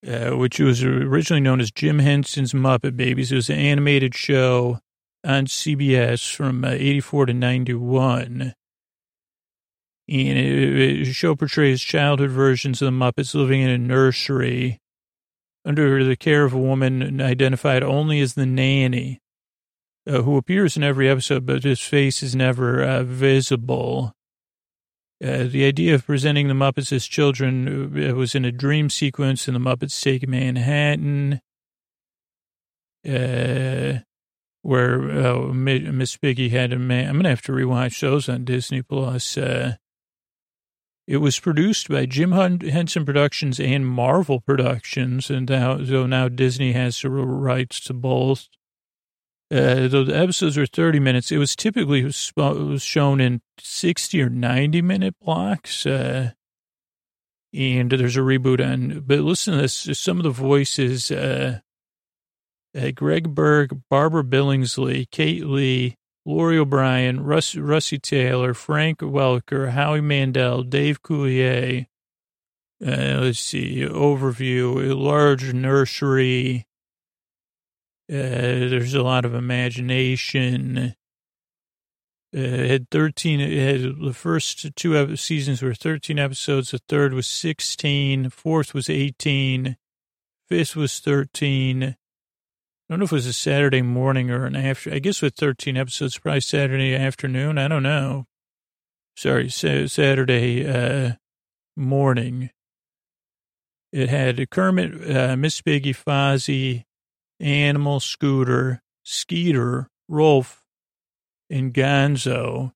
uh, 0.07 0.29
which 0.37 0.59
was 0.59 0.83
originally 0.83 1.41
known 1.41 1.59
as 1.59 1.71
Jim 1.71 1.99
Henson's 1.99 2.53
Muppet 2.53 2.95
Babies. 2.95 3.31
It 3.31 3.35
was 3.35 3.49
an 3.49 3.57
animated 3.57 4.15
show 4.15 4.79
on 5.25 5.47
CBS 5.47 6.33
from 6.33 6.63
uh, 6.63 6.69
84 6.69 7.25
to 7.27 7.33
91. 7.33 8.53
And 10.07 10.37
the 10.37 11.11
show 11.13 11.35
portrays 11.35 11.81
childhood 11.81 12.29
versions 12.29 12.81
of 12.81 12.85
the 12.85 12.91
Muppets 12.91 13.33
living 13.33 13.61
in 13.61 13.69
a 13.69 13.77
nursery 13.77 14.79
under 15.65 16.03
the 16.03 16.15
care 16.15 16.45
of 16.45 16.53
a 16.53 16.59
woman 16.59 17.19
identified 17.19 17.81
only 17.81 18.19
as 18.19 18.35
the 18.35 18.45
nanny 18.45 19.19
uh, 20.07 20.21
who 20.21 20.37
appears 20.37 20.77
in 20.77 20.83
every 20.83 21.09
episode, 21.09 21.45
but 21.45 21.63
his 21.63 21.81
face 21.81 22.21
is 22.21 22.35
never 22.35 22.83
uh, 22.83 23.03
visible. 23.03 24.13
Uh, 25.23 25.45
the 25.45 25.65
idea 25.65 25.95
of 25.95 26.05
presenting 26.05 26.47
the 26.47 26.53
Muppets 26.53 26.91
as 26.91 27.07
children 27.07 28.09
uh, 28.09 28.13
was 28.13 28.35
in 28.35 28.45
a 28.45 28.51
dream 28.51 28.89
sequence 28.89 29.47
in 29.47 29.55
the 29.55 29.59
Muppets 29.59 29.99
Take 29.99 30.27
Manhattan, 30.27 31.41
uh, 33.07 33.99
where 34.61 35.25
uh, 35.27 35.53
Miss 35.53 36.17
Piggy 36.17 36.49
had 36.49 36.73
a 36.73 36.77
man. 36.77 37.07
I'm 37.07 37.15
going 37.15 37.23
to 37.23 37.29
have 37.29 37.41
to 37.43 37.51
rewatch 37.51 37.99
those 38.01 38.29
on 38.29 38.45
Disney 38.45 38.83
Plus. 38.83 39.37
It 41.07 41.17
was 41.17 41.39
produced 41.39 41.87
by 41.87 42.07
Jim 42.07 42.31
Henson 42.31 43.05
Productions 43.05 43.59
and 43.59 43.85
Marvel 43.85 44.41
Productions, 44.41 45.29
and 45.29 45.47
now, 45.47 45.83
so 45.83 46.07
now 46.07 46.29
Disney 46.29 46.71
has 46.71 46.99
the 46.99 47.09
rights 47.09 47.79
to 47.81 47.93
both. 47.93 48.47
Uh, 49.51 49.87
the 49.87 50.11
episodes 50.11 50.57
were 50.57 50.65
30 50.65 50.99
minutes. 50.99 51.31
It 51.31 51.37
was 51.37 51.55
typically 51.55 52.03
was 52.03 52.81
shown 52.81 53.21
in 53.21 53.41
60 53.59 54.21
or 54.21 54.29
90 54.29 54.81
minute 54.81 55.15
blocks. 55.21 55.85
Uh, 55.85 56.31
and 57.53 57.91
there's 57.91 58.17
a 58.17 58.21
reboot 58.21 58.59
on, 58.65 59.01
but 59.05 59.19
listen 59.19 59.53
to 59.53 59.61
this. 59.61 59.87
Some 59.99 60.17
of 60.17 60.23
the 60.23 60.31
voices, 60.31 61.11
uh, 61.11 61.59
uh 62.75 62.91
Greg 62.91 63.35
Berg, 63.35 63.81
Barbara 63.89 64.23
Billingsley, 64.23 65.09
Katie 65.11 65.43
Leigh, 65.43 65.95
Laurie 66.25 66.57
O'Brien, 66.57 67.23
Russ, 67.23 67.53
Russi 67.53 68.01
Taylor, 68.01 68.53
Frank 68.53 68.99
Welker, 68.99 69.69
Howie 69.71 70.01
Mandel, 70.01 70.63
Dave 70.63 71.01
Coulier. 71.01 71.85
Uh, 72.85 73.19
let's 73.21 73.39
see, 73.39 73.81
overview, 73.81 74.91
a 74.91 74.95
large 74.95 75.53
nursery, 75.53 76.67
uh, 78.07 78.69
there's 78.69 78.93
a 78.93 79.01
lot 79.01 79.25
of 79.25 79.33
imagination. 79.33 80.95
Uh, 82.35 82.39
had 82.39 82.89
13, 82.91 83.39
it 83.39 83.81
had 83.81 83.99
the 83.99 84.13
first 84.13 84.75
two 84.75 85.15
seasons 85.15 85.61
were 85.61 85.73
13 85.73 86.19
episodes. 86.19 86.71
The 86.71 86.79
third 86.87 87.13
was 87.13 87.25
16. 87.25 88.29
Fourth 88.29 88.73
was 88.75 88.89
18. 88.89 89.77
Fifth 90.47 90.75
was 90.75 90.99
13. 90.99 91.95
I 92.87 92.93
don't 92.93 92.99
know 92.99 93.05
if 93.05 93.11
it 93.11 93.15
was 93.15 93.25
a 93.25 93.33
Saturday 93.33 93.81
morning 93.81 94.29
or 94.29 94.45
an 94.45 94.55
after. 94.55 94.93
I 94.93 94.99
guess 94.99 95.21
with 95.21 95.35
13 95.35 95.75
episodes, 95.75 96.19
probably 96.19 96.41
Saturday 96.41 96.93
afternoon. 96.93 97.57
I 97.57 97.67
don't 97.67 97.81
know. 97.81 98.27
Sorry, 99.17 99.49
Saturday 99.49 100.67
uh, 100.67 101.13
morning. 101.75 102.51
It 103.91 104.09
had 104.09 104.49
Kermit, 104.51 105.09
uh, 105.09 105.35
Miss 105.35 105.61
Piggy, 105.61 105.93
Fozzie, 105.93 106.83
Animal, 107.39 107.99
Scooter, 108.01 108.83
Skeeter, 109.03 109.89
Rolf, 110.07 110.63
and 111.49 111.73
Gonzo. 111.73 112.73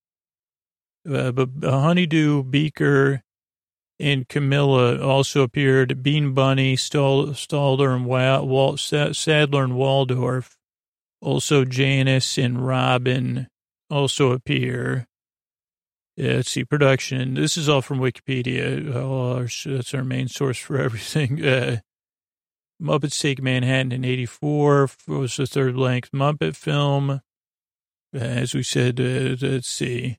Uh, 1.08 1.32
but 1.32 1.50
Honeydew, 1.62 2.44
Beaker, 2.44 3.24
and 4.00 4.28
Camilla 4.28 5.00
also 5.02 5.44
appeared. 5.44 6.02
Bean 6.02 6.34
Bunny, 6.34 6.76
Statler, 6.76 7.30
and 7.30 8.06
Statler 9.16 9.64
and 9.64 9.76
Waldorf. 9.76 10.58
Also 11.22 11.66
Janice 11.66 12.38
and 12.38 12.66
Robin 12.66 13.48
also 13.90 14.32
appear. 14.32 15.08
Yeah, 16.16 16.34
let's 16.34 16.52
see, 16.52 16.64
production. 16.64 17.34
This 17.34 17.58
is 17.58 17.68
all 17.68 17.82
from 17.82 18.00
Wikipedia. 18.00 18.94
Oh, 18.94 19.48
that's 19.66 19.94
our 19.94 20.04
main 20.04 20.28
source 20.28 20.58
for 20.58 20.78
everything. 20.82 21.46
Uh, 21.46 21.78
Muppets 22.82 23.20
Take 23.20 23.42
Manhattan 23.42 23.92
in 23.92 24.06
84 24.06 24.90
was 25.08 25.36
the 25.36 25.46
third 25.46 25.76
length 25.76 26.12
Muppet 26.12 26.56
film. 26.56 27.22
As 28.14 28.54
we 28.54 28.64
said, 28.64 29.00
uh, 29.00 29.36
let's 29.46 29.70
see. 29.70 30.18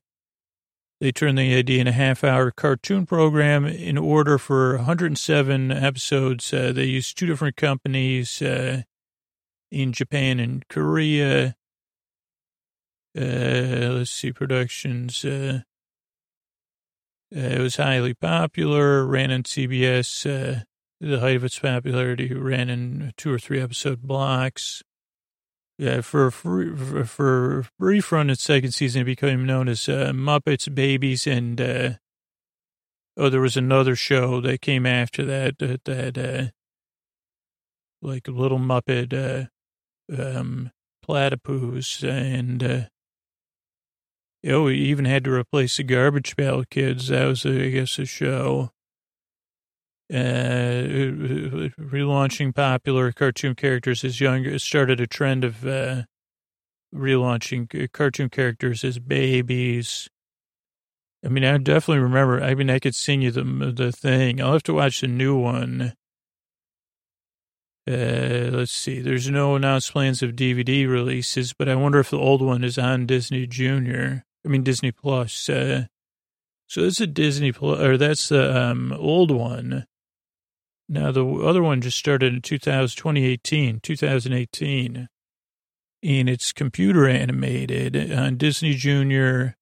They 1.01 1.11
turned 1.11 1.39
the 1.39 1.55
idea 1.55 1.81
in 1.81 1.87
a 1.87 1.91
half 1.91 2.23
hour 2.23 2.51
cartoon 2.51 3.07
program 3.07 3.65
in 3.65 3.97
order 3.97 4.37
for 4.37 4.77
107 4.77 5.71
episodes. 5.71 6.53
Uh, 6.53 6.71
they 6.71 6.85
used 6.85 7.17
two 7.17 7.25
different 7.25 7.55
companies 7.55 8.39
uh, 8.39 8.83
in 9.71 9.93
Japan 9.93 10.39
and 10.39 10.67
Korea. 10.67 11.55
Uh, 13.17 13.89
let's 13.97 14.11
see, 14.11 14.31
productions. 14.31 15.25
Uh, 15.25 15.61
uh, 17.35 17.39
it 17.39 17.59
was 17.59 17.77
highly 17.77 18.13
popular, 18.13 19.03
ran 19.03 19.31
on 19.31 19.41
CBS 19.41 20.63
the 21.01 21.19
height 21.19 21.35
of 21.35 21.43
its 21.43 21.57
popularity, 21.57 22.31
ran 22.31 22.69
in 22.69 23.11
two 23.17 23.33
or 23.33 23.39
three 23.39 23.59
episode 23.59 24.03
blocks. 24.03 24.83
Yeah, 25.77 26.01
for 26.01 26.29
for, 26.29 27.05
for 27.05 27.65
brief 27.79 28.11
run 28.11 28.29
its 28.29 28.43
second 28.43 28.71
season, 28.71 29.01
it 29.01 29.05
became 29.05 29.45
known 29.45 29.67
as 29.67 29.89
uh, 29.89 30.11
Muppets 30.13 30.73
Babies, 30.73 31.25
and 31.25 31.59
uh, 31.59 31.89
oh, 33.17 33.29
there 33.29 33.41
was 33.41 33.57
another 33.57 33.95
show 33.95 34.41
that 34.41 34.61
came 34.61 34.85
after 34.85 35.25
that 35.25 35.57
that, 35.57 35.85
that 35.85 36.17
uh, 36.17 36.51
like 38.01 38.27
Little 38.27 38.59
Muppet 38.59 39.13
uh, 39.13 39.47
um, 40.21 40.71
Platypus, 41.01 42.03
and 42.03 42.63
uh, 42.63 42.81
oh, 44.47 44.63
we 44.63 44.77
even 44.77 45.05
had 45.05 45.23
to 45.23 45.31
replace 45.31 45.77
the 45.77 45.83
Garbage 45.83 46.35
Pail 46.35 46.63
Kids. 46.69 47.07
That 47.07 47.25
was, 47.25 47.45
I 47.45 47.69
guess, 47.69 47.97
a 47.97 48.05
show 48.05 48.71
relaunching 51.79 52.53
popular 52.53 53.11
cartoon 53.11 53.55
characters 53.55 54.03
as 54.03 54.19
young 54.19 54.57
started 54.59 54.99
a 54.99 55.07
trend 55.07 55.43
of 55.43 55.65
uh, 55.65 56.03
relaunching 56.93 57.91
cartoon 57.91 58.29
characters 58.29 58.83
as 58.83 58.99
babies. 58.99 60.09
I 61.23 61.29
mean, 61.29 61.45
I 61.45 61.57
definitely 61.57 62.03
remember. 62.03 62.43
I 62.43 62.55
mean, 62.55 62.69
I 62.69 62.79
could 62.79 62.95
sing 62.95 63.21
you 63.21 63.31
the 63.31 63.43
the 63.43 63.91
thing. 63.91 64.41
I'll 64.41 64.53
have 64.53 64.63
to 64.63 64.73
watch 64.73 65.01
the 65.01 65.07
new 65.07 65.37
one. 65.37 65.93
Uh, 67.87 68.49
let's 68.51 68.71
see. 68.71 69.01
There's 69.01 69.29
no 69.29 69.55
announced 69.55 69.91
plans 69.91 70.21
of 70.21 70.31
DVD 70.31 70.87
releases, 70.87 71.53
but 71.53 71.67
I 71.67 71.75
wonder 71.75 71.99
if 71.99 72.09
the 72.09 72.17
old 72.17 72.41
one 72.41 72.63
is 72.63 72.77
on 72.77 73.05
Disney 73.05 73.47
Junior. 73.47 74.25
I 74.45 74.49
mean, 74.49 74.63
Disney 74.63 74.91
Plus. 74.91 75.49
Uh, 75.49 75.85
so 76.67 76.81
it's 76.81 77.01
a 77.01 77.07
Disney 77.07 77.51
Plus, 77.51 77.79
or 77.79 77.97
that's 77.97 78.29
the 78.29 78.55
um, 78.55 78.93
old 78.93 79.31
one. 79.31 79.85
Now, 80.91 81.09
the 81.13 81.25
other 81.25 81.63
one 81.63 81.79
just 81.79 81.97
started 81.97 82.33
in 82.33 82.41
2000, 82.41 82.97
2018, 82.97 83.79
2018, 83.79 85.07
and 86.03 86.29
it's 86.29 86.51
computer 86.51 87.07
animated 87.07 88.11
on 88.11 88.35
Disney 88.35 88.73
Junior. 88.73 89.55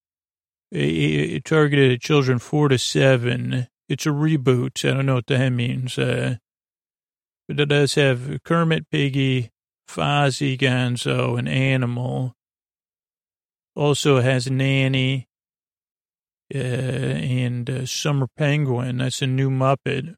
It, 0.72 1.46
targeted 1.46 1.92
at 1.92 2.02
children 2.02 2.40
four 2.40 2.68
to 2.70 2.80
seven. 2.80 3.68
It's 3.88 4.08
a 4.08 4.10
reboot. 4.10 4.84
I 4.84 4.96
don't 4.96 5.06
know 5.06 5.16
what 5.16 5.28
that 5.28 5.50
means. 5.50 6.00
Uh, 6.00 6.38
but 7.48 7.60
it 7.60 7.66
does 7.68 7.94
have 7.94 8.40
Kermit, 8.44 8.90
Piggy, 8.90 9.52
Fozzie, 9.88 10.58
Gonzo, 10.58 11.38
and 11.38 11.48
Animal. 11.48 12.34
Also 13.76 14.20
has 14.20 14.50
Nanny 14.50 15.28
uh, 16.56 16.58
and 16.58 17.70
uh, 17.70 17.86
Summer 17.86 18.26
Penguin. 18.36 18.98
That's 18.98 19.22
a 19.22 19.28
new 19.28 19.52
Muppet. 19.52 20.16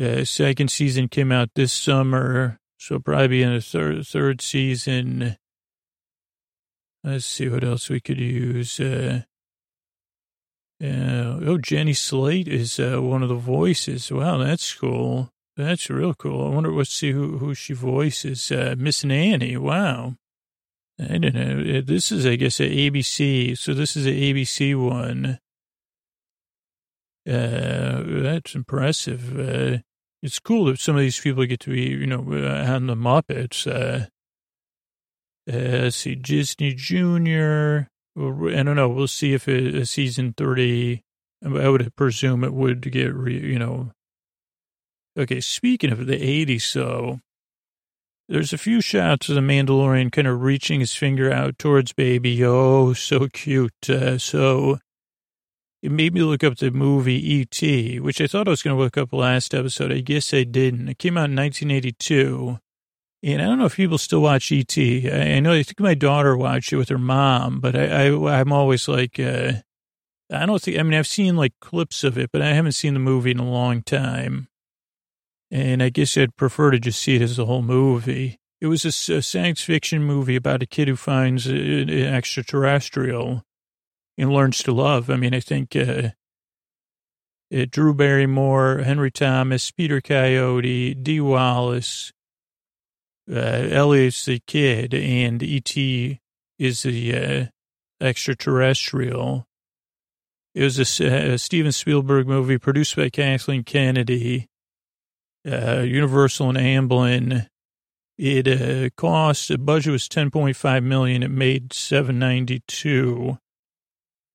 Uh, 0.00 0.24
second 0.24 0.70
season 0.70 1.08
came 1.08 1.32
out 1.32 1.50
this 1.54 1.72
summer. 1.72 2.60
So 2.78 3.00
probably 3.00 3.28
be 3.28 3.42
in 3.42 3.52
a 3.52 3.60
third 3.60 4.06
third 4.06 4.40
season. 4.40 5.36
Let's 7.02 7.26
see 7.26 7.48
what 7.48 7.64
else 7.64 7.88
we 7.88 8.00
could 8.00 8.18
use. 8.18 8.78
Uh, 8.78 9.22
uh, 10.82 11.40
oh, 11.42 11.58
Jenny 11.58 11.92
Slate 11.92 12.46
is 12.46 12.78
uh, 12.78 13.02
one 13.02 13.22
of 13.22 13.28
the 13.28 13.34
voices. 13.34 14.12
Wow, 14.12 14.38
that's 14.38 14.72
cool. 14.74 15.30
That's 15.56 15.90
real 15.90 16.14
cool. 16.14 16.46
I 16.46 16.54
wonder, 16.54 16.72
let's 16.72 16.92
see 16.92 17.10
who, 17.10 17.38
who 17.38 17.52
she 17.54 17.72
voices. 17.72 18.52
Uh, 18.52 18.76
Miss 18.78 19.04
Nanny. 19.04 19.56
Wow. 19.56 20.14
I 21.00 21.18
don't 21.18 21.34
know. 21.34 21.78
Uh, 21.78 21.82
this 21.84 22.12
is, 22.12 22.26
I 22.26 22.36
guess, 22.36 22.60
a 22.60 22.64
ABC. 22.64 23.58
So 23.58 23.74
this 23.74 23.96
is 23.96 24.06
an 24.06 24.14
ABC 24.14 24.80
one. 24.80 25.40
Uh, 27.28 28.02
that's 28.22 28.54
impressive. 28.54 29.38
Uh, 29.38 29.78
it's 30.22 30.38
cool 30.38 30.66
that 30.66 30.80
some 30.80 30.96
of 30.96 31.00
these 31.00 31.20
people 31.20 31.44
get 31.46 31.60
to 31.60 31.70
be, 31.70 31.82
you 31.82 32.06
know, 32.06 32.24
uh, 32.28 32.72
on 32.72 32.86
the 32.86 32.94
Muppets. 32.94 33.66
Uh, 33.66 34.06
uh, 35.50 35.82
let's 35.82 35.96
see, 35.96 36.14
Disney 36.14 36.74
Junior. 36.74 37.88
I 38.16 38.62
don't 38.62 38.76
know. 38.76 38.88
We'll 38.88 39.06
see 39.06 39.32
if 39.32 39.48
it, 39.48 39.74
a 39.74 39.86
season 39.86 40.34
thirty. 40.36 41.02
I 41.44 41.68
would 41.68 41.94
presume 41.94 42.42
it 42.42 42.52
would 42.52 42.90
get, 42.90 43.14
re, 43.14 43.38
you 43.38 43.58
know. 43.58 43.92
Okay, 45.16 45.40
speaking 45.40 45.92
of 45.92 46.06
the 46.06 46.18
'80s, 46.18 46.62
so 46.62 47.20
there's 48.28 48.52
a 48.52 48.58
few 48.58 48.80
shots 48.80 49.28
of 49.28 49.36
the 49.36 49.40
Mandalorian 49.40 50.12
kind 50.12 50.26
of 50.26 50.42
reaching 50.42 50.80
his 50.80 50.94
finger 50.94 51.32
out 51.32 51.58
towards 51.58 51.92
baby. 51.92 52.44
Oh, 52.44 52.92
so 52.92 53.28
cute. 53.32 53.88
Uh, 53.88 54.18
so 54.18 54.80
it 55.82 55.92
made 55.92 56.12
me 56.12 56.22
look 56.22 56.42
up 56.42 56.56
the 56.56 56.70
movie 56.70 57.34
E.T., 57.34 58.00
which 58.00 58.20
I 58.20 58.26
thought 58.26 58.48
I 58.48 58.50
was 58.50 58.62
going 58.62 58.76
to 58.76 58.82
look 58.82 58.98
up 58.98 59.12
last 59.12 59.54
episode. 59.54 59.92
I 59.92 60.00
guess 60.00 60.34
I 60.34 60.42
didn't. 60.42 60.88
It 60.88 60.98
came 60.98 61.16
out 61.16 61.30
in 61.30 61.36
1982. 61.36 62.58
And 63.22 63.42
I 63.42 63.44
don't 63.44 63.58
know 63.58 63.66
if 63.66 63.76
people 63.76 63.98
still 63.98 64.20
watch 64.20 64.50
E.T. 64.50 65.10
I, 65.10 65.40
know, 65.40 65.52
I 65.52 65.62
think 65.62 65.80
my 65.80 65.94
daughter 65.94 66.36
watched 66.36 66.72
it 66.72 66.76
with 66.76 66.88
her 66.88 66.98
mom, 66.98 67.60
but 67.60 67.76
I, 67.76 68.08
I, 68.08 68.40
am 68.40 68.52
always 68.52 68.88
like, 68.88 69.18
uh, 69.20 69.52
I 70.32 70.46
don't 70.46 70.60
think, 70.60 70.78
I 70.78 70.82
mean, 70.82 70.94
I've 70.94 71.06
seen 71.06 71.36
like 71.36 71.54
clips 71.60 72.04
of 72.04 72.18
it, 72.18 72.30
but 72.32 72.42
I 72.42 72.52
haven't 72.52 72.72
seen 72.72 72.94
the 72.94 73.00
movie 73.00 73.32
in 73.32 73.38
a 73.38 73.48
long 73.48 73.82
time. 73.82 74.48
And 75.50 75.82
I 75.82 75.88
guess 75.88 76.16
I'd 76.16 76.36
prefer 76.36 76.72
to 76.72 76.78
just 76.78 77.00
see 77.00 77.16
it 77.16 77.22
as 77.22 77.36
the 77.36 77.46
whole 77.46 77.62
movie. 77.62 78.38
It 78.60 78.66
was 78.66 78.84
a, 78.84 79.14
a 79.14 79.22
science 79.22 79.62
fiction 79.62 80.02
movie 80.02 80.36
about 80.36 80.62
a 80.62 80.66
kid 80.66 80.88
who 80.88 80.96
finds 80.96 81.46
an 81.46 81.88
extraterrestrial 81.88 83.44
and 84.18 84.32
learns 84.32 84.62
to 84.64 84.72
love. 84.72 85.08
I 85.08 85.16
mean, 85.16 85.32
I 85.32 85.40
think 85.40 85.76
uh, 85.76 86.10
uh, 87.56 87.66
Drew 87.70 87.94
Barrymore, 87.94 88.78
Henry 88.78 89.12
Thomas, 89.12 89.70
Peter 89.70 90.00
Coyote, 90.00 90.94
Dee 90.94 91.20
Wallace, 91.20 92.12
uh, 93.30 93.36
Elliot's 93.36 94.24
the 94.24 94.40
kid, 94.46 94.92
and 94.92 95.42
E.T. 95.42 96.20
is 96.58 96.82
the 96.82 97.16
uh, 97.16 97.46
extraterrestrial. 98.04 99.46
It 100.54 100.64
was 100.64 101.00
a, 101.00 101.32
a, 101.34 101.38
Steven 101.38 101.72
Spielberg 101.72 102.26
movie 102.26 102.58
produced 102.58 102.96
by 102.96 103.10
Kathleen 103.10 103.62
Kennedy, 103.62 104.48
uh, 105.46 105.80
Universal 105.80 106.56
and 106.56 106.58
Amblin. 106.58 107.46
It 108.16 108.48
uh, 108.48 108.90
cost, 108.96 109.48
the 109.48 109.58
budget 109.58 109.92
was 109.92 110.08
10.5 110.08 110.82
million. 110.82 111.22
It 111.22 111.30
made 111.30 111.72
792. 111.72 113.38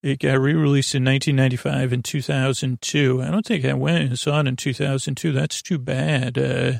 It 0.03 0.19
got 0.19 0.41
re-released 0.41 0.95
in 0.95 1.05
1995 1.05 1.93
and 1.93 2.03
2002. 2.03 3.21
I 3.21 3.31
don't 3.31 3.45
think 3.45 3.63
I 3.63 3.73
went 3.73 4.03
and 4.03 4.19
saw 4.19 4.41
it 4.41 4.47
in 4.47 4.57
2002. 4.57 5.31
That's 5.31 5.61
too 5.61 5.79
bad. 5.79 6.37
Uh, 6.37 6.73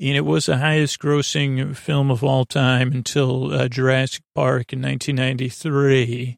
and 0.00 0.16
it 0.16 0.24
was 0.24 0.46
the 0.46 0.56
highest 0.56 0.98
grossing 0.98 1.76
film 1.76 2.10
of 2.10 2.24
all 2.24 2.44
time 2.44 2.90
until 2.90 3.54
uh, 3.54 3.68
Jurassic 3.68 4.24
Park 4.34 4.72
in 4.72 4.82
1993. 4.82 6.36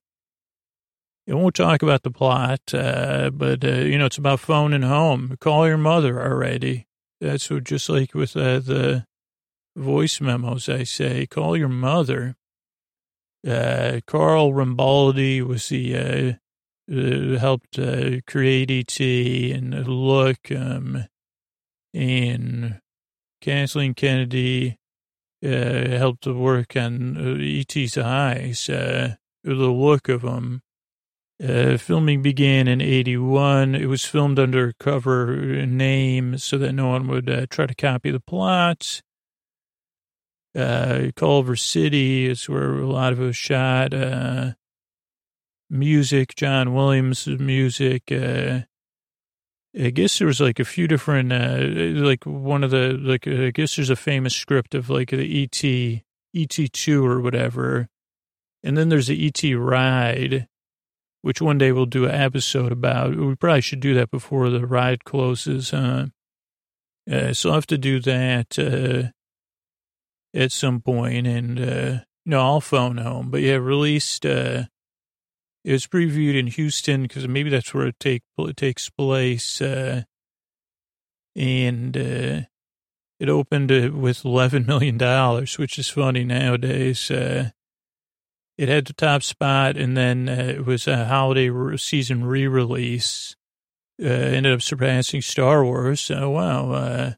I 1.28 1.34
won't 1.34 1.54
talk 1.54 1.82
about 1.82 2.02
the 2.02 2.11
plot, 2.11 2.61
uh, 2.74 3.30
but, 3.30 3.64
uh, 3.64 3.68
you 3.68 3.96
know, 3.96 4.07
it's 4.07 4.18
about 4.18 4.40
phoning 4.40 4.82
home. 4.82 5.36
Call 5.40 5.66
your 5.66 5.78
mother 5.78 6.22
already. 6.22 6.86
That's 7.20 7.50
what, 7.50 7.64
just 7.64 7.88
like 7.88 8.14
with 8.14 8.36
uh, 8.36 8.61
the 8.61 9.07
voice 9.74 10.20
memos, 10.20 10.68
I 10.68 10.82
say, 10.82 11.26
call 11.26 11.57
your 11.57 11.70
mother. 11.70 12.36
Uh, 13.47 14.01
Carl 14.07 14.53
Rambaldi 14.53 15.43
was 15.43 15.68
the, 15.68 16.39
uh, 16.89 17.39
helped, 17.39 17.78
uh, 17.78 18.20
create 18.26 18.70
ET 18.70 19.01
and 19.01 19.87
look, 19.89 20.51
um, 20.51 21.05
and 21.93 22.80
Kathleen 23.41 23.95
Kennedy, 23.95 24.78
uh, 25.45 25.99
helped 25.99 26.22
to 26.24 26.32
work 26.32 26.76
on 26.76 27.16
uh, 27.16 27.37
ET's 27.41 27.99
eyes, 27.99 28.66
the 28.66 29.18
look 29.45 30.09
of 30.09 30.22
them. 30.22 30.62
Uh, 31.43 31.76
filming 31.76 32.22
began 32.22 32.66
in 32.66 32.80
81. 32.80 33.74
It 33.74 33.87
was 33.87 34.07
filmed 34.07 34.39
under 34.39 34.72
cover 34.80 35.37
name 35.66 36.39
so 36.39 36.57
that 36.57 36.72
no 36.72 36.89
one 36.89 37.09
would 37.09 37.28
uh, 37.28 37.47
try 37.51 37.66
to 37.66 37.74
copy 37.74 38.11
the 38.11 38.20
plots. 38.20 39.03
Uh, 40.57 41.11
Culver 41.16 41.57
City 41.57 42.26
is 42.26 42.48
where 42.48 42.78
a 42.78 42.86
lot 42.86 43.12
of 43.12 43.20
it 43.20 43.24
was 43.24 43.36
shot. 43.36 43.92
Uh, 43.92 44.52
music, 45.68 46.34
John 46.34 46.72
Williams' 46.72 47.26
music. 47.26 48.11
Uh, 48.11 48.61
I 49.78 49.90
guess 49.90 50.18
there 50.18 50.26
was 50.26 50.40
like 50.40 50.59
a 50.59 50.64
few 50.64 50.88
different, 50.88 51.32
uh, 51.32 51.59
like 52.02 52.24
one 52.24 52.64
of 52.64 52.70
the, 52.70 52.98
like, 52.98 53.28
I 53.28 53.50
guess 53.50 53.76
there's 53.76 53.90
a 53.90 53.96
famous 53.96 54.34
script 54.34 54.74
of 54.74 54.88
like 54.88 55.11
the 55.11 55.42
ET, 55.42 56.02
ET2 56.34 57.04
or 57.04 57.20
whatever. 57.20 57.88
And 58.62 58.78
then 58.78 58.88
there's 58.88 59.09
the 59.09 59.26
ET 59.26 59.54
ride, 59.54 60.48
which 61.20 61.42
one 61.42 61.59
day 61.59 61.72
we'll 61.72 61.84
do 61.84 62.07
an 62.07 62.14
episode 62.14 62.72
about. 62.72 63.14
We 63.14 63.34
probably 63.34 63.61
should 63.61 63.80
do 63.80 63.92
that 63.94 64.11
before 64.11 64.48
the 64.48 64.66
ride 64.66 65.04
closes. 65.04 65.74
Uh, 65.74 66.07
uh 67.11 67.34
so 67.34 67.50
I'll 67.50 67.57
have 67.57 67.66
to 67.66 67.78
do 67.78 68.00
that. 68.00 68.59
Uh, 68.59 69.12
at 70.37 70.53
some 70.53 70.80
point, 70.80 71.26
and 71.26 71.59
uh, 71.59 71.99
no, 72.26 72.41
I'll 72.41 72.61
phone 72.61 72.99
home. 72.99 73.30
But 73.30 73.41
yeah, 73.41 73.55
released. 73.55 74.26
Uh, 74.26 74.64
it 75.64 75.72
was 75.72 75.87
previewed 75.87 76.39
in 76.39 76.47
Houston 76.47 77.03
because 77.03 77.26
maybe 77.26 77.51
that's 77.51 77.74
where 77.74 77.89
it 77.89 77.99
take 77.99 78.22
it 78.39 78.57
takes 78.57 78.89
place, 78.91 79.61
uh, 79.61 80.03
and 81.34 81.97
uh, 81.97 82.43
it 83.18 83.28
opened 83.28 83.72
uh, 83.72 83.91
with 83.93 84.24
eleven 84.24 84.66
million 84.66 84.99
dollars, 84.99 85.59
which 85.59 85.78
is 85.78 85.89
funny 85.89 86.22
nowadays. 86.22 87.11
Uh, 87.11 87.51
it 88.59 88.68
had 88.68 88.87
the 88.87 88.93
top 88.93 89.22
spot, 89.22 89.76
and 89.76 89.97
then 89.97 90.28
uh, 90.28 90.55
it 90.57 90.64
was 90.64 90.87
a 90.87 91.07
holiday 91.07 91.51
season 91.76 92.24
re-release. 92.24 93.37
Uh, 94.03 94.07
ended 94.07 94.53
up 94.53 94.62
surpassing 94.62 95.22
Star 95.22 95.64
Wars. 95.64 96.11
Oh 96.11 96.30
wow! 96.30 97.14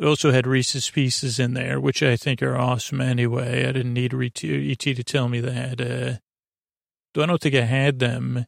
It 0.00 0.06
also 0.06 0.32
had 0.32 0.46
Reese's 0.46 0.88
Pieces 0.88 1.38
in 1.38 1.52
there, 1.52 1.78
which 1.78 2.02
I 2.02 2.16
think 2.16 2.42
are 2.42 2.56
awesome 2.56 3.02
anyway. 3.02 3.66
I 3.66 3.72
didn't 3.72 3.92
need 3.92 4.14
ET 4.14 4.78
to 4.78 5.04
tell 5.04 5.28
me 5.28 5.40
that. 5.40 5.78
Uh, 5.78 7.20
I 7.20 7.26
don't 7.26 7.40
think 7.40 7.54
I 7.54 7.66
had 7.66 7.98
them. 7.98 8.46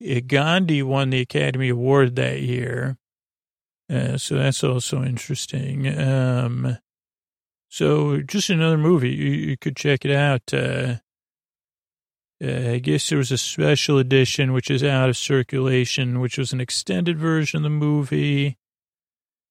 Uh, 0.00 0.20
Gandhi 0.24 0.84
won 0.84 1.10
the 1.10 1.20
Academy 1.20 1.70
Award 1.70 2.14
that 2.14 2.42
year. 2.42 2.96
Uh, 3.90 4.18
so 4.18 4.36
that's 4.36 4.62
also 4.62 5.02
interesting. 5.02 5.88
Um, 5.98 6.78
so 7.68 8.20
just 8.20 8.48
another 8.48 8.78
movie. 8.78 9.10
You, 9.10 9.30
you 9.30 9.56
could 9.56 9.74
check 9.74 10.04
it 10.04 10.12
out. 10.12 10.42
Uh, 10.52 10.98
uh, 12.40 12.70
I 12.74 12.78
guess 12.78 13.08
there 13.08 13.18
was 13.18 13.32
a 13.32 13.38
special 13.38 13.98
edition, 13.98 14.52
which 14.52 14.70
is 14.70 14.84
out 14.84 15.08
of 15.08 15.16
circulation, 15.16 16.20
which 16.20 16.38
was 16.38 16.52
an 16.52 16.60
extended 16.60 17.18
version 17.18 17.56
of 17.56 17.62
the 17.64 17.70
movie. 17.70 18.58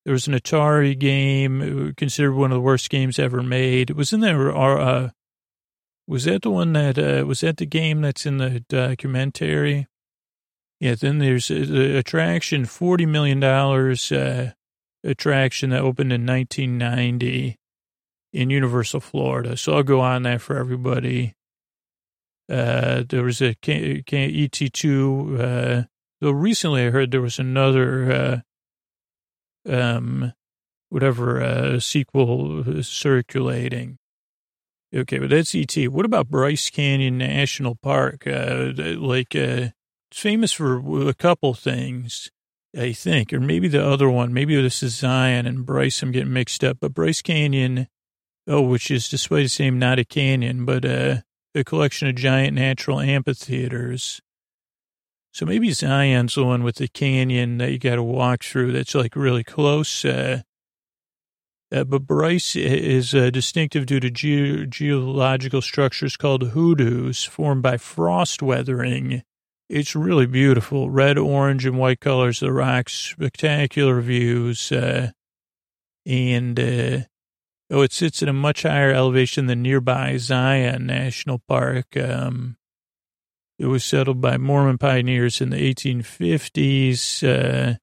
There 0.07 0.13
was 0.13 0.25
an 0.25 0.35
Atari 0.35 0.97
game 0.97 1.89
uh, 1.89 1.91
considered 1.97 2.31
one 2.31 2.53
of 2.53 2.55
the 2.55 2.61
worst 2.61 2.89
games 2.89 3.19
ever 3.19 3.43
made. 3.43 3.89
It 3.89 3.97
was 3.97 4.13
in 4.13 4.21
there. 4.21 4.55
Uh, 4.55 5.09
was 6.07 6.23
that 6.23 6.43
the 6.43 6.49
one 6.49 6.71
that 6.71 6.97
uh, 6.97 7.25
was 7.25 7.41
that 7.41 7.57
the 7.57 7.65
game 7.65 7.99
that's 7.99 8.25
in 8.25 8.37
the 8.37 8.61
documentary? 8.69 9.85
Yeah. 10.79 10.95
Then 10.95 11.17
there's 11.17 11.49
the 11.49 11.97
attraction, 11.97 12.63
forty 12.63 13.05
million 13.05 13.41
dollars 13.41 14.09
uh, 14.09 14.53
attraction 15.03 15.71
that 15.71 15.81
opened 15.81 16.13
in 16.13 16.25
1990 16.25 17.57
in 18.31 18.49
Universal, 18.49 19.01
Florida. 19.01 19.57
So 19.57 19.73
I'll 19.73 19.83
go 19.83 19.99
on 19.99 20.23
that 20.23 20.39
for 20.39 20.57
everybody. 20.57 21.35
Uh, 22.49 23.03
there 23.09 23.23
was 23.23 23.41
a 23.41 23.55
ET2. 23.55 25.37
Uh, 25.37 25.83
though 26.21 26.31
recently 26.31 26.85
I 26.85 26.91
heard 26.91 27.11
there 27.11 27.19
was 27.19 27.39
another 27.39 28.09
uh, 28.09 28.39
um, 29.67 30.33
whatever 30.89 31.41
uh, 31.41 31.79
sequel 31.79 32.83
circulating. 32.83 33.97
Okay, 34.95 35.19
but 35.19 35.29
that's 35.29 35.53
ET. 35.53 35.75
What 35.91 36.05
about 36.05 36.29
Bryce 36.29 36.69
Canyon 36.69 37.17
National 37.17 37.75
Park? 37.75 38.25
Uh, 38.25 38.71
like, 38.75 39.35
uh, 39.35 39.69
it's 40.09 40.19
famous 40.19 40.53
for 40.53 41.07
a 41.07 41.13
couple 41.13 41.53
things. 41.53 42.31
I 42.77 42.91
think, 42.91 43.33
or 43.33 43.39
maybe 43.39 43.67
the 43.67 43.85
other 43.85 44.09
one. 44.09 44.33
Maybe 44.33 44.61
this 44.61 44.83
is 44.83 44.97
Zion 44.97 45.47
and 45.47 45.65
Bryce. 45.65 46.03
I'm 46.03 46.11
getting 46.11 46.33
mixed 46.33 46.63
up, 46.63 46.77
but 46.79 46.93
Bryce 46.93 47.21
Canyon, 47.21 47.87
oh, 48.45 48.61
which 48.61 48.91
is 48.91 49.09
despite 49.09 49.43
the 49.43 49.49
same, 49.49 49.79
not 49.79 49.99
a 49.99 50.05
canyon, 50.05 50.65
but 50.65 50.85
uh, 50.85 51.17
a 51.55 51.63
collection 51.63 52.07
of 52.07 52.15
giant 52.15 52.55
natural 52.55 52.99
amphitheaters. 52.99 54.21
So 55.37 55.45
maybe 55.45 55.69
Zion's 55.69 56.33
the 56.33 56.43
one 56.43 56.63
with 56.63 56.77
the 56.77 56.87
canyon 56.87 57.59
that 57.59 57.71
you 57.71 57.77
got 57.77 57.97
to 57.97 58.01
walk 58.01 58.43
through. 58.43 58.71
That's 58.71 58.95
like 58.95 59.15
really 59.15 59.43
close. 59.43 60.03
Uh, 60.03 60.41
uh, 61.71 61.83
but 61.83 62.07
Bryce 62.07 62.55
is 62.55 63.13
uh, 63.13 63.29
distinctive 63.29 63.85
due 63.85 63.99
to 63.99 64.09
ge- 64.09 64.67
geological 64.67 65.61
structures 65.61 66.17
called 66.17 66.53
hoodoos 66.53 67.23
formed 67.23 67.61
by 67.61 67.77
frost 67.77 68.41
weathering. 68.41 69.21
It's 69.69 69.95
really 69.95 70.25
beautiful. 70.25 70.89
Red, 70.89 71.19
orange, 71.19 71.67
and 71.67 71.77
white 71.77 71.99
colors 71.99 72.41
of 72.41 72.47
the 72.47 72.53
rocks, 72.53 72.93
spectacular 72.93 74.01
views. 74.01 74.71
Uh, 74.71 75.11
and, 76.03 76.59
uh, 76.59 76.99
oh, 77.69 77.81
it 77.81 77.93
sits 77.93 78.23
at 78.23 78.29
a 78.29 78.33
much 78.33 78.63
higher 78.63 78.91
elevation 78.91 79.45
than 79.45 79.61
nearby 79.61 80.17
Zion 80.17 80.87
National 80.87 81.43
Park. 81.47 81.95
Um, 81.95 82.57
it 83.59 83.65
was 83.65 83.83
settled 83.83 84.21
by 84.21 84.37
Mormon 84.37 84.77
pioneers 84.77 85.41
in 85.41 85.49
the 85.49 85.73
1850s. 85.73 87.23
Uh, 87.23 87.77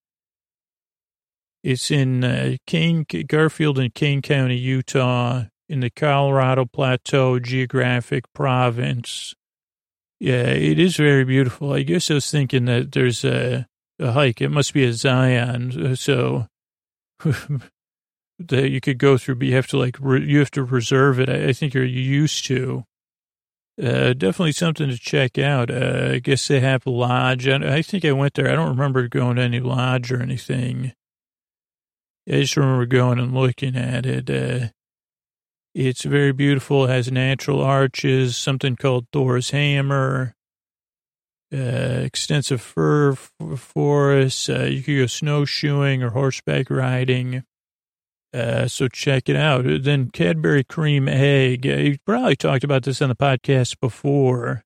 it's 1.63 1.91
in 1.91 2.23
uh, 2.23 2.57
Kane, 2.67 3.07
Garfield 3.27 3.79
and 3.79 3.93
Kane 3.95 4.23
County, 4.23 4.57
Utah, 4.57 5.45
in 5.69 5.81
the 5.81 5.91
Colorado 5.91 6.67
Plateau 6.67 7.39
Geographic 7.39 8.25
Province. 8.35 9.35
Yeah, 10.21 10.45
it 10.45 10.79
is 10.79 10.97
very 10.97 11.25
beautiful. 11.25 11.73
I 11.73 11.83
guess 11.83 12.11
I 12.11 12.15
was 12.15 12.31
thinking 12.31 12.67
that 12.67 12.93
there's 12.93 13.25
a, 13.25 13.67
a 13.99 14.13
hike. 14.13 14.41
It 14.41 14.51
must 14.51 14.75
be 14.75 14.85
a 14.85 14.93
Zion, 14.93 15.97
so 15.97 16.47
that 18.39 18.71
you 18.71 18.81
could 18.81 18.99
go 18.99 19.19
through, 19.19 19.37
but 19.37 19.49
you 19.49 19.55
have 19.57 19.67
to 19.69 19.79
like 19.79 19.97
re, 20.01 20.25
you 20.25 20.39
have 20.39 20.51
to 20.53 20.63
reserve 20.63 21.19
it. 21.19 21.29
I, 21.29 21.49
I 21.49 21.53
think 21.53 21.75
you're 21.75 21.85
used 21.85 22.47
to. 22.47 22.85
Uh, 23.83 24.13
definitely 24.13 24.53
something 24.53 24.89
to 24.89 24.97
check 24.97 25.37
out. 25.37 25.71
Uh, 25.71 26.11
I 26.13 26.19
guess 26.21 26.47
they 26.47 26.61
have 26.61 26.87
a 26.87 26.91
lodge. 26.91 27.49
I, 27.49 27.83
think 27.83 28.05
I 28.05 28.13
went 28.13 28.35
there. 28.35 28.49
I 28.49 28.55
don't 28.55 28.69
remember 28.69 29.09
going 29.09 29.37
to 29.37 29.43
any 29.43 29.59
lodge 29.59 30.13
or 30.13 30.23
anything. 30.23 30.93
I 32.29 32.41
just 32.41 32.57
remember 32.57 32.87
going 32.87 33.19
and 33.19 33.35
looking 33.35 33.77
at 33.77 34.07
it. 34.07 34.31
Uh, 34.31 34.69
it's 35.75 36.05
very 36.05 36.33
beautiful. 36.33 36.85
It 36.85 36.91
has 36.91 37.11
natural 37.11 37.61
arches, 37.61 38.37
something 38.37 38.77
called 38.77 39.09
Thor's 39.13 39.51
Hammer, 39.51 40.37
uh, 41.53 41.57
extensive 41.57 42.61
fir 42.61 43.17
forests. 43.57 44.49
Uh, 44.49 44.65
you 44.65 44.83
could 44.83 44.99
go 44.99 45.07
snowshoeing 45.07 46.03
or 46.03 46.11
horseback 46.11 46.71
riding. 46.71 47.43
Uh, 48.35 48.67
so 48.67 48.89
check 48.89 49.29
it 49.29 49.37
out. 49.37 49.65
Then 49.65 50.11
Cadbury 50.11 50.65
cream 50.65 51.09
egg. 51.09 51.67
Uh, 51.67 51.77
you 51.77 51.99
probably 52.05 52.35
talked 52.35 52.65
about 52.65 52.83
this 52.83 53.01
on 53.01 53.09
the 53.09 53.15
podcast 53.15 53.79
before. 53.81 54.65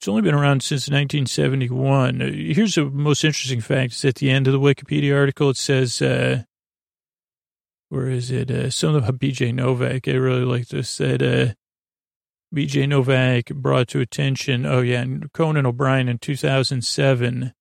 It's 0.00 0.08
only 0.08 0.22
been 0.22 0.34
around 0.34 0.62
since 0.62 0.88
1971. 0.88 2.20
Uh, 2.20 2.30
here's 2.32 2.74
the 2.74 2.86
most 2.86 3.24
interesting 3.24 3.60
fact. 3.60 3.92
It's 3.92 4.04
at 4.04 4.16
the 4.16 4.28
end 4.28 4.48
of 4.48 4.52
the 4.52 4.58
Wikipedia 4.58 5.16
article. 5.16 5.50
It 5.50 5.56
says, 5.56 6.02
uh, 6.02 6.42
where 7.90 8.08
is 8.08 8.32
it? 8.32 8.50
Uh, 8.50 8.70
something 8.70 9.02
about 9.02 9.20
BJ 9.20 9.54
Novak. 9.54 10.08
I 10.08 10.12
really 10.12 10.44
like 10.44 10.66
this. 10.66 10.90
Said 10.90 11.22
uh, 11.22 11.54
BJ 12.52 12.88
Novak 12.88 13.46
brought 13.54 13.86
to 13.88 14.00
attention. 14.00 14.66
Oh 14.66 14.80
yeah, 14.80 15.04
Conan 15.32 15.64
O'Brien 15.64 16.08
in 16.08 16.18
2007 16.18 17.52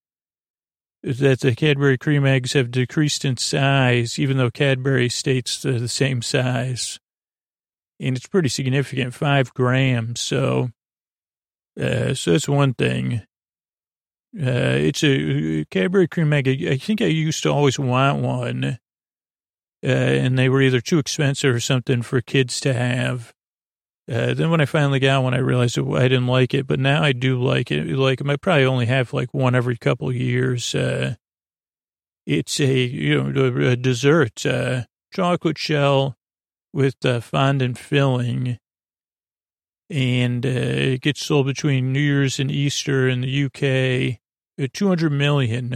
that 1.04 1.42
the 1.42 1.54
Cadbury 1.54 1.98
cream 1.98 2.26
eggs 2.26 2.54
have 2.54 2.72
decreased 2.72 3.26
in 3.26 3.36
size, 3.38 4.18
even 4.18 4.38
though 4.38 4.50
Cadbury 4.50 5.10
states 5.10 5.62
they're 5.62 5.80
the 5.80 5.88
same 5.90 6.22
size. 6.22 7.00
And 8.00 8.16
it's 8.16 8.28
pretty 8.28 8.50
significant, 8.50 9.14
five 9.14 9.54
grams. 9.54 10.22
So, 10.22 10.72
uh, 11.80 12.14
so 12.14 12.32
that's 12.32 12.48
one 12.48 12.74
thing. 12.74 13.22
Uh, 14.36 14.80
it's 14.80 15.04
a 15.04 15.66
Cadbury 15.70 16.08
cream 16.08 16.34
egg. 16.34 16.48
I 16.48 16.78
think 16.78 17.02
I 17.02 17.06
used 17.06 17.44
to 17.44 17.52
always 17.52 17.78
want 17.78 18.22
one. 18.22 18.80
Uh, 19.86 19.88
and 19.88 20.40
they 20.40 20.48
were 20.48 20.62
either 20.62 20.80
too 20.80 20.98
expensive 20.98 21.54
or 21.54 21.60
something 21.60 22.02
for 22.02 22.22
kids 22.22 22.62
to 22.62 22.74
have. 22.74 23.33
Uh, 24.12 24.34
then 24.34 24.50
when 24.50 24.60
I 24.60 24.66
finally 24.66 25.00
got 25.00 25.24
one, 25.24 25.34
I 25.34 25.38
realized 25.38 25.80
I 25.80 26.08
didn't 26.08 26.28
like 26.28 26.54
it, 26.54 26.68
but 26.68 26.80
now 26.80 27.02
I 27.02 27.14
do 27.14 27.42
like 27.42 27.72
it. 27.72 27.88
Like 27.88 28.22
I 28.26 28.36
probably 28.36 28.66
only 28.66 28.86
have 28.88 29.14
like 29.14 29.34
one 29.34 29.56
every 29.56 29.78
couple 29.78 30.12
years. 30.12 30.76
Uh, 30.76 31.16
it's 32.26 32.60
a 32.60 32.80
you 32.80 33.24
know 33.24 33.70
a 33.70 33.78
dessert, 33.78 34.46
uh, 34.46 34.84
chocolate 35.14 35.58
shell 35.58 36.18
with 36.74 36.96
uh, 37.06 37.22
fondant 37.22 37.78
filling, 37.78 38.58
and 39.90 40.46
uh, 40.46 40.50
it 40.50 41.02
gets 41.02 41.26
sold 41.26 41.46
between 41.46 41.94
New 41.94 42.02
Year's 42.02 42.40
and 42.40 42.52
Easter 42.52 43.08
in 43.08 43.22
the 43.22 43.46
UK. 43.46 44.20
Uh, 44.62 44.68
Two 44.74 44.90
hundred 44.90 45.14
million 45.14 45.74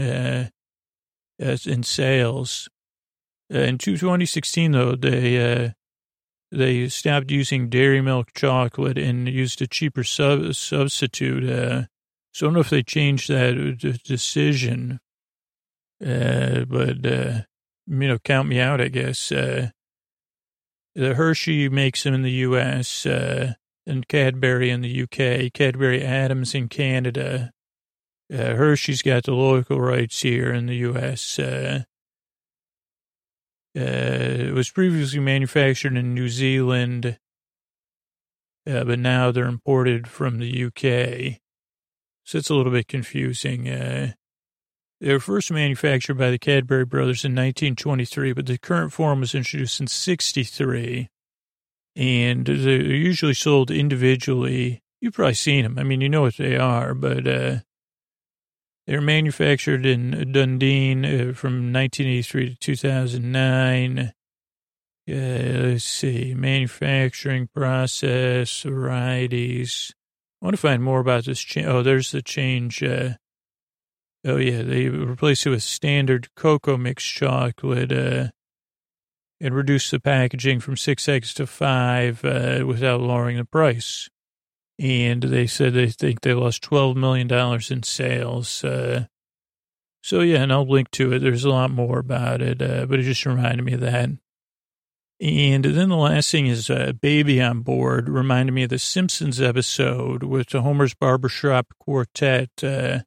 in 1.39 1.83
sales. 1.83 2.67
In 3.49 3.77
2016, 3.77 4.73
though, 4.73 4.95
they 4.95 5.73
they 6.51 6.87
stopped 6.89 7.31
using 7.31 7.69
dairy 7.69 8.01
milk 8.01 8.33
chocolate 8.33 8.97
and 8.97 9.27
used 9.27 9.61
a 9.61 9.67
cheaper 9.67 10.03
sub- 10.03 10.53
substitute. 10.55 11.43
Uh, 11.43 11.83
so 12.31 12.45
I 12.45 12.47
don't 12.47 12.53
know 12.53 12.59
if 12.59 12.69
they 12.69 12.83
changed 12.83 13.29
that 13.29 13.57
uh, 13.57 13.97
decision, 14.05 14.99
uh, 16.05 16.65
but, 16.65 17.05
uh, 17.05 17.41
you 17.87 18.07
know, 18.07 18.19
count 18.19 18.47
me 18.47 18.59
out, 18.59 18.79
I 18.79 18.87
guess. 18.89 19.31
Uh, 19.31 19.69
the 20.95 21.15
Hershey 21.15 21.69
makes 21.69 22.03
them 22.03 22.13
in 22.13 22.21
the 22.21 22.31
U.S., 22.31 23.05
uh, 23.05 23.53
and 23.85 24.07
Cadbury 24.07 24.69
in 24.69 24.81
the 24.81 24.89
U.K., 24.89 25.49
Cadbury 25.53 26.03
Adams 26.03 26.53
in 26.53 26.67
Canada. 26.67 27.51
Hershey's 28.29 29.01
got 29.01 29.23
the 29.23 29.33
local 29.33 29.79
rights 29.79 30.21
here 30.21 30.51
in 30.51 30.65
the 30.65 30.75
U.S., 30.75 31.39
uh, 31.39 31.83
it 33.81 34.53
was 34.53 34.71
previously 34.71 35.19
manufactured 35.19 35.95
in 35.95 36.13
New 36.15 36.29
Zealand, 36.29 37.19
uh, 38.67 38.83
but 38.83 38.99
now 38.99 39.31
they're 39.31 39.45
imported 39.45 40.07
from 40.07 40.39
the 40.39 40.65
UK. 40.65 41.39
So 42.23 42.39
it's 42.39 42.49
a 42.49 42.55
little 42.55 42.71
bit 42.71 42.87
confusing. 42.87 43.69
Uh, 43.69 44.13
they 44.99 45.13
were 45.13 45.19
first 45.19 45.51
manufactured 45.51 46.15
by 46.15 46.31
the 46.31 46.39
Cadbury 46.39 46.85
brothers 46.85 47.23
in 47.23 47.33
1923, 47.33 48.33
but 48.33 48.47
the 48.47 48.57
current 48.57 48.91
form 48.91 49.19
was 49.19 49.35
introduced 49.35 49.79
in 49.79 49.87
63. 49.87 51.09
And 51.95 52.45
they're 52.45 52.81
usually 52.81 53.33
sold 53.33 53.71
individually. 53.71 54.81
You've 55.01 55.13
probably 55.13 55.35
seen 55.35 55.63
them. 55.63 55.77
I 55.77 55.83
mean, 55.83 56.01
you 56.01 56.09
know 56.09 56.21
what 56.21 56.37
they 56.37 56.57
are, 56.57 56.93
but 56.93 57.27
uh, 57.27 57.57
they're 58.87 59.01
manufactured 59.01 59.85
in 59.85 60.31
Dundee 60.31 60.93
uh, 60.93 61.33
from 61.33 61.73
1983 61.73 62.51
to 62.51 62.55
2009. 62.55 64.13
Uh, 65.09 65.13
let's 65.13 65.83
see, 65.83 66.33
manufacturing 66.33 67.49
process, 67.53 68.61
varieties. 68.61 69.93
I 70.41 70.45
want 70.45 70.55
to 70.55 70.61
find 70.61 70.81
more 70.81 71.01
about 71.01 71.25
this 71.25 71.39
change. 71.39 71.67
Oh, 71.67 71.83
there's 71.83 72.11
the 72.11 72.21
change. 72.21 72.81
Uh, 72.81 73.15
oh, 74.25 74.37
yeah, 74.37 74.61
they 74.61 74.87
replace 74.87 75.45
it 75.45 75.49
with 75.49 75.63
standard 75.63 76.29
cocoa 76.35 76.77
mix 76.77 77.03
chocolate 77.03 77.91
uh, 77.91 78.27
and 79.41 79.53
reduce 79.53 79.91
the 79.91 79.99
packaging 79.99 80.61
from 80.61 80.77
six 80.77 81.09
eggs 81.09 81.33
to 81.33 81.45
five 81.45 82.23
uh, 82.23 82.63
without 82.65 83.01
lowering 83.01 83.35
the 83.35 83.45
price 83.45 84.09
and 84.79 85.23
they 85.23 85.47
said 85.47 85.73
they 85.73 85.89
think 85.89 86.21
they 86.21 86.33
lost 86.33 86.63
$12 86.63 86.95
million 86.95 87.31
in 87.69 87.83
sales. 87.83 88.63
Uh, 88.63 89.05
so, 90.03 90.21
yeah, 90.21 90.43
and 90.43 90.53
I'll 90.53 90.67
link 90.67 90.91
to 90.91 91.13
it. 91.13 91.19
There's 91.19 91.43
a 91.43 91.49
lot 91.49 91.71
more 91.71 91.99
about 91.99 92.41
it, 92.41 92.61
uh, 92.61 92.85
but 92.85 92.99
it 92.99 93.03
just 93.03 93.25
reminded 93.25 93.63
me 93.63 93.73
of 93.73 93.81
that. 93.81 94.09
And 95.19 95.65
then 95.65 95.89
the 95.89 95.95
last 95.95 96.31
thing 96.31 96.45
is 96.45 96.69
uh, 96.69 96.93
Baby 97.01 97.41
on 97.41 97.61
Board 97.61 98.07
reminded 98.07 98.51
me 98.51 98.63
of 98.63 98.69
the 98.69 98.77
Simpsons 98.77 99.41
episode 99.41 100.21
with 100.21 100.49
the 100.49 100.61
Homer's 100.61 100.93
Barbershop 100.93 101.67
Quartet. 101.79 102.51
Uh, 102.63 102.99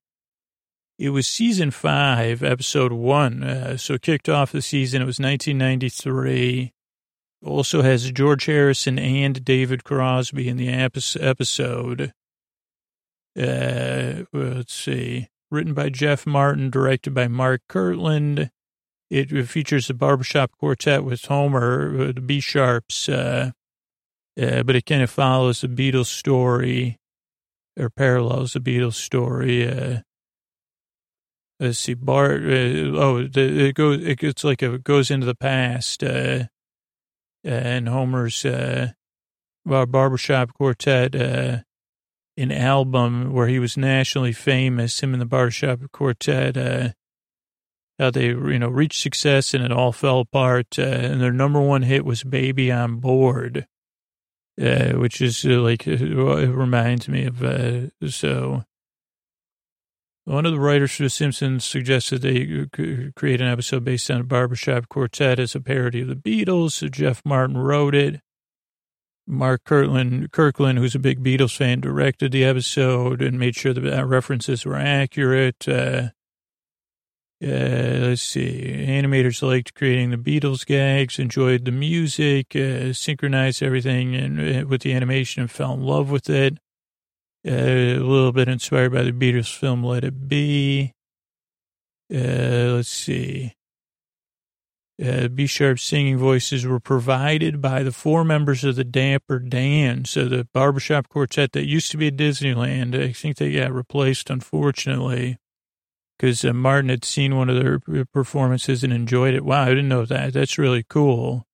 it 0.98 1.10
was 1.10 1.28
season 1.28 1.70
five, 1.70 2.42
episode 2.42 2.92
one. 2.92 3.44
Uh, 3.44 3.76
so 3.76 3.96
kicked 3.96 4.28
off 4.28 4.50
the 4.50 4.60
season. 4.60 5.00
It 5.00 5.06
was 5.06 5.20
1993 5.20 6.72
also 7.44 7.82
has 7.82 8.10
George 8.10 8.46
Harrison 8.46 8.98
and 8.98 9.44
David 9.44 9.84
Crosby 9.84 10.48
in 10.48 10.56
the 10.56 10.68
episode. 10.68 12.12
Uh, 13.38 14.24
let's 14.32 14.74
see. 14.74 15.28
Written 15.50 15.74
by 15.74 15.88
Jeff 15.88 16.26
Martin, 16.26 16.70
directed 16.70 17.14
by 17.14 17.28
Mark 17.28 17.62
Kirkland. 17.68 18.50
It 19.10 19.48
features 19.48 19.90
a 19.90 19.94
barbershop 19.94 20.52
quartet 20.52 21.02
with 21.04 21.24
Homer, 21.24 22.00
uh, 22.00 22.12
the 22.12 22.20
B 22.20 22.38
Sharps, 22.38 23.08
uh, 23.08 23.50
uh, 24.40 24.62
but 24.62 24.76
it 24.76 24.86
kind 24.86 25.02
of 25.02 25.10
follows 25.10 25.62
the 25.62 25.68
Beatles 25.68 26.06
story 26.06 26.98
or 27.76 27.90
parallels 27.90 28.52
the 28.52 28.60
Beatles 28.60 28.94
story. 28.94 29.68
Uh, 29.68 30.00
let's 31.58 31.80
see, 31.80 31.94
Bart. 31.94 32.42
Uh, 32.42 32.94
oh, 32.94 33.26
the, 33.26 33.68
it 33.68 33.74
goes. 33.74 34.04
It 34.04 34.18
gets 34.20 34.44
like 34.44 34.62
a, 34.62 34.74
it 34.74 34.84
goes 34.84 35.10
into 35.10 35.26
the 35.26 35.34
past. 35.34 36.04
Uh, 36.04 36.44
and 37.44 37.88
Homer's 37.88 38.44
uh, 38.44 38.92
barbershop 39.64 40.54
quartet, 40.54 41.14
uh, 41.14 41.58
an 42.36 42.52
album 42.52 43.32
where 43.32 43.48
he 43.48 43.58
was 43.58 43.76
nationally 43.76 44.32
famous. 44.32 45.00
Him 45.00 45.12
and 45.12 45.20
the 45.20 45.26
barbershop 45.26 45.80
quartet. 45.92 46.56
Uh, 46.56 46.90
how 47.98 48.10
they 48.10 48.28
you 48.28 48.58
know 48.58 48.68
reached 48.68 49.02
success 49.02 49.52
and 49.52 49.62
it 49.62 49.70
all 49.70 49.92
fell 49.92 50.20
apart. 50.20 50.78
Uh, 50.78 50.82
and 50.82 51.20
their 51.20 51.32
number 51.32 51.60
one 51.60 51.82
hit 51.82 52.04
was 52.04 52.24
"Baby 52.24 52.72
on 52.72 52.96
Board." 52.96 53.66
Uh, 54.60 54.92
which 54.92 55.22
is 55.22 55.44
uh, 55.44 55.60
like 55.60 55.86
it 55.86 56.00
reminds 56.00 57.08
me 57.08 57.24
of 57.24 57.42
uh, 57.42 57.86
so 58.08 58.64
one 60.30 60.46
of 60.46 60.52
the 60.52 60.60
writers 60.60 60.94
for 60.94 61.02
The 61.02 61.10
Simpsons 61.10 61.64
suggested 61.64 62.22
they 62.22 62.66
create 63.16 63.40
an 63.40 63.48
episode 63.48 63.84
based 63.84 64.10
on 64.10 64.20
a 64.20 64.24
barbershop 64.24 64.88
quartet 64.88 65.40
as 65.40 65.56
a 65.56 65.60
parody 65.60 66.02
of 66.02 66.08
the 66.08 66.14
Beatles. 66.14 66.72
So 66.72 66.88
Jeff 66.88 67.20
Martin 67.24 67.58
wrote 67.58 67.96
it. 67.96 68.20
Mark 69.26 69.64
Kirkland, 69.64 70.30
Kirkland, 70.30 70.78
who's 70.78 70.94
a 70.94 71.00
big 71.00 71.22
Beatles 71.22 71.56
fan, 71.56 71.80
directed 71.80 72.30
the 72.30 72.44
episode 72.44 73.22
and 73.22 73.38
made 73.40 73.56
sure 73.56 73.72
the 73.72 74.06
references 74.06 74.64
were 74.64 74.76
accurate. 74.76 75.68
Uh, 75.68 76.10
uh, 77.42 77.98
let's 78.02 78.22
see. 78.22 78.84
Animators 78.86 79.42
liked 79.42 79.74
creating 79.74 80.10
the 80.10 80.16
Beatles 80.16 80.64
gags, 80.64 81.18
enjoyed 81.18 81.64
the 81.64 81.72
music, 81.72 82.54
uh, 82.54 82.92
synchronized 82.92 83.62
everything 83.62 84.14
and, 84.14 84.38
uh, 84.38 84.66
with 84.66 84.82
the 84.82 84.92
animation 84.92 85.42
and 85.42 85.50
fell 85.50 85.74
in 85.74 85.82
love 85.82 86.10
with 86.10 86.30
it. 86.30 86.58
Uh, 87.46 87.52
a 87.52 87.98
little 87.98 88.32
bit 88.32 88.48
inspired 88.48 88.92
by 88.92 89.02
the 89.02 89.12
Beatles 89.12 89.56
film 89.56 89.82
Let 89.82 90.04
It 90.04 90.28
Be. 90.28 90.92
Uh, 92.12 92.76
let's 92.76 92.88
see. 92.88 93.54
Uh, 95.02 95.28
B 95.28 95.46
Sharp 95.46 95.78
singing 95.78 96.18
voices 96.18 96.66
were 96.66 96.80
provided 96.80 97.62
by 97.62 97.82
the 97.82 97.92
four 97.92 98.22
members 98.24 98.64
of 98.64 98.76
the 98.76 98.84
Dapper 98.84 99.38
Dan. 99.38 100.04
So 100.04 100.26
the 100.26 100.46
barbershop 100.52 101.08
quartet 101.08 101.52
that 101.52 101.66
used 101.66 101.90
to 101.92 101.96
be 101.96 102.08
at 102.08 102.16
Disneyland, 102.16 102.94
I 103.00 103.12
think 103.12 103.36
they 103.38 103.52
got 103.52 103.72
replaced, 103.72 104.28
unfortunately, 104.28 105.38
because 106.18 106.44
uh, 106.44 106.52
Martin 106.52 106.90
had 106.90 107.06
seen 107.06 107.36
one 107.36 107.48
of 107.48 107.56
their 107.56 108.04
performances 108.12 108.84
and 108.84 108.92
enjoyed 108.92 109.32
it. 109.32 109.46
Wow, 109.46 109.62
I 109.62 109.70
didn't 109.70 109.88
know 109.88 110.04
that. 110.04 110.34
That's 110.34 110.58
really 110.58 110.84
cool. 110.86 111.46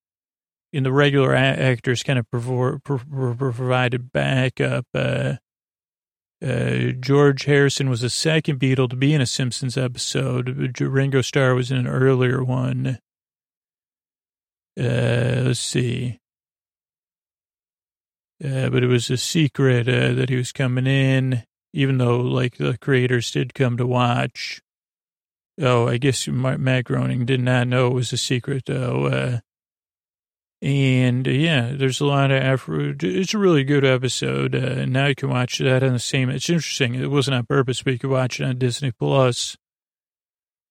And 0.72 0.84
the 0.84 0.92
regular 0.92 1.32
actors 1.32 2.02
kind 2.02 2.18
of 2.18 2.28
provided 2.28 4.12
backup. 4.12 4.86
Uh, 4.92 5.34
uh, 6.44 6.92
George 7.00 7.44
Harrison 7.44 7.88
was 7.88 8.02
the 8.02 8.10
second 8.10 8.60
Beatle 8.60 8.90
to 8.90 8.96
be 8.96 9.14
in 9.14 9.20
a 9.20 9.26
Simpsons 9.26 9.76
episode. 9.76 10.80
Ringo 10.80 11.22
Starr 11.22 11.54
was 11.54 11.70
in 11.70 11.78
an 11.78 11.86
earlier 11.86 12.44
one. 12.44 12.98
Uh, 14.78 15.42
let's 15.46 15.60
see. 15.60 16.18
Uh, 18.44 18.68
but 18.68 18.82
it 18.82 18.88
was 18.88 19.08
a 19.08 19.16
secret 19.16 19.88
uh, 19.88 20.12
that 20.12 20.28
he 20.28 20.36
was 20.36 20.52
coming 20.52 20.86
in, 20.86 21.42
even 21.72 21.96
though 21.96 22.20
like 22.20 22.58
the 22.58 22.76
creators 22.78 23.30
did 23.30 23.54
come 23.54 23.78
to 23.78 23.86
watch. 23.86 24.60
Oh, 25.58 25.88
I 25.88 25.96
guess 25.96 26.28
Matt 26.28 26.84
Groening 26.84 27.24
did 27.24 27.40
not 27.40 27.66
know 27.66 27.86
it 27.86 27.94
was 27.94 28.12
a 28.12 28.18
secret 28.18 28.64
though. 28.66 29.40
And 30.62 31.28
uh, 31.28 31.32
yeah, 31.32 31.72
there's 31.74 32.00
a 32.00 32.06
lot 32.06 32.30
of 32.30 32.42
effort. 32.42 33.02
It's 33.02 33.34
a 33.34 33.38
really 33.38 33.64
good 33.64 33.84
episode. 33.84 34.54
Uh, 34.54 34.86
now 34.86 35.06
you 35.06 35.14
can 35.14 35.28
watch 35.28 35.58
that 35.58 35.82
on 35.82 35.92
the 35.92 35.98
same. 35.98 36.30
It's 36.30 36.48
interesting. 36.48 36.94
It 36.94 37.10
wasn't 37.10 37.36
on 37.36 37.46
purpose, 37.46 37.82
but 37.82 37.92
you 37.92 37.98
can 37.98 38.10
watch 38.10 38.40
it 38.40 38.44
on 38.44 38.58
Disney 38.58 38.90
Plus. 38.90 39.56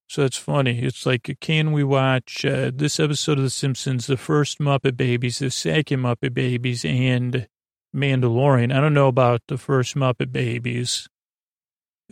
So 0.07 0.23
it's 0.23 0.38
funny. 0.38 0.81
It's 0.81 1.05
like, 1.05 1.38
can 1.41 1.71
we 1.71 1.83
watch 1.83 2.45
uh, 2.45 2.71
this 2.73 2.99
episode 2.99 3.38
of 3.38 3.43
The 3.43 3.49
Simpsons, 3.49 4.07
the 4.07 4.17
first 4.17 4.59
Muppet 4.59 4.97
Babies, 4.97 5.39
the 5.39 5.49
second 5.49 6.01
Muppet 6.01 6.33
Babies, 6.33 6.86
and 6.86 7.47
Mandalorian? 7.95 8.75
I 8.75 8.79
don't 8.79 8.93
know 8.93 9.07
about 9.07 9.41
the 9.47 9.57
first 9.57 9.95
Muppet 9.95 10.31
Babies. 10.31 11.07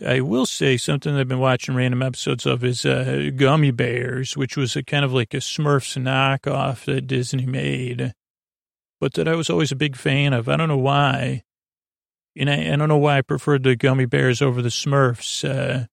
I 0.04 0.20
will 0.20 0.46
say 0.46 0.76
something 0.76 1.14
I've 1.14 1.28
been 1.28 1.38
watching 1.38 1.76
random 1.76 2.02
episodes 2.02 2.46
of 2.46 2.64
is 2.64 2.84
uh, 2.84 3.30
Gummy 3.36 3.70
Bears, 3.70 4.36
which 4.36 4.56
was 4.56 4.74
a 4.74 4.82
kind 4.82 5.04
of 5.04 5.12
like 5.12 5.32
a 5.34 5.38
Smurfs 5.38 5.96
knockoff 5.96 6.84
that 6.86 7.06
Disney 7.06 7.46
made, 7.46 8.12
but 9.00 9.14
that 9.14 9.28
I 9.28 9.36
was 9.36 9.50
always 9.50 9.70
a 9.70 9.76
big 9.76 9.94
fan 9.94 10.32
of. 10.32 10.48
I 10.48 10.56
don't 10.56 10.68
know 10.68 10.76
why. 10.76 11.44
And 12.36 12.50
I, 12.50 12.72
I 12.72 12.76
don't 12.76 12.88
know 12.88 12.98
why 12.98 13.18
I 13.18 13.22
preferred 13.22 13.62
the 13.62 13.76
Gummy 13.76 14.06
Bears 14.06 14.42
over 14.42 14.60
the 14.60 14.68
Smurfs. 14.68 15.48
Uh, 15.48 15.86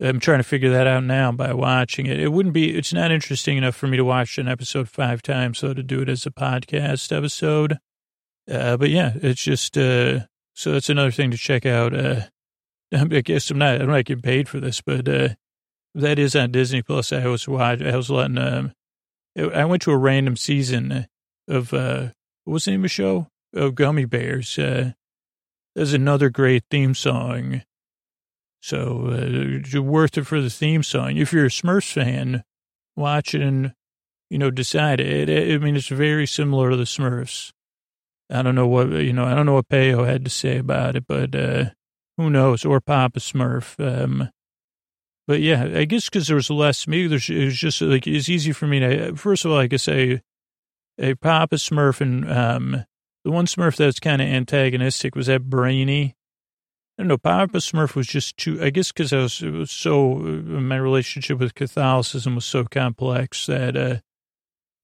I'm 0.00 0.20
trying 0.20 0.38
to 0.38 0.44
figure 0.44 0.70
that 0.70 0.86
out 0.86 1.02
now 1.02 1.32
by 1.32 1.52
watching 1.52 2.06
it. 2.06 2.20
It 2.20 2.28
wouldn't 2.28 2.54
be, 2.54 2.76
it's 2.76 2.92
not 2.92 3.10
interesting 3.10 3.58
enough 3.58 3.74
for 3.74 3.88
me 3.88 3.96
to 3.96 4.04
watch 4.04 4.38
an 4.38 4.46
episode 4.46 4.88
five 4.88 5.22
times, 5.22 5.58
so 5.58 5.74
to 5.74 5.82
do 5.82 6.02
it 6.02 6.08
as 6.08 6.24
a 6.26 6.30
podcast 6.30 7.10
episode. 7.10 7.78
Uh, 8.48 8.76
but 8.76 8.90
yeah, 8.90 9.14
it's 9.16 9.42
just, 9.42 9.76
uh, 9.76 10.20
so 10.54 10.70
that's 10.70 10.88
another 10.88 11.10
thing 11.10 11.32
to 11.32 11.36
check 11.36 11.66
out. 11.66 11.92
I 12.92 13.04
guess 13.20 13.50
I'm 13.50 13.58
not, 13.58 13.80
I'm 13.80 13.88
not 13.88 14.04
getting 14.04 14.22
paid 14.22 14.48
for 14.48 14.60
this, 14.60 14.80
but, 14.80 15.08
uh, 15.08 15.30
that 15.94 16.18
is 16.18 16.36
on 16.36 16.52
Disney 16.52 16.82
Plus. 16.82 17.12
I 17.12 17.26
was 17.26 17.48
watching, 17.48 17.86
I 17.86 17.96
was 17.96 18.10
letting, 18.10 18.38
um, 18.38 18.72
I 19.36 19.64
went 19.64 19.82
to 19.82 19.90
a 19.90 19.96
random 19.96 20.36
season 20.36 21.06
of, 21.48 21.72
uh, 21.72 22.08
what 22.44 22.54
was 22.54 22.64
the 22.64 22.72
name 22.72 22.80
of 22.80 22.84
the 22.84 22.88
show? 22.88 23.28
Of 23.54 23.74
Gummy 23.74 24.04
Bears. 24.04 24.58
Uh, 24.58 24.92
there's 25.74 25.92
another 25.92 26.28
great 26.28 26.64
theme 26.70 26.94
song. 26.94 27.62
So, 28.60 29.60
uh, 29.76 29.80
worth 29.80 30.18
it 30.18 30.26
for 30.26 30.40
the 30.40 30.50
theme 30.50 30.82
song. 30.82 31.16
If 31.16 31.32
you're 31.32 31.46
a 31.46 31.50
Smurfs 31.50 31.92
fan, 31.92 32.42
watch 32.96 33.34
it 33.34 33.40
and, 33.40 33.72
you 34.28 34.38
know, 34.38 34.50
decide 34.50 35.00
it. 35.00 35.28
I 35.30 35.58
mean, 35.58 35.76
it's 35.76 35.88
very 35.88 36.26
similar 36.26 36.70
to 36.70 36.76
the 36.76 36.84
Smurfs. 36.84 37.52
I 38.30 38.42
don't 38.42 38.54
know 38.54 38.66
what, 38.66 38.90
you 38.90 39.12
know, 39.12 39.24
I 39.24 39.34
don't 39.34 39.46
know 39.46 39.54
what 39.54 39.68
Peyo 39.68 40.06
had 40.06 40.24
to 40.24 40.30
say 40.30 40.58
about 40.58 40.96
it, 40.96 41.06
but, 41.06 41.34
uh, 41.34 41.70
who 42.18 42.28
knows? 42.28 42.66
Or 42.66 42.80
Papa 42.80 43.20
Smurf. 43.20 43.78
Um, 43.82 44.28
but 45.26 45.40
yeah, 45.40 45.64
I 45.74 45.84
guess 45.84 46.06
because 46.06 46.26
there 46.26 46.36
was 46.36 46.50
less, 46.50 46.86
maybe 46.86 47.06
there's, 47.06 47.30
it 47.30 47.44
was 47.44 47.56
just 47.56 47.80
like, 47.80 48.06
it's 48.06 48.28
easy 48.28 48.52
for 48.52 48.66
me 48.66 48.80
to, 48.80 49.14
first 49.14 49.44
of 49.44 49.52
all, 49.52 49.58
I 49.58 49.66
guess 49.66 49.88
a, 49.88 50.20
a 50.98 51.14
Papa 51.14 51.56
Smurf 51.56 52.00
and, 52.00 52.30
um, 52.30 52.84
the 53.24 53.30
one 53.30 53.46
Smurf 53.46 53.76
that's 53.76 54.00
kind 54.00 54.20
of 54.20 54.28
antagonistic 54.28 55.14
was 55.14 55.26
that 55.28 55.48
Brainy. 55.48 56.16
I 56.98 57.02
don't 57.02 57.08
know, 57.08 57.18
Papa 57.18 57.58
Smurf 57.58 57.94
was 57.94 58.06
just 58.06 58.36
too, 58.36 58.62
I 58.62 58.70
guess 58.70 58.90
because 58.90 59.12
I 59.12 59.18
was, 59.18 59.40
was, 59.40 59.70
so, 59.70 60.14
uh, 60.14 60.60
my 60.60 60.76
relationship 60.76 61.38
with 61.38 61.54
Catholicism 61.54 62.34
was 62.34 62.44
so 62.44 62.64
complex 62.64 63.46
that, 63.46 63.76
uh, 63.76 63.96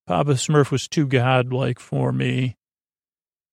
Papa 0.07 0.33
Smurf 0.33 0.71
was 0.71 0.87
too 0.87 1.07
godlike 1.07 1.81
for 1.81 2.13
me. 2.13 2.57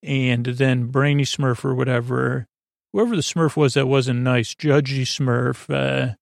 And 0.03 0.45
then 0.45 0.87
Brainy 0.87 1.23
Smurf 1.23 1.63
or 1.63 1.73
whatever, 1.73 2.47
whoever 2.93 3.15
the 3.15 3.21
Smurf 3.21 3.55
was 3.55 3.73
that 3.73 3.87
wasn't 3.87 4.21
nice, 4.21 4.53
Judgy 4.53 5.03
Smurf, 5.03 5.69
uh, 5.73 6.15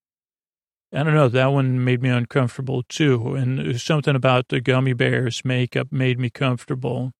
I 0.91 1.03
don't 1.03 1.13
know, 1.13 1.29
that 1.29 1.47
one 1.51 1.83
made 1.83 2.01
me 2.01 2.09
uncomfortable 2.09 2.83
too. 2.83 3.35
And 3.35 3.79
something 3.79 4.15
about 4.15 4.47
the 4.47 4.59
gummy 4.59 4.93
bears 4.93 5.45
makeup 5.45 5.91
made 5.91 6.19
me 6.19 6.29
comfortable. 6.29 7.11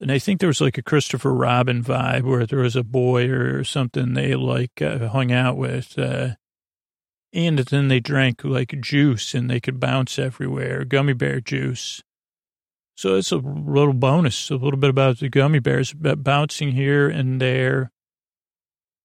And 0.00 0.10
I 0.10 0.18
think 0.18 0.40
there 0.40 0.48
was 0.48 0.60
like 0.60 0.78
a 0.78 0.82
Christopher 0.82 1.32
Robin 1.32 1.82
vibe 1.82 2.22
where 2.22 2.46
there 2.46 2.60
was 2.60 2.76
a 2.76 2.82
boy 2.82 3.28
or 3.28 3.64
something 3.64 4.14
they 4.14 4.34
like 4.34 4.80
uh, 4.80 5.08
hung 5.08 5.30
out 5.30 5.56
with. 5.56 5.98
Uh, 5.98 6.34
and 7.32 7.58
then 7.58 7.88
they 7.88 8.00
drank 8.00 8.44
like 8.44 8.80
juice 8.80 9.34
and 9.34 9.50
they 9.50 9.60
could 9.60 9.78
bounce 9.78 10.18
everywhere, 10.18 10.84
gummy 10.84 11.12
bear 11.12 11.40
juice. 11.40 12.02
So 12.96 13.16
it's 13.16 13.32
a 13.32 13.36
little 13.36 13.92
bonus, 13.92 14.50
a 14.50 14.56
little 14.56 14.78
bit 14.78 14.90
about 14.90 15.18
the 15.18 15.28
gummy 15.28 15.58
bears 15.58 15.92
bouncing 15.92 16.72
here 16.72 17.08
and 17.08 17.40
there 17.40 17.90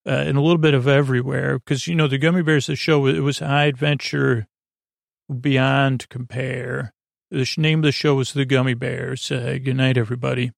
uh, 0.06 0.12
and 0.12 0.38
a 0.38 0.42
little 0.42 0.58
bit 0.58 0.74
of 0.74 0.88
everywhere. 0.88 1.60
Because, 1.60 1.88
you 1.88 1.96
know, 1.96 2.08
the 2.08 2.18
Gummy 2.18 2.42
Bears, 2.42 2.68
the 2.68 2.76
show, 2.76 3.06
it 3.06 3.20
was 3.20 3.40
high 3.40 3.66
adventure 3.66 4.48
beyond 5.40 6.08
compare. 6.10 6.94
The 7.32 7.48
name 7.58 7.80
of 7.80 7.84
the 7.84 7.92
show 7.92 8.16
was 8.16 8.34
The 8.34 8.46
Gummy 8.46 8.74
Bears. 8.74 9.32
Uh, 9.32 9.60
good 9.64 9.78
night, 9.78 9.98
everybody. 9.98 10.52